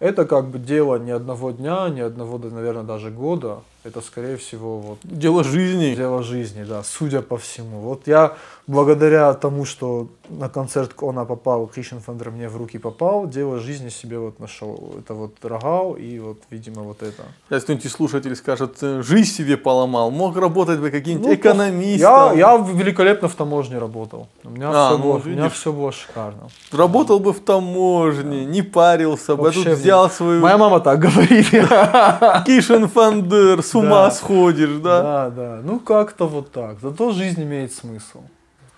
[0.00, 3.62] Это как бы дело не одного дня, не одного, наверное, даже года.
[3.88, 5.94] Это, скорее всего, вот Дело жизни.
[5.94, 7.80] Дело жизни, да, судя по всему.
[7.80, 8.36] Вот я
[8.68, 13.88] благодаря тому, что на концерт Кона попал, Кришен Фендер мне в руки попал, дело жизни
[13.88, 14.94] себе вот нашел.
[14.98, 17.22] Это вот Рогал и вот, видимо, вот это.
[17.50, 22.00] Если кто-нибудь слушатель скажет, «Э, жизнь себе поломал, мог работать бы каким-нибудь Ну, экономистом.
[22.00, 24.28] Я, я великолепно в таможне работал.
[24.44, 26.48] У меня, А, все, ну, было, у меня все было шикарно.
[26.70, 30.98] Работал бы в таможне, не парился бы, а тут Вообще, взял свою Моя мама так
[30.98, 31.48] говорит.
[32.46, 34.10] Кишен Фандер, с ума Да.
[34.10, 35.02] сходишь, да?
[35.02, 35.60] Да, да.
[35.64, 36.80] Ну как-то вот так.
[36.82, 38.20] Зато жизнь имеет смысл.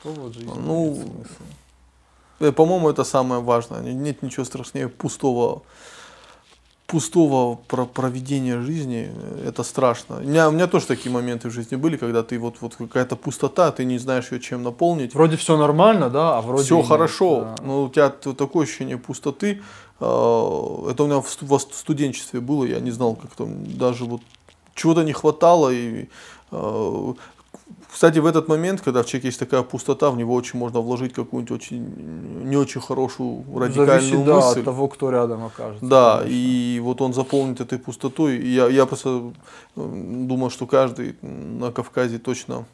[0.05, 1.43] Зато вот жизнь Ну, имеет смысл.
[2.41, 3.81] Э, По-моему, это самое важное.
[3.83, 5.63] Не- Нет ничего страшнее пустого
[6.87, 9.13] пустого про- проведения жизни,
[9.47, 10.17] это страшно.
[10.17, 13.15] У меня, у меня тоже такие моменты в жизни были, когда ты вот, вот какая-то
[13.15, 15.15] пустота, ты не знаешь ее чем наполнить.
[15.15, 17.63] Вроде все нормально, да, а вроде Все нет, хорошо, да.
[17.63, 19.63] но у тебя такое ощущение пустоты.
[20.01, 20.05] э,
[20.91, 24.23] Это у меня в сту- в студенчестве было, я не знал, как там даже вот
[24.75, 25.71] чего-то не хватало.
[25.71, 26.09] И,
[26.51, 27.15] э,
[27.93, 31.13] кстати, в этот момент, когда в человеке есть такая пустота, в него очень можно вложить
[31.13, 31.85] какую-нибудь очень
[32.45, 34.59] не очень хорошую радикальную Зависит, да, мысль.
[34.61, 35.87] от того, кто рядом окажется.
[35.87, 36.37] Да, конечно.
[36.37, 38.37] и вот он заполнит этой пустотой.
[38.37, 39.33] И я, я просто
[39.77, 42.65] э, думаю, что каждый на Кавказе точно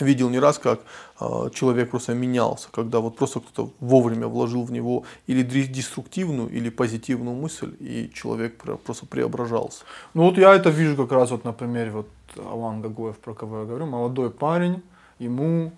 [0.00, 0.80] видел не раз, как
[1.20, 6.70] э, человек просто менялся, когда вот просто кто-то вовремя вложил в него или деструктивную, или
[6.70, 9.84] позитивную мысль, и человек про- просто преображался.
[10.14, 13.60] Ну вот я это вижу как раз вот на примере вот Алан Гагоев, про кого
[13.60, 14.82] я говорю, молодой парень,
[15.18, 15.72] ему,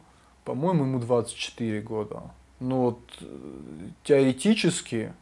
[0.45, 2.23] по-моему, ему 24 года.
[2.61, 3.27] Ну вот э,
[4.03, 5.13] теоретически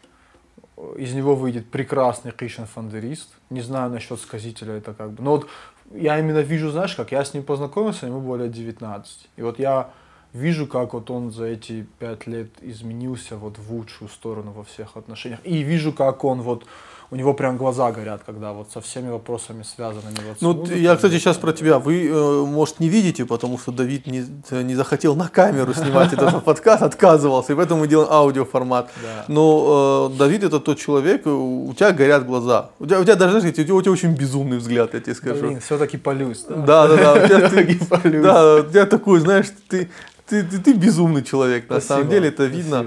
[0.77, 3.29] э, из него выйдет прекрасный Кришен фандерист.
[3.51, 5.23] Не знаю насчет сказителя, это как бы.
[5.23, 5.47] Но вот
[5.95, 9.29] я именно вижу, знаешь, как я с ним познакомился, ему более 19.
[9.37, 9.91] И вот я
[10.33, 14.97] вижу, как вот он за эти пять лет изменился вот в лучшую сторону во всех
[14.97, 15.41] отношениях.
[15.45, 16.67] И вижу, как он вот
[17.11, 20.81] у него прям глаза горят, когда вот со всеми вопросами связанными вот Ну, музыкой.
[20.83, 21.78] я, кстати, сейчас про тебя.
[21.78, 26.43] Вы, э, может, не видите, потому что Давид не, не захотел на камеру снимать этот
[26.45, 28.91] подкаст, отказывался, и поэтому мы делаем аудиоформат.
[29.28, 32.70] Но э, Давид это тот человек, у тебя горят глаза.
[32.78, 35.15] У тебя, у тебя даже, знаешь, у тебя, у тебя очень безумный взгляд, я тебе
[35.15, 35.47] скажу.
[35.47, 36.87] Блин, все-таки полюсь, да?
[36.87, 37.15] Да, да.
[37.24, 39.89] У тебя, ты- да, у тебя такой, знаешь, ты,
[40.27, 41.69] ты, ты, ты безумный человек.
[41.70, 42.85] На самом деле это видно.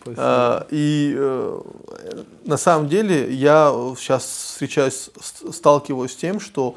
[0.00, 0.22] Спасибо.
[0.22, 1.60] А, И э,
[2.44, 5.10] на самом деле я сейчас встречаюсь,
[5.52, 6.74] сталкиваюсь с тем, что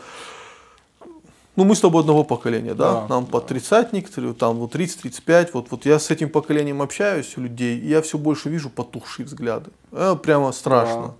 [1.56, 2.94] ну, мы с тобой одного поколения, да?
[3.02, 7.38] Да, Нам по тридцатник, тр- там вот 30-35, вот, вот я с этим поколением общаюсь,
[7.38, 9.70] у людей, и я все больше вижу потухшие взгляды.
[9.92, 11.14] Э, прямо страшно.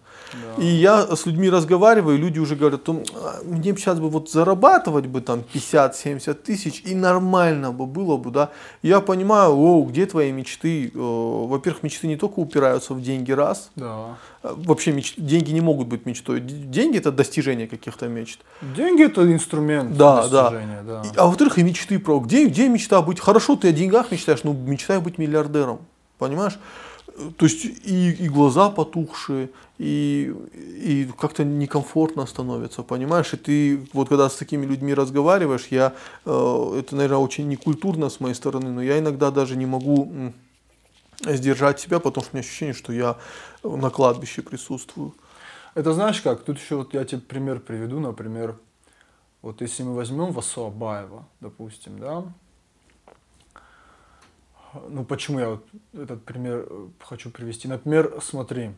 [0.58, 4.30] И я с людьми разговариваю, и люди уже говорят, «Ну, а, мне сейчас бы вот
[4.30, 8.50] зарабатывать бы там 50-70 тысяч, и нормально бы было бы, да.
[8.82, 10.88] Я понимаю, о, где твои мечты?
[10.88, 13.70] Э, Во-первых, мечты не только упираются в деньги, раз.
[13.76, 14.18] Да.
[14.44, 16.40] Э, Вообще меч- деньги не могут быть мечтой.
[16.40, 18.40] Деньги это достижение каких-то мечт.
[18.76, 20.44] Деньги это инструмент Да, да.
[20.50, 21.02] достижения, да.
[21.04, 23.20] И- а во-вторых, и мечты про где, где мечта быть?
[23.20, 25.80] Хорошо, ты о деньгах мечтаешь, но мечтай быть миллиардером.
[26.18, 26.58] Понимаешь?
[27.16, 33.34] Э, То есть и, и глаза потухшие, и, и как-то некомфортно становится, понимаешь?
[33.34, 35.94] И ты вот когда с такими людьми разговариваешь, я,
[36.26, 40.34] э, это, наверное, очень некультурно с моей стороны, но я иногда даже не могу
[41.26, 43.16] сдержать себя, потому что у меня ощущение, что я
[43.64, 45.14] на кладбище присутствую.
[45.76, 46.44] Это знаешь как?
[46.44, 48.56] Тут еще вот я тебе пример приведу, например,
[49.42, 52.24] вот если мы возьмем Васо Абаева, допустим, да,
[54.90, 57.68] ну почему я вот этот пример э, хочу привести?
[57.68, 58.72] Например, смотри,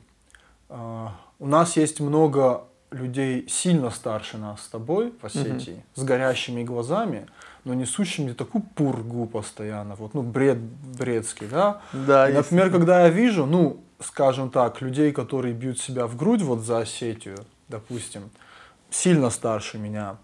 [0.70, 6.64] а, у нас есть много людей сильно старше нас с тобой в Осетии, с горящими
[6.64, 7.28] глазами,
[7.64, 11.82] но несущими такую пургу постоянно, вот, ну, бред бредский, да?
[11.92, 16.42] Да, есть Например, когда я вижу, ну, скажем так, людей, которые бьют себя в грудь
[16.42, 18.30] вот за Осетию, допустим,
[18.90, 20.18] сильно старше меня,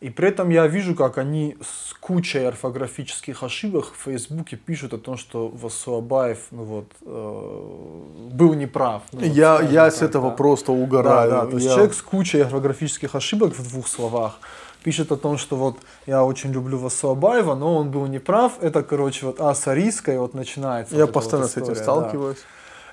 [0.00, 4.98] и при этом я вижу, как они с кучей орфографических ошибок в Фейсбуке пишут о
[4.98, 9.02] том, что Васуабаев, ну вот, э, был неправ.
[9.12, 10.36] Ну, вот, Я, я с так, этого да.
[10.36, 11.30] просто Да, угораю.
[11.30, 14.38] да, то есть Я- человек с кучей орфографических ошибок в двух словах
[14.82, 18.52] пишет о том, что вот я очень люблю Васуабаева, но он был неправ.
[18.60, 20.94] Это, короче, вот А с Арийской вот начинается.
[20.94, 22.34] Я вот эта вот постоянно с этим история, да.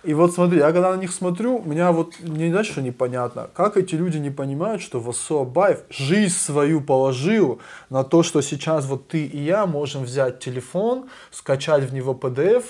[0.03, 3.95] И вот смотри, я когда на них смотрю, меня вот не дальше непонятно, как эти
[3.95, 9.25] люди не понимают, что Васо Абаев жизнь свою положил на то, что сейчас вот ты
[9.25, 12.65] и я можем взять телефон, скачать в него PDF,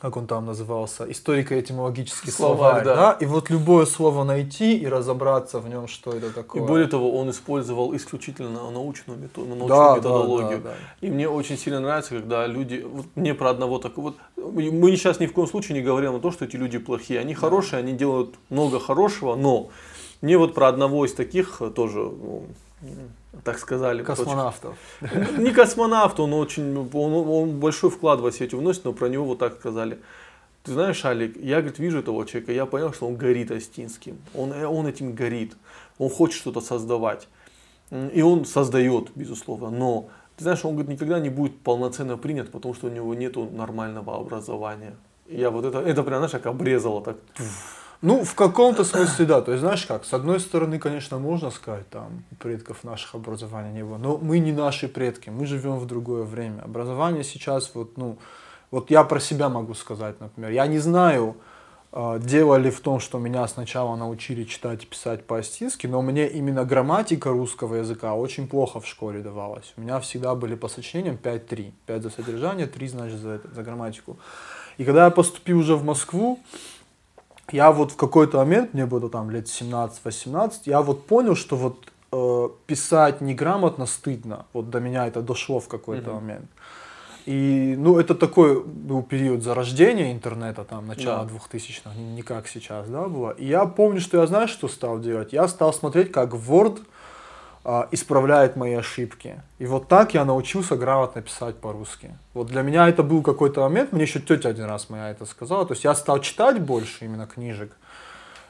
[0.00, 2.94] как он там назывался, историко-этимологический Словарь, словарь, да.
[2.96, 3.12] да.
[3.18, 6.62] и вот любое слово найти и разобраться в нем, что это И такое.
[6.62, 10.60] более того, он использовал исключительно научную, мето- научную Да, да, методологию.
[10.60, 11.06] да, да.
[11.06, 15.18] И мне очень сильно нравится, когда люди, вот мне про одного такого, вот, мы сейчас
[15.18, 17.18] ни в коем случае не говорим о том, что эти люди плохие.
[17.20, 19.70] Они хорошие, они делают много хорошего, но
[20.20, 22.44] мне вот про одного из таких тоже, ну,
[23.44, 24.02] так сказали.
[24.02, 24.76] Космонавтов.
[25.38, 29.38] Не космонавт, он очень, он, он большой вклад в Осетию вносит, но про него вот
[29.38, 29.98] так сказали.
[30.62, 34.18] Ты знаешь, Алик, я, говорит, вижу этого человека, я понял, что он горит Остинским.
[34.34, 35.56] Он, э, он этим горит.
[35.98, 37.28] Он хочет что-то создавать.
[37.90, 39.70] И он создает, безусловно.
[39.70, 43.36] Но, ты знаешь, он, говорит, никогда не будет полноценно принят, потому что у него нет
[43.36, 44.96] нормального образования.
[45.28, 47.16] И я вот это, это прям, знаешь, как обрезало так.
[48.02, 49.40] Ну, в каком-то смысле, да.
[49.40, 53.84] То есть, знаешь как, с одной стороны, конечно, можно сказать, там, предков наших образования не
[53.84, 56.62] было, но мы не наши предки, мы живем в другое время.
[56.62, 58.18] Образование сейчас, вот, ну,
[58.70, 61.36] вот я про себя могу сказать, например, я не знаю,
[61.92, 66.28] э, дело ли в том, что меня сначала научили читать и писать по-астински, но мне
[66.28, 69.72] именно грамматика русского языка очень плохо в школе давалась.
[69.76, 71.72] У меня всегда были по сочинениям 5-3.
[71.86, 74.18] 5 за содержание, 3 значит за, это, за грамматику.
[74.76, 76.38] И когда я поступил уже в Москву,
[77.52, 81.92] я вот в какой-то момент, мне было там лет 17-18, я вот понял, что вот
[82.12, 84.46] э, писать неграмотно стыдно.
[84.52, 86.46] Вот до меня это дошло в какой-то момент.
[87.26, 91.32] И, ну, это такой был период зарождения интернета, там, начало Да.
[91.34, 93.30] 2000-х, не как сейчас, да, было.
[93.30, 95.32] И я помню, что я, знаешь, что стал делать?
[95.32, 96.84] Я стал смотреть, как Word а,
[97.90, 99.42] исправляет мои ошибки.
[99.58, 102.16] И вот так я научился грамотно писать по-русски.
[102.32, 105.66] Вот для меня это был какой-то момент, мне еще тетя один раз моя это сказала,
[105.66, 107.72] то есть я стал читать больше именно книжек,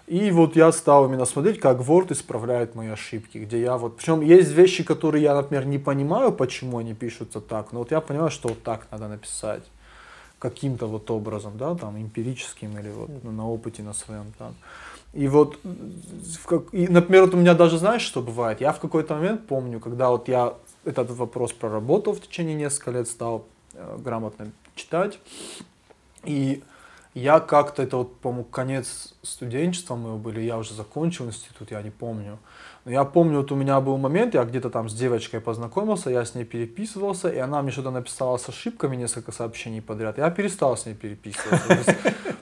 [0.06, 4.20] и вот я стал именно смотреть, как Word исправляет мои ошибки, где я вот, причем
[4.20, 8.30] есть вещи, которые я, например, не понимаю, почему они пишутся так, но вот я понимаю,
[8.30, 9.62] что вот так надо написать
[10.38, 14.54] каким-то вот образом, да, там, эмпирическим или вот на опыте на своем там.
[15.16, 15.58] И вот,
[16.44, 18.60] как- и, например, вот у меня даже, знаешь, что бывает?
[18.60, 23.08] Я в какой-то момент помню, когда вот я этот вопрос проработал в течение нескольких лет,
[23.08, 25.18] стал э, грамотно читать,
[26.24, 26.62] и
[27.14, 31.90] я как-то, это вот, по-моему, конец студенчества моего были, я уже закончил институт, я не
[31.90, 32.38] помню.
[32.86, 36.24] Но я помню, вот у меня был момент, я где-то там с девочкой познакомился, я
[36.24, 40.18] с ней переписывался, и она мне что-то написала с ошибками, несколько сообщений подряд.
[40.18, 41.66] Я перестал с ней переписываться.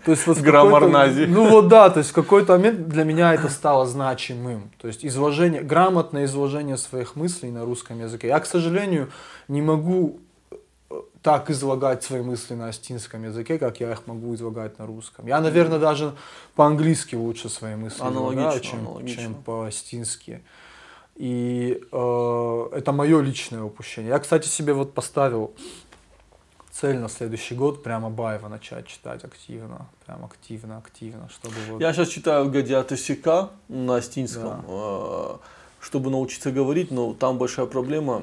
[0.05, 1.25] То есть- вот в Граммар какой-то- нази.
[1.25, 4.71] Ну вот да, то есть в какой-то момент для меня это стало значимым.
[4.79, 8.27] То есть изложение, грамотное изложение своих мыслей на русском языке.
[8.27, 9.09] Я, к сожалению,
[9.49, 10.21] не могу
[11.25, 15.27] так излагать свои мысли на астинском языке, как я их могу излагать на русском.
[15.27, 16.15] Я, наверное, даже
[16.55, 19.23] по-английски лучше свои мысли Аналогично, излагаю, чем, аналогично.
[19.23, 20.43] чем по-астински.
[21.17, 24.11] И э, это мое личное упущение.
[24.11, 25.55] Я, кстати, себе вот поставил
[26.71, 31.81] цель на следующий год прямо Баева начать читать активно, прям активно, активно, чтобы вот...
[31.81, 35.37] Я сейчас читаю Гадиата Сика на астинском, э,
[35.81, 38.21] чтобы научиться говорить, но там большая проблема.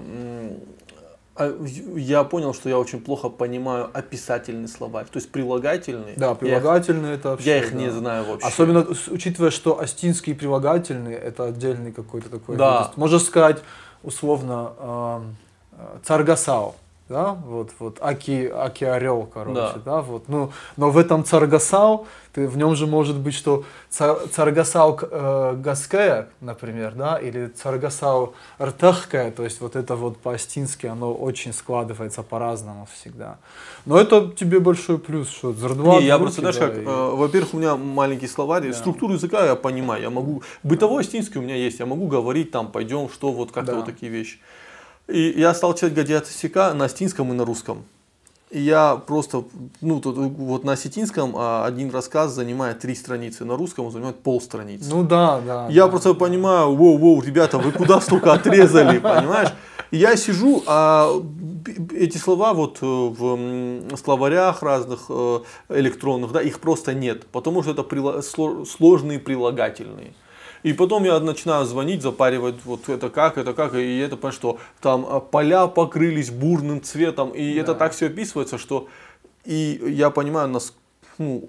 [1.36, 1.58] А,
[1.96, 6.16] Я понял, что я очень плохо понимаю описательный словарь, то есть прилагательные.
[6.18, 7.50] Да, я их- прилагательные это вообще...
[7.50, 7.78] Я их да.
[7.78, 8.48] не знаю вообще.
[8.48, 12.58] Особенно учитывая, что астинские прилагательные это отдельный какой-то такой.
[12.58, 12.92] Да.
[12.98, 13.62] Можно сказать
[14.04, 15.36] условно эм,
[15.74, 16.76] э, царгасау,
[17.12, 19.74] да, вот вот аки аки орел, короче, Да.
[19.86, 20.02] да.
[20.02, 20.24] вот.
[20.30, 25.56] Ну, но в этом царгасау ты в нем же может быть что цар- царгасау э,
[25.58, 32.24] гаская, например, да, или царгасау ртахкая, то есть вот это вот по-астински оно очень складывается
[32.24, 33.38] по-разному всегда.
[33.86, 37.10] Но это тебе большой плюс, что зардва Не, я просто, знаешь, да, как, и- э,
[37.16, 38.74] во-первых, у меня маленький словарь, Да.
[38.74, 42.72] структуру языка я понимаю, я могу, бытовой астинский у меня есть, я могу говорить там,
[42.72, 43.78] пойдем, что, вот как-то Да.
[43.78, 44.40] вот такие вещи.
[45.12, 47.84] И я стал читать Гадиата Сика на астинском и на русском.
[48.50, 49.46] И я просто,
[49.80, 54.20] ну, тут вот на осетинском а, один рассказ занимает три страницы, на русском он занимает
[54.20, 54.90] полстраницы.
[54.90, 55.68] Ну да, да.
[55.70, 55.88] Я да.
[55.88, 59.50] просто понимаю, воу-воу, ребята, вы куда столько отрезали, понимаешь?
[59.92, 61.12] Я сижу, а
[61.94, 65.40] эти слова вот э, в словарях разных э,
[65.70, 68.22] электронных, да, их просто нет, потому что это
[68.66, 70.14] сложные прилагательные.
[70.64, 74.60] И потом я начинаю звонить, запаривать, вот это как, это как, и это, понимаешь, что
[74.80, 78.88] там а, поля покрылись бурным цветом, и это так все описывается, что
[79.44, 80.74] и я понимаю, нас,
[81.18, 81.44] ну,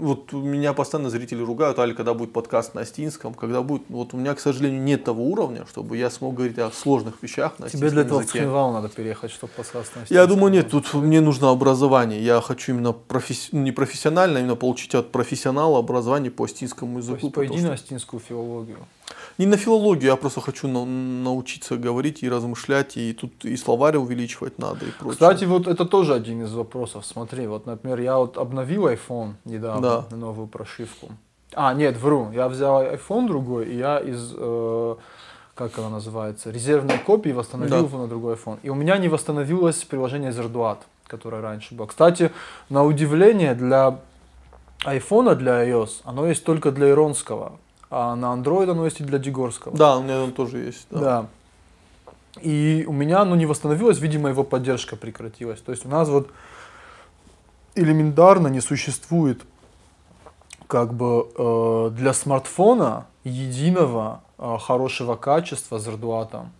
[0.00, 4.16] вот меня постоянно зрители ругают, Али, когда будет подкаст на астинском, когда будет, вот у
[4.16, 7.90] меня, к сожалению, нет того уровня, чтобы я смог говорить о сложных вещах на Тебе
[7.90, 8.38] для этого в языке.
[8.40, 12.22] Цхинвал надо переехать, чтобы подкаст на Я думаю, нет, тут мне нужно образование.
[12.22, 16.94] Я хочу именно професси- ну, не профессионально, а именно получить от профессионала образование по астинскому
[16.94, 17.16] То языку.
[17.26, 18.78] есть потому пойди что- на астинскую филологию.
[19.38, 23.96] Не на филологию, я просто хочу на- научиться говорить и размышлять, и тут и словарь
[23.96, 25.12] увеличивать надо, и прочее.
[25.12, 27.04] Кстати, вот это тоже один из вопросов.
[27.06, 30.04] Смотри, вот, например, я вот обновил iPhone недавно, Да.
[30.10, 31.08] на новую прошивку.
[31.54, 32.30] А, нет, вру.
[32.32, 34.96] Я взял iPhone другой, и я из, э,
[35.54, 37.84] как она называется, резервной копии восстановил Да.
[37.86, 38.58] его на другой iPhone.
[38.62, 41.86] И у меня не восстановилось приложение Zerduat, которое раньше было.
[41.86, 42.30] Кстати,
[42.70, 43.98] на удивление, для
[44.84, 47.52] iPhone, для iOS, оно есть только для иронского.
[47.94, 49.76] А на Android оно есть и для Дегорского.
[49.76, 50.86] Да, у меня он тоже есть.
[50.90, 51.00] Да.
[51.00, 51.26] Да.
[52.40, 55.60] И у меня оно не восстановилось, видимо, его поддержка прекратилась.
[55.60, 56.30] То есть у нас вот
[57.74, 59.42] элементарно не существует
[60.68, 66.50] как бы э, для смартфона единого э, хорошего качества с Ардуатом.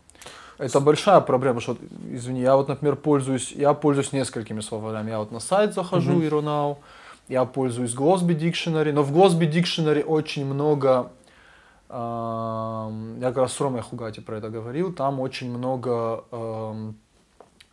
[0.58, 1.78] Это большая проблема, что,
[2.10, 5.08] извини, я вот, например, пользуюсь, я пользуюсь несколькими словарями.
[5.08, 6.20] Я вот на сайт захожу, Мгм.
[6.26, 6.76] Ironau,
[7.28, 11.10] я пользуюсь Glossby Dictionary, но в Glossby Dictionary очень много,
[11.92, 16.94] я как раз с Ромой Хугати про это говорил, там очень много, ам,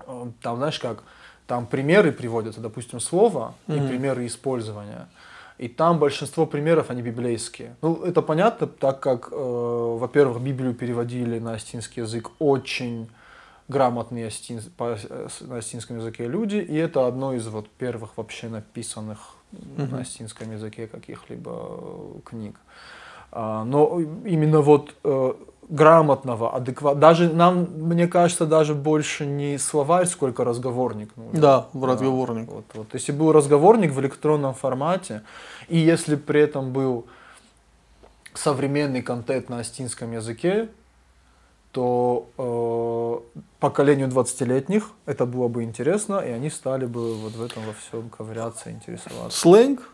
[0.07, 1.03] ам, там, знаешь как,
[1.47, 3.87] там примеры приводятся, допустим, слова и Мгм.
[3.87, 5.07] примеры использования.
[5.57, 7.75] И там большинство примеров, они библейские.
[7.81, 13.09] Ну, это понятно, так как, э, во-первых, Библию переводили на астинский язык очень
[13.67, 18.47] грамотные астин- по- э, на астинском языке люди, и это одно из вот первых вообще
[18.49, 19.91] написанных Мгм.
[19.91, 22.55] на астинском языке каких-либо э, книг.
[22.55, 22.59] А,
[23.31, 25.33] но именно вот э,
[25.69, 31.39] грамотного, адекватного, даже нам, мне кажется, даже больше не словарь, сколько разговорник нужен.
[31.39, 32.51] Да, в разговорник.
[32.51, 32.87] Вот, вот.
[32.93, 35.21] Если был разговорник в электронном формате,
[35.67, 37.05] и если при этом был
[38.33, 40.69] современный контент на астинском языке,
[41.71, 47.63] то э, поколению 20-летних это было бы интересно, и они стали бы вот в этом
[47.63, 49.39] во всем ковыряться, интересоваться.
[49.39, 49.91] Сленг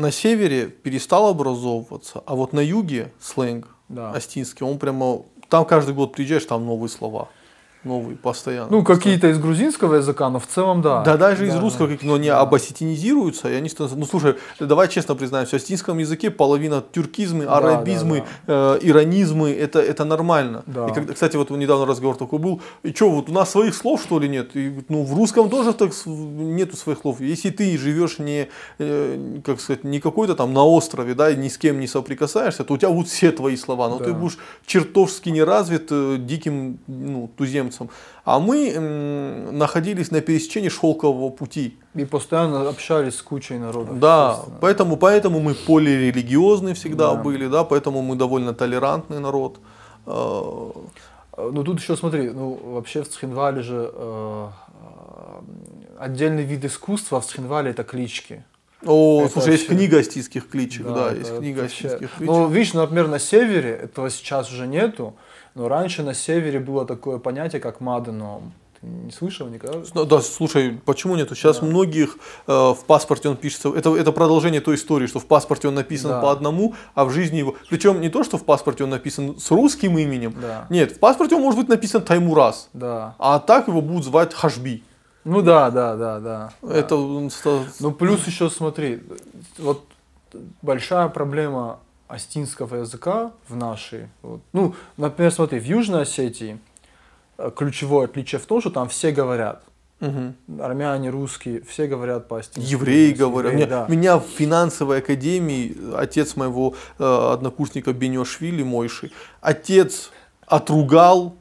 [0.00, 4.12] на севере перестал образовываться, а вот на юге сленг Да.
[4.12, 5.22] астинский, он прямо...
[5.48, 7.28] Там каждый год приезжаешь, там новые слова.
[7.82, 8.68] Новые, постоянно.
[8.70, 11.02] Ну, какие-то из грузинского языка, но в целом да.
[11.02, 11.94] Да, даже из Да, русского, да.
[11.94, 13.98] как- но они обосетинизируются, и они становятся...
[13.98, 19.80] Ну, слушай, давай честно признаемся, в астинском языке половина тюркизмы, Да, арабизмы, э, иронизмы, это,
[19.80, 20.62] это нормально.
[20.66, 20.88] Да.
[20.88, 24.02] И когда, кстати, вот недавно разговор такой был, и что, вот у нас своих слов,
[24.02, 24.54] что ли, нет?
[24.56, 27.20] И, ну, в русском тоже так нету своих слов.
[27.20, 28.48] Если ты живешь не,
[28.78, 32.62] э, как сказать, не какой-то там на острове, да, и ни с кем не соприкасаешься,
[32.64, 34.04] то у тебя будут все твои слова, но Да.
[34.04, 34.36] ты будешь
[34.66, 37.69] чертовски не развит э, диким ну, туземцем.
[38.24, 38.78] А мы
[39.52, 41.78] находились на пересечении шелкового пути.
[41.94, 43.98] И постоянно общались с кучей народов.
[43.98, 47.22] Да, поэтому, поэтому мы полирелигиозны всегда Да.
[47.22, 49.58] были, да, поэтому мы довольно толерантный народ.
[50.06, 50.70] Э,
[51.52, 54.48] Ну тут еще смотри, ну вообще в Цхинвале же э,
[55.98, 58.44] отдельный вид искусства в Цхинвале это клички.
[58.86, 62.34] О, Это слушай, есть книга астийских кличек, да, это есть книга вообще- астийских кличек.
[62.34, 65.14] Ну, видишь, например, на севере, этого сейчас уже нету,
[65.54, 68.52] но раньше на севере было такое понятие, как маденом.
[68.80, 69.78] Ты не слышал никогда?
[69.94, 71.34] Ну, Да, слушай, почему нету?
[71.34, 72.16] Сейчас многих
[72.46, 73.68] э, в паспорте он пишется.
[73.76, 76.20] Это, это продолжение той истории, что в паспорте он написан Да.
[76.22, 77.56] по одному, а в жизни его.
[77.68, 80.34] Причем не то, что в паспорте он написан с русским именем.
[80.40, 80.66] Да.
[80.70, 82.70] Нет, в паспорте он может быть написан Таймураз.
[82.72, 83.14] Да.
[83.18, 84.82] А так его будут звать Хашби.
[85.24, 86.52] Ну да, да, да, да.
[86.66, 89.02] Это ста- Ну плюс еще смотри,
[89.58, 89.84] вот
[90.62, 91.80] большая проблема
[92.10, 94.08] астинского языка в нашей.
[94.22, 94.40] вот.
[94.52, 96.58] Ну, например, смотри, в Южной Осетии
[97.38, 99.62] э, ключевое отличие в том, что там все говорят.
[100.00, 100.34] Мгм.
[100.60, 102.70] Армяне, русские, все говорят по-астински.
[102.70, 103.52] Евреи говорят.
[103.52, 103.86] Евреи, Меня, да.
[103.88, 109.12] меня в финансовой академии отец моего э, однокурсника Бенешвили, Мойши,
[109.42, 110.10] отец
[110.46, 111.36] отругал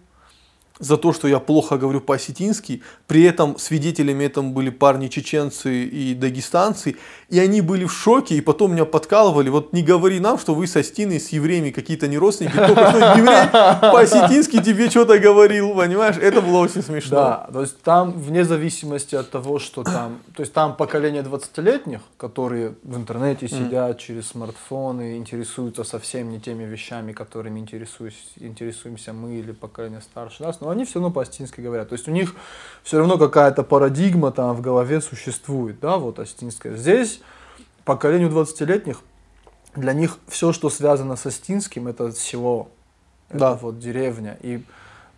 [0.80, 2.81] за то, что я плохо говорю по-осетински.
[3.06, 6.95] При этом свидетелями этому были парни чеченцы и дагестанцы.
[7.30, 9.49] И они были в шоке, и потом меня подкалывали.
[9.49, 12.56] Вот не говори нам, что вы с Остиной, с евреями какие-то не родственники.
[12.56, 13.49] Только что еврей
[13.91, 16.15] по-осетински тебе что-то говорил, понимаешь?
[16.18, 17.15] Это было очень смешно.
[17.15, 21.99] Да, то есть там вне зависимости от того, что там, то есть там поколение 20-летних,
[22.18, 29.51] которые в интернете сидят через смартфоны, интересуются совсем не теми вещами, которыми интересуемся мы или
[29.51, 31.90] поколение старше нас, но они все равно по-астински говорят.
[31.90, 32.36] То есть у них
[32.84, 36.76] все равно какая-то парадигма там в голове существует, да, вот астинская.
[36.76, 37.22] Здесь
[37.86, 39.02] поколению 20-летних
[39.76, 42.70] для них все, что связано с астинским, это село,
[43.30, 43.52] Да.
[43.54, 44.38] это вот деревня.
[44.41, 44.64] И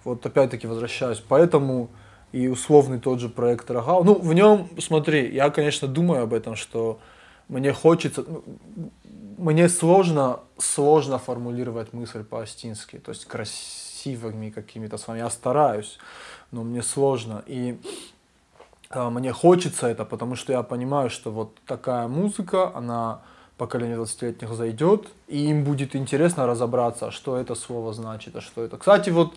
[0.03, 1.23] вот опять-таки возвращаюсь.
[1.27, 1.89] Поэтому
[2.31, 4.03] и условный тот же проект Рогал.
[4.03, 6.99] Ну, в нем, смотри, я, конечно, думаю об этом, что
[7.49, 8.43] мне хочется, ну,
[9.37, 13.25] мне сложно, сложно формулировать мысль по-астински, то есть
[14.01, 15.23] красивыми какими-то словами.
[15.23, 15.99] Я стараюсь,
[16.51, 17.43] но мне сложно.
[17.47, 17.79] И
[18.89, 23.19] а, мне хочется это, потому что я понимаю, что вот такая музыка, она
[23.57, 28.77] поколение 20-летних зайдет, и им будет интересно разобраться, что это слово значит, а что это.
[28.77, 29.35] Кстати, вот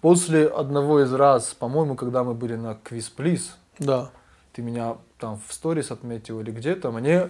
[0.00, 4.08] после одного из раз, по-моему, когда мы были на Квиз Плиз, Да.
[4.52, 7.28] ты меня там в сторис отметил или где-то, мне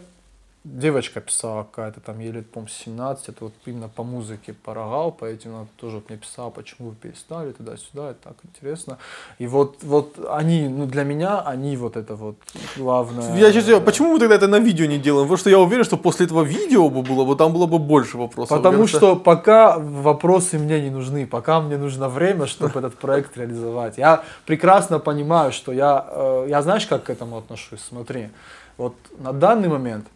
[0.67, 5.25] девочка писала какая-то там, ей лет, по-моему, 17, это вот именно по музыке порогал, по
[5.25, 8.99] этим она тоже вот мне писала, почему вы перестали, туда-сюда, это так интересно.
[9.39, 12.37] И вот, вот они, ну для меня, они вот это вот
[12.77, 13.37] главное.
[13.37, 15.27] Я честно, почему мы тогда это на видео не делаем?
[15.27, 18.19] Потому что я уверен, что после этого видео бы было бы, там было бы больше
[18.19, 18.57] вопросов.
[18.57, 23.37] Потому кажется, что пока вопросы мне не нужны, пока мне нужно время, чтобы этот проект
[23.37, 23.99] реализовать.
[23.99, 27.81] Я прекрасно понимаю, что я, э, я знаешь, как к этому отношусь.
[27.89, 28.31] Смотри,
[28.77, 30.07] вот на данный момент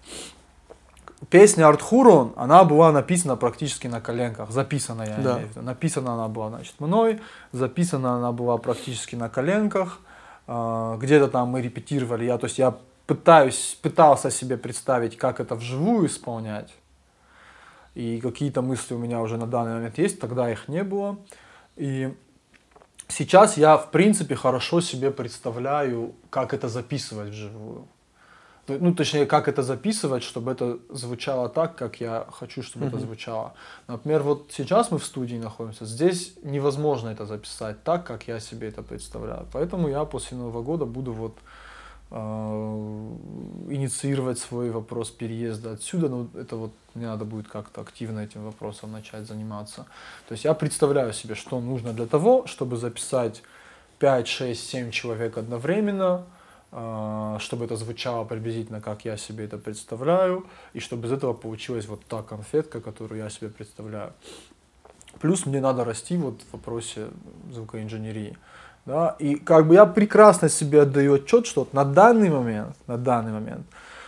[1.31, 5.32] песня Артхурон, она была написана практически на коленках, записана я Да.
[5.35, 5.62] имею в виду.
[5.62, 7.20] Написана она была, значит, мной,
[7.52, 10.01] записана она была практически на коленках.
[10.47, 12.74] А, Где-то там мы репетировали, я, то есть я
[13.07, 16.74] пытаюсь, пытался себе представить, как это вживую исполнять.
[17.94, 21.16] И какие-то мысли у меня уже на данный момент есть, тогда их не было.
[21.77, 22.12] И
[23.09, 27.86] сейчас я, в принципе, хорошо себе представляю, как это записывать вживую.
[28.79, 33.55] Ну, точнее, как это записывать, чтобы это звучало так, как я хочу, чтобы это звучало.
[33.89, 38.69] Например, вот сейчас мы в студии находимся, здесь невозможно это записать так, как я себе
[38.69, 39.47] это представляю.
[39.53, 41.39] Поэтому я после Нового года буду вот
[42.11, 42.17] э,
[43.71, 48.93] инициировать свой вопрос переезда отсюда, но это вот мне надо будет как-то активно этим вопросом
[48.93, 49.87] начать заниматься.
[50.29, 53.43] То есть я представляю себе, что нужно для того, чтобы записать
[53.99, 56.25] 5, 6, 7 человек одновременно,
[56.71, 62.05] чтобы это звучало приблизительно, как я себе это представляю, и чтобы из этого получилась вот
[62.05, 64.13] та конфетка, которую я себе представляю.
[65.21, 67.09] Плюс мне надо расти вот в вопросе
[67.53, 68.37] звукоинженерии.
[68.87, 69.17] Да?
[69.19, 73.33] И как бы я прекрасно себе отдаю отчет, что вот на данный момент, на данный
[73.33, 73.67] момент,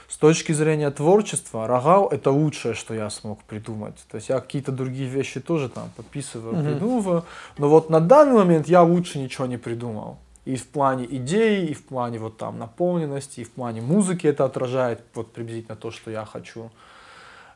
[0.09, 3.97] с точки зрения творчества, рогал это лучшее, что я смог придумать.
[4.11, 7.25] То есть я какие-то другие вещи тоже там подписываю, придумываю,
[7.59, 10.19] но вот на данный момент я лучше ничего не придумал.
[10.45, 14.45] И в плане идеи, и в плане вот там наполненности, и в плане музыки это
[14.45, 16.71] отражает вот приблизительно то, что я хочу.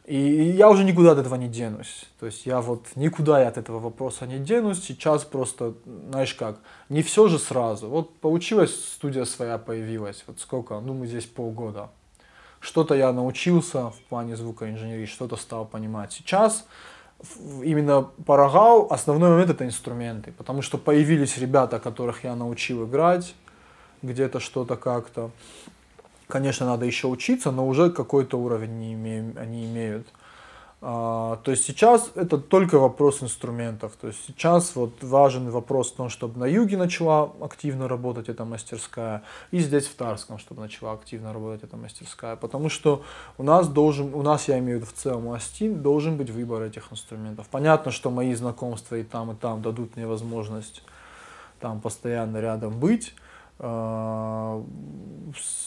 [0.07, 0.17] И
[0.57, 2.07] я уже никуда от этого не денусь.
[2.21, 4.85] То есть я вот никуда я от этого вопроса не денусь.
[4.85, 5.75] Сейчас просто,
[6.11, 7.89] знаешь как, не все же сразу.
[7.89, 10.23] Вот получилось, студия своя появилась.
[10.29, 10.79] Вот сколько?
[10.79, 11.91] Ну, мы здесь полгода.
[12.61, 16.13] Что-то я научился в плане звукоинженерии, что-то стал понимать.
[16.13, 16.67] Сейчас
[17.63, 23.35] именно по рогау основной момент это инструменты, потому что появились ребята, которых я научил играть,
[24.03, 25.31] где-то что-то как-то.
[26.29, 30.07] Конечно, надо еще учиться, но уже какой-то уровень они имеют.
[30.83, 33.97] А, то есть сейчас это только вопрос инструментов.
[34.01, 38.45] То есть сейчас вот важен вопрос в том, чтобы на юге начала активно работать эта
[38.45, 42.37] мастерская, и здесь в Тарском, чтобы начала активно работать эта мастерская.
[42.37, 43.03] Потому что
[43.39, 46.63] у нас должен, у нас, я имею в виду в целом Астин, должен быть выбор
[46.63, 47.47] этих инструментов.
[47.51, 50.83] Понятно, что мои знакомства и там, и там дадут мне возможность
[51.59, 53.15] там постоянно рядом быть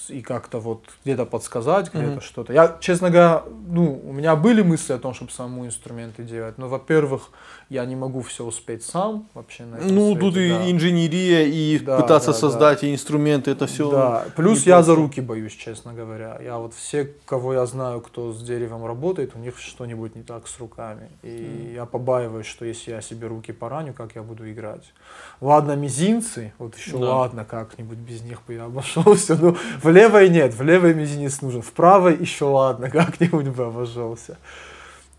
[0.10, 2.22] и как-то вот где-то подсказать, где-то Мгм.
[2.22, 2.54] что-то.
[2.54, 6.68] Я, честно говоря, ну, у меня были мысли о том, чтобы самому инструменты делать, но,
[6.68, 7.30] во-первых,
[7.70, 10.72] я не могу все успеть сам вообще на этом Ну, свете, тут и да.
[10.72, 13.90] инженерия, и Да, пытаться да, создать и инструменты, это все.
[13.90, 16.40] Да, плюс я за руки боюсь, честно говоря.
[16.44, 20.48] Я вот все, кого я знаю, кто с деревом работает, у них что-нибудь не так
[20.48, 21.10] с руками.
[21.24, 24.94] И я побаиваюсь, что если я себе руки пораню, как я буду играть.
[25.42, 27.06] Ладно, мизинцы, вот еще Да.
[27.06, 27.46] ладно,
[27.80, 29.38] как-нибудь без них бы я обошелся.
[29.42, 34.38] Ну, в левой нет, в левой мизинец нужен, в правой еще ладно, как-нибудь бы обошелся.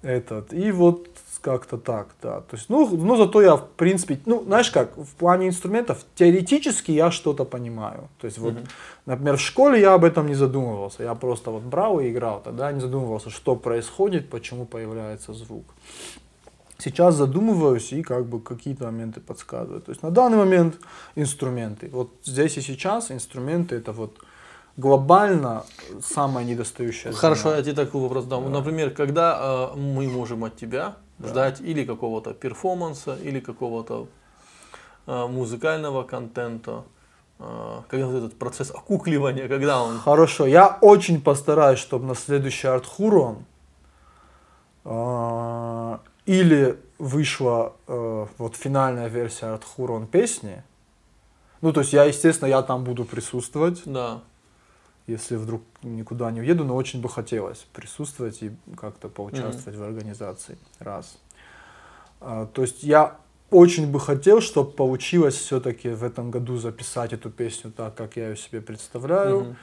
[0.03, 0.53] Этот.
[0.53, 1.09] И вот
[1.43, 2.41] как-то так, да.
[2.41, 6.93] То есть, ну, но зато я, в принципе, ну, знаешь как, в плане инструментов, теоретически
[6.93, 8.09] я что-то понимаю.
[8.21, 8.65] То есть, вот, Мгм.
[9.07, 11.03] например, в школе я об этом не задумывался.
[11.03, 15.65] Я просто вот брал и играл, тогда не задумывался, что происходит, почему появляется звук.
[16.81, 19.81] Сейчас задумываюсь и как бы какие-то моменты подсказываю.
[19.81, 20.79] То есть на данный момент
[21.15, 21.89] инструменты.
[21.93, 24.19] Вот здесь и сейчас инструменты это вот
[24.77, 25.65] глобально
[26.03, 27.13] самое недостающее.
[27.13, 27.17] звено.
[27.17, 28.51] Хорошо, я тебе такой вопрос дам.
[28.51, 34.09] Например, когда э, мы можем от тебя ждать или какого-то перформанса, или какого-то
[35.07, 36.85] э, музыкального контента,
[37.39, 39.99] э, когда вот этот процесс окукливания, когда он...
[39.99, 43.45] Хорошо, я очень постараюсь, чтобы на следующий Артхурон
[44.85, 45.99] э,
[46.31, 50.63] или вышла э, вот финальная версия Артхурон песни.
[51.61, 54.23] Ну, то есть я, естественно, я там буду присутствовать, Да.
[55.09, 60.57] если вдруг никуда не уеду, но очень бы хотелось присутствовать и как-то поучаствовать в организации.
[60.79, 61.19] Раз.
[62.21, 63.17] А, то есть я
[63.51, 68.29] очень бы хотел, чтобы получилось все-таки в этом году записать эту песню так, как я
[68.29, 69.57] ее себе представляю, Мгм.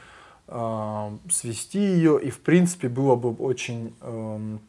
[0.50, 4.60] а, свести ее, и в принципе было бы очень, эм,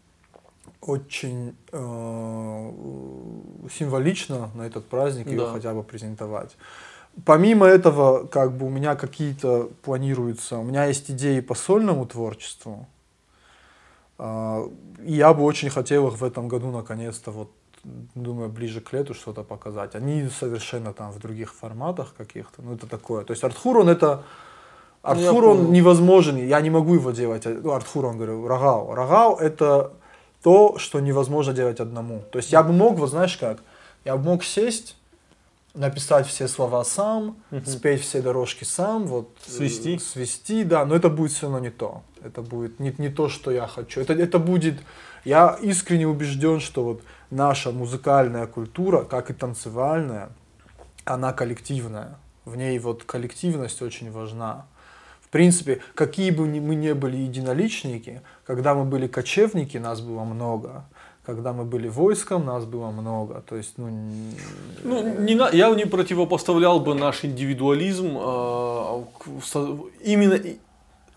[0.81, 2.73] очень э,
[3.71, 5.53] символично на этот праздник ее Да.
[5.53, 6.57] хотя бы презентовать.
[7.25, 12.87] Помимо этого, как бы у меня какие-то планируются, у меня есть идеи по сольному творчеству.
[14.21, 17.51] И я бы очень хотел их в этом году наконец-то вот
[18.15, 19.95] думаю, ближе к лету что-то показать.
[19.95, 22.63] Они совершенно там в других форматах каких-то.
[22.63, 23.25] Ну, это такое.
[23.25, 24.25] То есть Артхурон это...
[25.05, 25.71] Ну, я Артхурон понял.
[25.71, 27.45] невозможен, я не могу его делать.
[27.47, 28.95] Ну, Артхурон, говорю, Рогау.
[28.95, 29.93] Рогау это
[30.43, 32.23] то, что невозможно делать одному.
[32.31, 33.59] То есть я бы мог, вот знаешь как,
[34.05, 34.97] я бы мог сесть,
[35.75, 39.99] написать все слова сам, спеть все дорожки сам, вот э, Свести?
[39.99, 42.03] свести, да, но это будет все равно не то.
[42.23, 44.01] Это будет не, не то, что я хочу.
[44.01, 44.81] Это, это будет,
[45.25, 50.31] я искренне убежден, что вот наша музыкальная культура, как и танцевальная,
[51.05, 52.19] она коллективная.
[52.45, 54.67] В ней вот коллективность очень важна.
[55.29, 60.25] В принципе, какие бы ни- мы не были единоличники, когда мы были кочевники, нас было
[60.25, 60.85] много.
[61.27, 63.43] Когда мы были войском, нас было много.
[63.47, 63.89] То есть, ну,
[64.85, 69.03] Ну, не на- я не противопоставлял бы наш индивидуализм э,
[70.03, 70.57] именно и-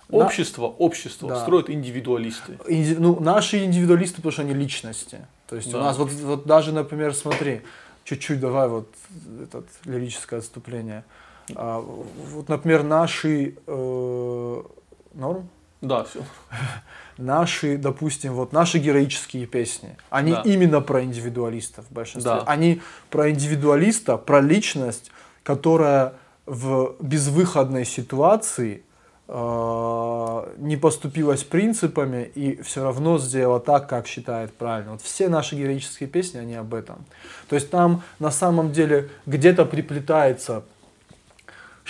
[0.09, 1.39] На- общество, общество Да.
[1.41, 2.57] строят индивидуалисты.
[2.67, 5.19] Инди- ну, наши индивидуалисты, потому что они личности.
[5.47, 5.83] То есть у Да.
[5.83, 7.61] нас вот, вот даже, например, смотри,
[8.03, 8.89] чуть-чуть давай вот
[9.41, 11.05] этот лирическое отступление.
[11.55, 14.63] А, вот, например, наши э,
[15.13, 15.49] норм?
[15.81, 16.19] Да, все.
[17.17, 20.41] Наши, допустим, вот наши героические песни, они Да.
[20.45, 22.31] именно про индивидуалистов в большинстве.
[22.31, 22.43] Да.
[22.47, 25.11] Они про индивидуалиста, про личность,
[25.43, 26.13] которая
[26.45, 28.83] в безвыходной ситуации
[29.27, 34.93] э, не поступилась принципами и все равно сделала так, как считает правильно.
[34.93, 37.05] Вот все наши героические песни, они об этом.
[37.47, 40.63] То есть там на самом деле где-то приплетается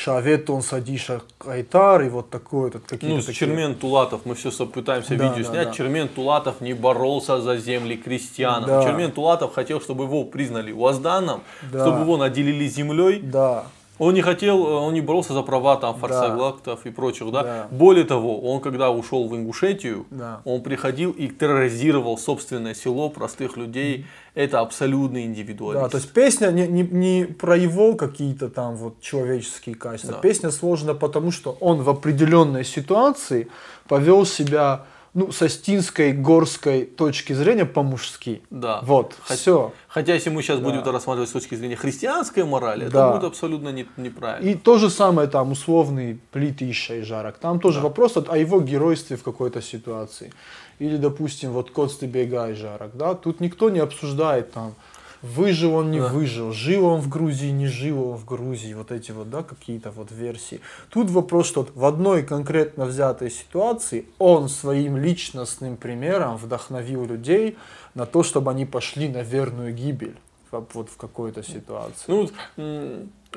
[0.04, 4.50] Шаветон, Садиша, Айтар и вот такое, вот какие-то Ну, с такие- Чермен Тулатов мы все
[4.66, 5.68] пытаемся Да, видео да, снять.
[5.68, 5.74] да.
[5.74, 8.66] Чермен Тулатов не боролся за земли крестьян.
[8.66, 8.84] Да.
[8.84, 11.42] Чермен Тулатов хотел, чтобы его признали уазданом,
[11.72, 11.86] Да.
[11.86, 13.20] чтобы его наделили землей.
[13.22, 13.66] Да.
[14.02, 16.00] Он не хотел, э, он не боролся за права там Да.
[16.00, 17.44] фарсоглактов и прочих, да?
[17.44, 17.68] Да.
[17.70, 20.42] Более того, он когда ушел в Ингушетию, Да.
[20.44, 24.08] он приходил и терроризировал собственное село, простых людей.
[24.34, 25.84] Это абсолютный индивидуалист.
[25.84, 30.14] Да, то есть песня не, не, не про его какие-то там вот человеческие качества.
[30.14, 30.20] Да.
[30.20, 33.50] Песня сложена потому, что он в определенной ситуации
[33.88, 38.42] повел себя ну, со стинской, горской точки зрения по-мужски.
[38.50, 38.80] Да.
[38.84, 39.72] Вот, Хот- все.
[39.90, 40.64] Хотя, если мы сейчас Да.
[40.66, 42.88] будем это рассматривать с точки зрения христианской морали, Да.
[42.88, 44.50] это будет абсолютно не- неправильно.
[44.50, 47.38] И то же самое там условный плит Иша и Жарок.
[47.40, 50.32] Там тоже вопрос от- о его геройстве в какой-то ситуации.
[50.80, 52.92] Или, допустим, вот Коцты Бега и Жарок.
[52.96, 53.14] Да?
[53.14, 54.74] Тут никто не обсуждает там,
[55.22, 56.08] выжил он, не Да.
[56.08, 58.74] выжил, жил он в Грузии, не жил он в Грузии.
[58.74, 60.62] Вот эти вот, да, какие-то вот версии.
[60.90, 67.58] Тут вопрос, что в одной конкретно взятой ситуации он своим личностным примером вдохновил людей
[67.94, 70.16] на то, чтобы они пошли на верную гибель.
[70.52, 72.04] вот в какой-то ситуации.
[72.08, 72.34] Ну, вот,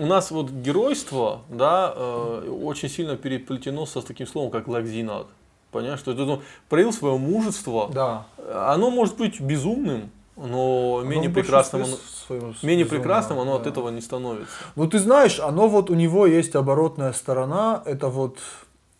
[0.00, 5.26] у нас вот геройство, да, э, очень сильно переплетено со таким словом, как лагзинат.
[5.70, 7.88] Понимаешь, что это ну, проявил свое мужество.
[7.92, 8.26] да.
[8.52, 11.96] Оно может быть безумным, но менее Оно прекрасным, оно,
[12.26, 13.70] своем менее прекрасным оно от да.
[13.70, 14.52] этого не становится.
[14.74, 18.38] Ну ты знаешь, оно вот у него есть оборотная сторона, это вот,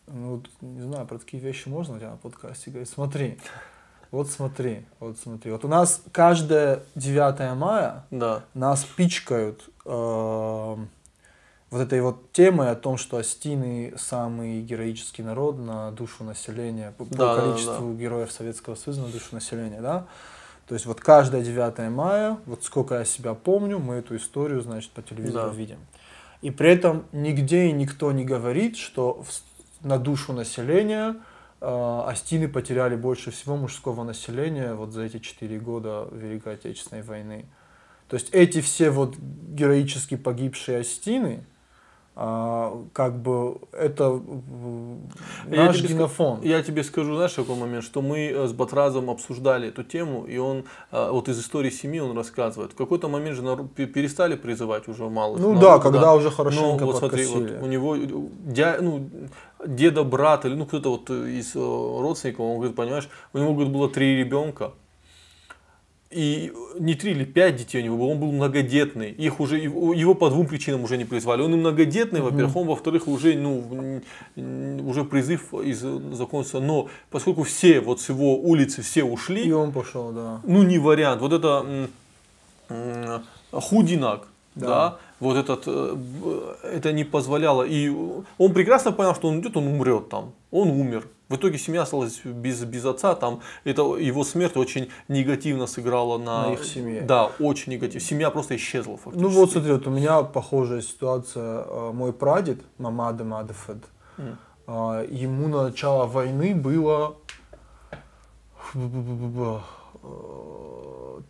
[0.06, 2.88] ну, не знаю, про такие вещи можно на подкасте говорить.
[2.88, 3.38] Смотри,
[4.10, 5.50] вот смотри, вот смотри.
[5.50, 8.44] Вот у нас каждое 9 мая Да.
[8.54, 10.88] нас пичкают эм,
[11.70, 17.04] вот этой вот темой о том, что Астины самый героический народ на душу населения, по,
[17.04, 20.06] по Да, да, да, количеству героев Советского Союза на душу населения, да?
[20.66, 24.90] То есть вот каждое 9 мая, вот сколько я себя помню, мы эту историю, значит,
[24.90, 25.54] по телевизору Да.
[25.56, 25.78] видим.
[26.42, 29.28] И при этом нигде и никто не говорит, что в
[29.84, 31.16] на душу населения
[31.60, 37.44] э, Астины потеряли больше всего мужского населения вот за эти 4 года Великой Отечественной войны.
[38.08, 41.44] То есть эти все вот героически погибшие Астины,
[42.16, 45.00] а, как бы это м,
[45.50, 46.40] Я наш тебе генофон.
[46.42, 50.38] Я тебе скажу, знаешь, какой момент, что мы э, с Батразом обсуждали эту тему, и
[50.38, 52.72] он, э, вот из истории семьи он рассказывает.
[52.72, 55.40] В какой-то момент же народ пе- перестали призывать уже малых.
[55.40, 58.06] Ну народу, да, когда уже Ну, хорошенько вот смотри, вот у него э,
[58.44, 59.08] дя, ну,
[59.66, 63.88] деда, брат или ну кто-то вот из родственников, он говорит, понимаешь, у него говорит, было
[63.88, 64.72] три ребенка,
[66.10, 69.10] и не три или пять детей у него было, он был многодетный.
[69.10, 71.42] Их уже его по двум причинам уже не призвали.
[71.42, 74.00] Он и многодетный, во-первых, он, во-вторых, уже ну
[74.36, 76.60] уже призыв из закончился.
[76.60, 80.40] Но поскольку все вот с его улицы все ушли, И он пошел, да.
[80.44, 81.20] ну не вариант.
[81.20, 81.88] Вот это
[83.50, 84.66] худинак, да.
[84.66, 84.98] Да.
[85.20, 85.96] вот этот, э,
[86.62, 87.62] это не позволяло.
[87.64, 87.92] И
[88.38, 90.32] он прекрасно понял, что он идет, он умрет там.
[90.50, 91.06] Он умер.
[91.30, 96.48] В итоге семья осталась без, без отца, там это его смерть очень негативно сыграла на,
[96.48, 97.00] На их семье.
[97.00, 98.00] Да, очень негативно.
[98.00, 99.22] Семья просто исчезла фактически.
[99.22, 101.64] Ну вот смотри, вот у меня похожая ситуация.
[101.66, 103.78] Э, Мой прадед, Мамада Мадефед,
[104.18, 107.16] э, ему на начало войны было
[108.74, 109.60] э,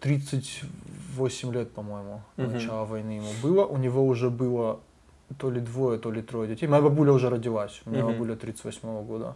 [0.00, 2.52] 38 лет, по-моему, Мгм.
[2.52, 3.64] начало войны ему было.
[3.64, 4.80] У него уже было
[5.38, 6.66] то ли двое, то ли трое детей.
[6.66, 8.12] Моя бабуля уже родилась, у меня Мгм.
[8.12, 9.34] бабуля 38 года.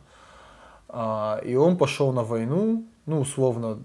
[0.88, 3.78] А, и он пошел на войну, ну, условно,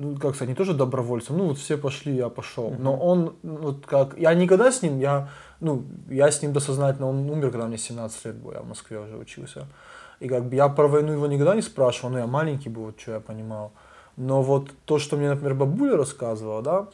[0.00, 2.74] ну, как сказать, не тоже добровольцем, ну, вот все пошли, я пошел.
[2.78, 5.28] Но он, ну, вот как, я никогда с ним, я,
[5.60, 8.98] ну, я с ним досознательно, он умер, когда мне 17 лет было, я в Москве
[8.98, 9.66] уже учился.
[10.20, 13.00] И как бы я про войну его никогда не спрашивал, ну, я маленький был, вот
[13.00, 13.72] что я понимал.
[14.16, 16.88] Но вот то, что мне, например, бабуля рассказывала, да,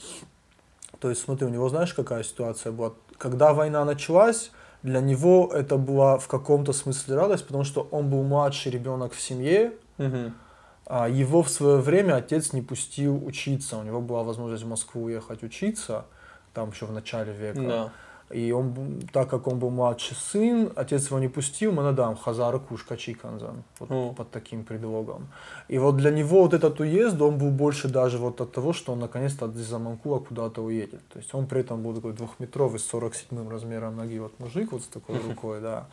[0.99, 2.93] то есть, смотри, у него, знаешь, какая ситуация была?
[3.19, 4.51] Когда война началась,
[4.87, 9.21] для него это была в каком-то смысле радость, потому что он был младший ребенок в
[9.21, 10.33] семье, Мгм.
[10.87, 13.79] а его в свое время отец не пустил учиться.
[13.79, 16.05] У него была возможность в Москву уехать учиться,
[16.55, 17.61] там еще в начале века.
[17.61, 17.93] Да.
[18.31, 22.59] И он, так как он был младший сын, отец его не пустил, мы надам Хазар
[22.59, 24.13] Кушка Чиканзан, вот О.
[24.15, 25.29] под таким предлогом.
[25.69, 28.93] И вот для него вот этот уезд, он был больше даже вот от того, что
[28.93, 31.07] он наконец-то из Заманкула куда-то уедет.
[31.09, 34.83] То есть он при этом был такой двухметровый, с 47 размером ноги, вот мужик вот
[34.83, 35.87] с такой рукой, да.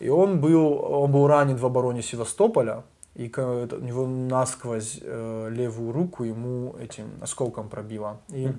[0.00, 2.84] И он был, он был ранен в обороне Севастополя,
[3.14, 8.18] и у него насквозь э, левую руку ему этим осколком пробило.
[8.28, 8.52] И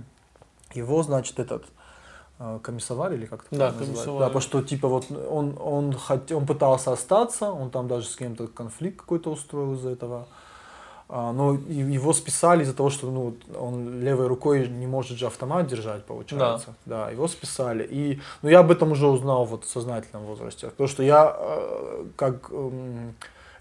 [0.73, 1.65] его, значит, этот
[2.39, 4.19] э, комиссовали или как это Да, комиссовали.
[4.19, 8.15] Да, потому что типа вот он, он, хот- он пытался остаться, он там даже с
[8.15, 10.27] кем-то конфликт какой-то устроил из-за этого.
[11.09, 15.67] А, но его списали из-за того, что ну, он левой рукой не может же автомат
[15.67, 16.75] держать, получается.
[16.85, 17.87] Да, его списали.
[17.89, 20.67] И, ну, я об этом уже узнал вот в сознательном возрасте.
[20.67, 22.51] Потому что я э, как...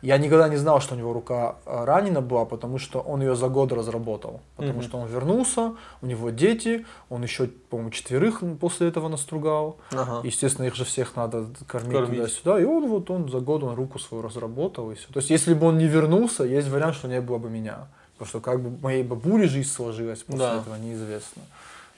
[0.02, 3.34] я никогда не знал, что у него рука э, ранена была, потому что он ее
[3.36, 4.40] за год разработал.
[4.56, 4.82] Потому Мгм.
[4.82, 9.76] что он вернулся, у него дети, он еще, по-моему, четверых после этого настругал.
[9.92, 10.20] Ага.
[10.24, 12.18] Естественно, их же всех надо кормить, Кормить.
[12.20, 12.60] туда-сюда.
[12.60, 14.90] И он вот он за год он руку свою разработал.
[14.90, 15.08] И все.
[15.12, 17.86] То есть, если бы он не вернулся, есть вариант, что не было бы меня.
[18.18, 20.58] Потому что как бы моей бабуле жизнь сложилась после Да.
[20.60, 21.42] этого, неизвестно.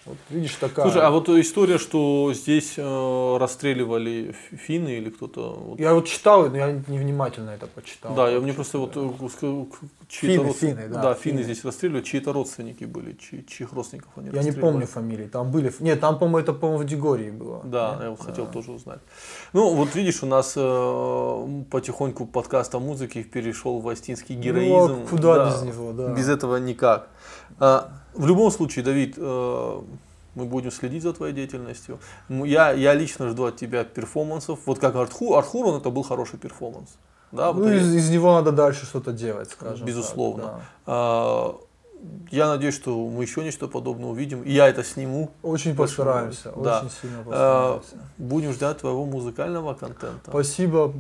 [0.09, 0.87] Вот видишь, такая.
[0.87, 5.53] Слушай, а вот история, что здесь э, расстреливали финны или кто-то.
[5.53, 8.15] вот- Я вот читал, но я невнимательно это почитал.
[8.15, 9.01] Да, я мне просто вот э,
[10.09, 11.43] чьи-то Финны, род- финны, да, да, финны финны.
[11.43, 15.27] здесь расстреливали, чьи-то родственники были, чьи- чьих родственников они Я не помню фамилии.
[15.27, 15.71] Там были...
[15.81, 17.61] Нет, там, по-моему, это, по-моему, в Дегории было.
[17.65, 18.03] Да, Нет?
[18.05, 18.53] я вот хотел Да.
[18.53, 19.01] тоже узнать.
[19.53, 24.93] Ну, вот видишь, у нас э, потихоньку подкаст о музыке перешел в астинский героизм.
[24.93, 26.15] Ну, а куда Да, без него, да.
[26.15, 27.09] Без этого никак.
[28.15, 29.81] А, в любом случае, Давид, э,
[30.35, 31.99] мы будем следить за твоей деятельностью.
[32.29, 34.59] Я, я лично жду от тебя перформансов.
[34.67, 36.97] Вот как Артхур, Артхур, он это был хороший перформанс.
[37.33, 40.43] Да, вот Ну, я- из, из него надо дальше что-то делать, скажем Безусловно.
[40.45, 41.53] так, да.
[42.31, 44.43] Я надеюсь, что мы еще нечто подобное увидим.
[44.43, 45.31] И я это сниму.
[45.43, 46.53] Очень постараемся.
[46.57, 46.81] Да.
[46.81, 47.97] очень сильно Э, постараемся.
[48.19, 50.31] Будем ждать твоего музыкального контента.
[50.31, 50.93] Спасибо.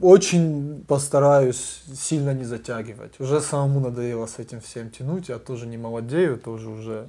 [0.00, 3.20] Очень постараюсь сильно не затягивать.
[3.20, 5.28] Уже самому надоело с этим всем тянуть.
[5.28, 7.08] Я тоже не молодею, тоже уже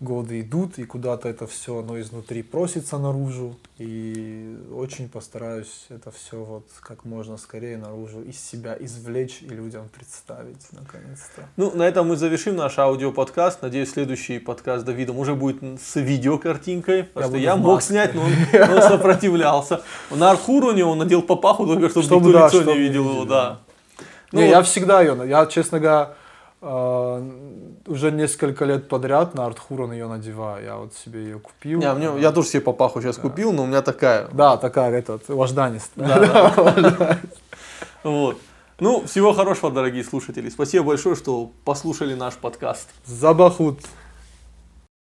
[0.00, 3.56] годы идут, и куда-то это все, оно изнутри просится наружу.
[3.78, 9.88] И очень постараюсь это все вот как можно скорее наружу из себя извлечь и людям
[9.94, 11.48] представить, наконец-то.
[11.56, 13.62] Ну, на этом мы завершим наш аудиоподкаст.
[13.62, 17.04] Надеюсь, следующий подкаст с Давидом уже будет с видеокартинкой.
[17.04, 18.32] Потому что буду я мог снять, но он,
[18.76, 19.82] он сопротивлялся.
[20.10, 23.24] На Архуроне он надел папаху только, чтобы, Чтобы, никто да, лицо чтобы не видел его.
[23.26, 23.60] Да.
[24.32, 24.52] Ну не, вот.
[24.52, 26.14] я всегда ее, я, честно говоря,
[26.62, 30.64] уже несколько лет подряд на Артхурон ее надеваю.
[30.64, 31.78] Я вот себе ее купил.
[31.80, 34.28] Не, а мне- я тоже себе папаху сейчас купил, но у меня такая.
[34.32, 35.90] Да, такая, этот, вожданец.
[38.04, 38.36] Вот.
[38.78, 40.48] Ну, всего хорошего, дорогие слушатели.
[40.48, 42.88] Спасибо большое, что послушали наш подкаст.
[43.04, 43.80] Забахут.